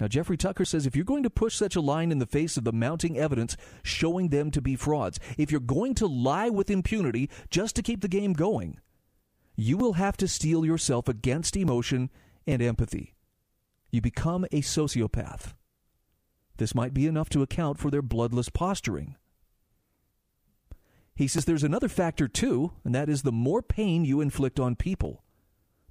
Now, 0.00 0.08
Jeffrey 0.08 0.36
Tucker 0.36 0.64
says 0.64 0.84
if 0.84 0.96
you're 0.96 1.04
going 1.04 1.22
to 1.22 1.30
push 1.30 1.54
such 1.54 1.76
a 1.76 1.80
line 1.80 2.10
in 2.10 2.18
the 2.18 2.26
face 2.26 2.56
of 2.56 2.64
the 2.64 2.72
mounting 2.72 3.16
evidence 3.16 3.56
showing 3.82 4.28
them 4.28 4.50
to 4.50 4.60
be 4.60 4.74
frauds, 4.74 5.20
if 5.38 5.50
you're 5.50 5.60
going 5.60 5.94
to 5.94 6.06
lie 6.06 6.48
with 6.48 6.70
impunity 6.70 7.30
just 7.50 7.76
to 7.76 7.82
keep 7.82 8.00
the 8.00 8.08
game 8.08 8.32
going, 8.32 8.80
you 9.54 9.76
will 9.76 9.92
have 9.94 10.16
to 10.16 10.26
steel 10.26 10.64
yourself 10.64 11.08
against 11.08 11.56
emotion 11.56 12.10
and 12.46 12.60
empathy. 12.60 13.14
You 13.90 14.00
become 14.00 14.44
a 14.50 14.62
sociopath. 14.62 15.52
This 16.56 16.74
might 16.74 16.94
be 16.94 17.06
enough 17.06 17.28
to 17.30 17.42
account 17.42 17.78
for 17.78 17.90
their 17.90 18.02
bloodless 18.02 18.48
posturing. 18.48 19.16
He 21.14 21.28
says 21.28 21.44
there's 21.44 21.64
another 21.64 21.88
factor 21.88 22.26
too, 22.26 22.72
and 22.84 22.94
that 22.94 23.08
is 23.08 23.22
the 23.22 23.32
more 23.32 23.62
pain 23.62 24.04
you 24.04 24.20
inflict 24.20 24.58
on 24.58 24.76
people, 24.76 25.22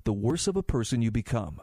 the 0.04 0.14
worse 0.14 0.48
of 0.48 0.56
a 0.56 0.64
person 0.64 1.02
you 1.02 1.12
become. 1.12 1.62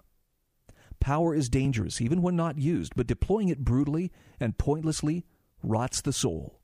Power 1.00 1.34
is 1.34 1.48
dangerous, 1.48 2.00
even 2.00 2.22
when 2.22 2.36
not 2.36 2.58
used, 2.58 2.94
but 2.96 3.06
deploying 3.06 3.48
it 3.48 3.64
brutally 3.64 4.12
and 4.40 4.58
pointlessly 4.58 5.24
rots 5.62 6.00
the 6.00 6.12
soul. 6.12 6.60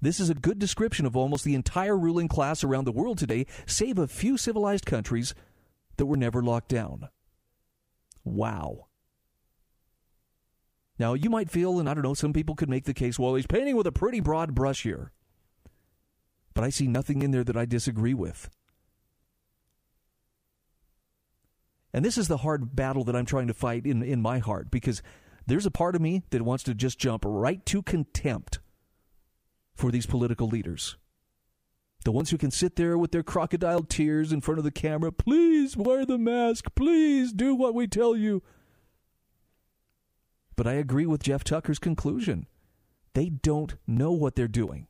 This 0.00 0.18
is 0.18 0.30
a 0.30 0.34
good 0.34 0.58
description 0.58 1.06
of 1.06 1.16
almost 1.16 1.44
the 1.44 1.54
entire 1.54 1.96
ruling 1.96 2.26
class 2.26 2.64
around 2.64 2.84
the 2.84 2.92
world 2.92 3.18
today, 3.18 3.46
save 3.66 3.98
a 3.98 4.08
few 4.08 4.36
civilized 4.36 4.84
countries 4.84 5.34
that 5.96 6.06
were 6.06 6.16
never 6.16 6.42
locked 6.42 6.68
down. 6.68 7.08
Wow. 8.24 8.86
Now, 10.98 11.14
you 11.14 11.30
might 11.30 11.50
feel, 11.50 11.78
and 11.78 11.88
I 11.88 11.94
don't 11.94 12.02
know, 12.02 12.14
some 12.14 12.32
people 12.32 12.56
could 12.56 12.68
make 12.68 12.84
the 12.84 12.94
case, 12.94 13.18
well, 13.18 13.36
he's 13.36 13.46
painting 13.46 13.76
with 13.76 13.86
a 13.86 13.92
pretty 13.92 14.20
broad 14.20 14.54
brush 14.54 14.82
here. 14.82 15.12
But 16.54 16.64
I 16.64 16.70
see 16.70 16.86
nothing 16.86 17.22
in 17.22 17.30
there 17.30 17.44
that 17.44 17.56
I 17.56 17.64
disagree 17.64 18.14
with. 18.14 18.50
And 21.92 22.04
this 22.04 22.16
is 22.16 22.28
the 22.28 22.38
hard 22.38 22.74
battle 22.74 23.04
that 23.04 23.16
I'm 23.16 23.26
trying 23.26 23.48
to 23.48 23.54
fight 23.54 23.86
in, 23.86 24.02
in 24.02 24.22
my 24.22 24.38
heart 24.38 24.70
because 24.70 25.02
there's 25.46 25.66
a 25.66 25.70
part 25.70 25.94
of 25.94 26.00
me 26.00 26.22
that 26.30 26.42
wants 26.42 26.64
to 26.64 26.74
just 26.74 26.98
jump 26.98 27.24
right 27.26 27.64
to 27.66 27.82
contempt 27.82 28.60
for 29.74 29.90
these 29.90 30.06
political 30.06 30.48
leaders. 30.48 30.96
The 32.04 32.12
ones 32.12 32.30
who 32.30 32.38
can 32.38 32.50
sit 32.50 32.76
there 32.76 32.98
with 32.98 33.12
their 33.12 33.22
crocodile 33.22 33.82
tears 33.82 34.32
in 34.32 34.40
front 34.40 34.58
of 34.58 34.64
the 34.64 34.70
camera, 34.70 35.12
please 35.12 35.76
wear 35.76 36.04
the 36.04 36.18
mask, 36.18 36.66
please 36.74 37.32
do 37.32 37.54
what 37.54 37.74
we 37.74 37.86
tell 37.86 38.16
you. 38.16 38.42
But 40.56 40.66
I 40.66 40.74
agree 40.74 41.06
with 41.06 41.22
Jeff 41.22 41.44
Tucker's 41.44 41.78
conclusion. 41.78 42.46
They 43.14 43.28
don't 43.28 43.74
know 43.86 44.12
what 44.12 44.34
they're 44.34 44.48
doing. 44.48 44.88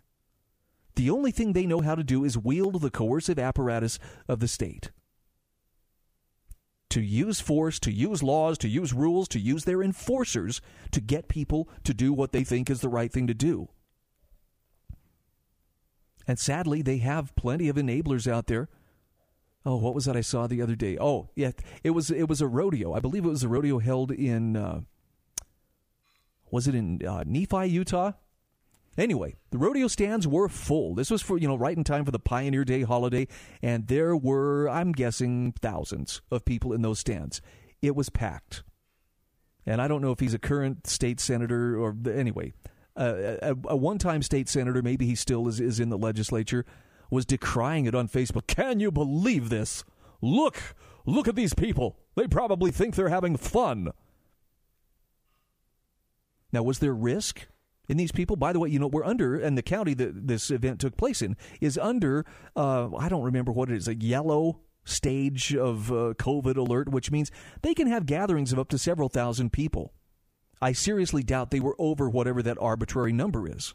The 0.94 1.10
only 1.10 1.30
thing 1.30 1.52
they 1.52 1.66
know 1.66 1.80
how 1.80 1.94
to 1.94 2.04
do 2.04 2.24
is 2.24 2.36
wield 2.36 2.80
the 2.80 2.90
coercive 2.90 3.38
apparatus 3.38 3.98
of 4.28 4.40
the 4.40 4.48
state. 4.48 4.90
To 6.90 7.00
use 7.00 7.40
force, 7.40 7.78
to 7.80 7.90
use 7.90 8.22
laws, 8.22 8.58
to 8.58 8.68
use 8.68 8.92
rules, 8.92 9.26
to 9.28 9.40
use 9.40 9.64
their 9.64 9.82
enforcers 9.82 10.60
to 10.90 11.00
get 11.00 11.28
people 11.28 11.68
to 11.84 11.94
do 11.94 12.12
what 12.12 12.32
they 12.32 12.44
think 12.44 12.68
is 12.68 12.82
the 12.82 12.90
right 12.90 13.10
thing 13.10 13.26
to 13.26 13.34
do. 13.34 13.70
And 16.26 16.38
sadly, 16.38 16.82
they 16.82 16.98
have 16.98 17.34
plenty 17.34 17.68
of 17.68 17.76
enablers 17.76 18.30
out 18.30 18.46
there. 18.46 18.68
Oh, 19.64 19.76
what 19.76 19.94
was 19.94 20.04
that 20.04 20.16
I 20.16 20.20
saw 20.20 20.46
the 20.46 20.60
other 20.60 20.74
day? 20.74 20.98
Oh, 21.00 21.30
yeah, 21.34 21.52
it 21.82 21.90
was 21.90 22.10
it 22.10 22.28
was 22.28 22.40
a 22.40 22.48
rodeo. 22.48 22.94
I 22.94 23.00
believe 23.00 23.24
it 23.24 23.28
was 23.28 23.44
a 23.44 23.48
rodeo 23.48 23.78
held 23.78 24.10
in 24.10 24.56
uh, 24.56 24.80
was 26.50 26.68
it 26.68 26.74
in 26.74 27.04
uh, 27.06 27.24
Nephi, 27.26 27.68
Utah? 27.68 28.12
Anyway, 28.98 29.36
the 29.50 29.58
rodeo 29.58 29.88
stands 29.88 30.28
were 30.28 30.48
full. 30.48 30.94
This 30.94 31.10
was 31.10 31.22
for, 31.22 31.38
you 31.38 31.48
know, 31.48 31.56
right 31.56 31.76
in 31.76 31.84
time 31.84 32.04
for 32.04 32.10
the 32.10 32.18
Pioneer 32.18 32.64
Day 32.64 32.82
holiday, 32.82 33.26
and 33.62 33.86
there 33.86 34.14
were, 34.14 34.68
I'm 34.68 34.92
guessing, 34.92 35.52
thousands 35.60 36.20
of 36.30 36.44
people 36.44 36.72
in 36.72 36.82
those 36.82 36.98
stands. 36.98 37.40
It 37.80 37.96
was 37.96 38.10
packed. 38.10 38.62
And 39.64 39.80
I 39.80 39.88
don't 39.88 40.02
know 40.02 40.12
if 40.12 40.20
he's 40.20 40.34
a 40.34 40.38
current 40.38 40.86
state 40.86 41.20
senator 41.20 41.78
or, 41.78 41.96
anyway, 42.12 42.52
uh, 42.96 43.36
a, 43.40 43.56
a 43.68 43.76
one 43.76 43.98
time 43.98 44.20
state 44.22 44.48
senator, 44.48 44.82
maybe 44.82 45.06
he 45.06 45.14
still 45.14 45.48
is, 45.48 45.60
is 45.60 45.80
in 45.80 45.88
the 45.88 45.98
legislature, 45.98 46.66
was 47.10 47.24
decrying 47.24 47.86
it 47.86 47.94
on 47.94 48.08
Facebook. 48.08 48.46
Can 48.46 48.80
you 48.80 48.90
believe 48.90 49.48
this? 49.48 49.84
Look, 50.20 50.74
look 51.06 51.28
at 51.28 51.36
these 51.36 51.54
people. 51.54 51.98
They 52.14 52.26
probably 52.26 52.70
think 52.70 52.94
they're 52.94 53.08
having 53.08 53.36
fun. 53.36 53.92
Now, 56.52 56.62
was 56.62 56.80
there 56.80 56.94
risk 56.94 57.46
in 57.88 57.96
these 57.96 58.12
people? 58.12 58.36
By 58.36 58.52
the 58.52 58.60
way, 58.60 58.68
you 58.68 58.78
know, 58.78 58.86
we're 58.86 59.04
under, 59.04 59.36
and 59.36 59.56
the 59.56 59.62
county 59.62 59.94
that 59.94 60.26
this 60.26 60.50
event 60.50 60.80
took 60.80 60.96
place 60.96 61.22
in 61.22 61.36
is 61.60 61.78
under, 61.78 62.24
uh, 62.56 62.94
I 62.96 63.08
don't 63.08 63.22
remember 63.22 63.52
what 63.52 63.70
it 63.70 63.76
is, 63.76 63.88
a 63.88 63.94
yellow 63.94 64.60
stage 64.84 65.54
of 65.54 65.90
uh, 65.90 66.14
COVID 66.18 66.56
alert, 66.56 66.88
which 66.88 67.10
means 67.10 67.30
they 67.62 67.74
can 67.74 67.86
have 67.86 68.06
gatherings 68.06 68.52
of 68.52 68.58
up 68.58 68.68
to 68.70 68.78
several 68.78 69.08
thousand 69.08 69.52
people. 69.52 69.92
I 70.60 70.72
seriously 70.72 71.22
doubt 71.22 71.50
they 71.50 71.60
were 71.60 71.76
over 71.78 72.08
whatever 72.08 72.42
that 72.42 72.58
arbitrary 72.60 73.12
number 73.12 73.48
is. 73.48 73.74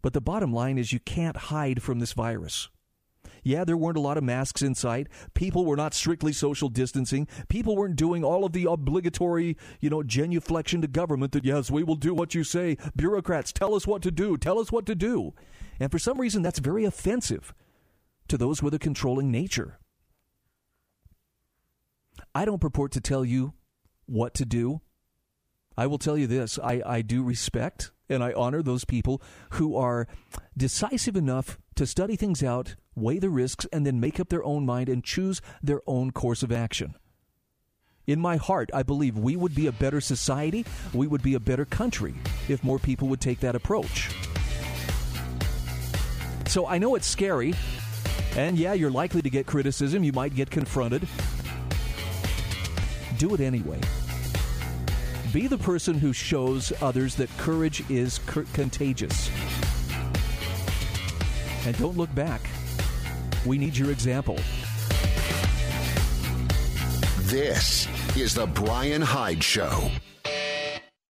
But 0.00 0.12
the 0.12 0.20
bottom 0.20 0.52
line 0.52 0.78
is 0.78 0.92
you 0.92 1.00
can't 1.00 1.36
hide 1.36 1.82
from 1.82 1.98
this 1.98 2.12
virus. 2.12 2.68
Yeah, 3.42 3.64
there 3.64 3.76
weren't 3.76 3.96
a 3.96 4.02
lot 4.02 4.18
of 4.18 4.24
masks 4.24 4.62
in 4.62 4.74
sight. 4.74 5.08
People 5.34 5.64
were 5.64 5.76
not 5.76 5.94
strictly 5.94 6.32
social 6.32 6.68
distancing. 6.68 7.28
People 7.48 7.76
weren't 7.76 7.96
doing 7.96 8.24
all 8.24 8.44
of 8.44 8.52
the 8.52 8.64
obligatory, 8.64 9.56
you 9.80 9.90
know, 9.90 10.02
genuflection 10.02 10.80
to 10.82 10.88
government 10.88 11.32
that, 11.32 11.44
yes, 11.44 11.70
we 11.70 11.82
will 11.82 11.96
do 11.96 12.14
what 12.14 12.34
you 12.34 12.44
say. 12.44 12.76
Bureaucrats, 12.96 13.52
tell 13.52 13.74
us 13.74 13.86
what 13.86 14.02
to 14.02 14.10
do. 14.10 14.36
Tell 14.36 14.58
us 14.58 14.72
what 14.72 14.86
to 14.86 14.94
do. 14.94 15.34
And 15.80 15.90
for 15.90 15.98
some 15.98 16.20
reason, 16.20 16.42
that's 16.42 16.58
very 16.58 16.84
offensive 16.84 17.54
to 18.28 18.36
those 18.36 18.62
with 18.62 18.74
a 18.74 18.78
controlling 18.78 19.30
nature. 19.30 19.78
I 22.34 22.44
don't 22.44 22.60
purport 22.60 22.92
to 22.92 23.00
tell 23.00 23.24
you 23.24 23.54
what 24.06 24.34
to 24.34 24.44
do. 24.44 24.80
I 25.76 25.86
will 25.86 25.98
tell 25.98 26.18
you 26.18 26.26
this 26.26 26.58
I, 26.58 26.82
I 26.84 27.02
do 27.02 27.22
respect 27.22 27.92
and 28.08 28.22
I 28.22 28.32
honor 28.32 28.62
those 28.62 28.84
people 28.84 29.22
who 29.50 29.76
are 29.76 30.08
decisive 30.56 31.16
enough 31.16 31.58
to 31.76 31.86
study 31.86 32.16
things 32.16 32.42
out, 32.42 32.74
weigh 32.98 33.18
the 33.18 33.30
risks, 33.30 33.66
and 33.72 33.86
then 33.86 34.00
make 34.00 34.18
up 34.20 34.28
their 34.28 34.44
own 34.44 34.66
mind 34.66 34.88
and 34.88 35.04
choose 35.04 35.40
their 35.62 35.80
own 35.86 36.10
course 36.10 36.42
of 36.42 36.52
action. 36.52 36.94
In 38.06 38.20
my 38.20 38.36
heart, 38.36 38.70
I 38.72 38.82
believe 38.82 39.18
we 39.18 39.36
would 39.36 39.54
be 39.54 39.66
a 39.66 39.72
better 39.72 40.00
society, 40.00 40.64
we 40.94 41.06
would 41.06 41.22
be 41.22 41.34
a 41.34 41.40
better 41.40 41.66
country 41.66 42.14
if 42.48 42.64
more 42.64 42.78
people 42.78 43.08
would 43.08 43.20
take 43.20 43.40
that 43.40 43.54
approach. 43.54 44.10
So 46.46 46.66
I 46.66 46.78
know 46.78 46.94
it's 46.94 47.06
scary, 47.06 47.54
and 48.34 48.56
yeah, 48.58 48.72
you're 48.72 48.90
likely 48.90 49.20
to 49.20 49.28
get 49.28 49.46
criticism, 49.46 50.02
you 50.02 50.12
might 50.12 50.34
get 50.34 50.50
confronted. 50.50 51.06
Do 53.18 53.34
it 53.34 53.40
anyway. 53.40 53.80
Be 55.32 55.46
the 55.46 55.58
person 55.58 55.98
who 55.98 56.14
shows 56.14 56.72
others 56.80 57.16
that 57.16 57.28
courage 57.36 57.82
is 57.90 58.20
contagious. 58.54 59.30
And 61.66 61.76
don't 61.76 61.98
look 61.98 62.14
back. 62.14 62.40
We 63.46 63.58
need 63.58 63.76
your 63.76 63.90
example. 63.90 64.38
This 67.28 67.86
is 68.16 68.34
The 68.34 68.46
Bryan 68.46 69.02
Hyde 69.02 69.42
Show. 69.44 69.90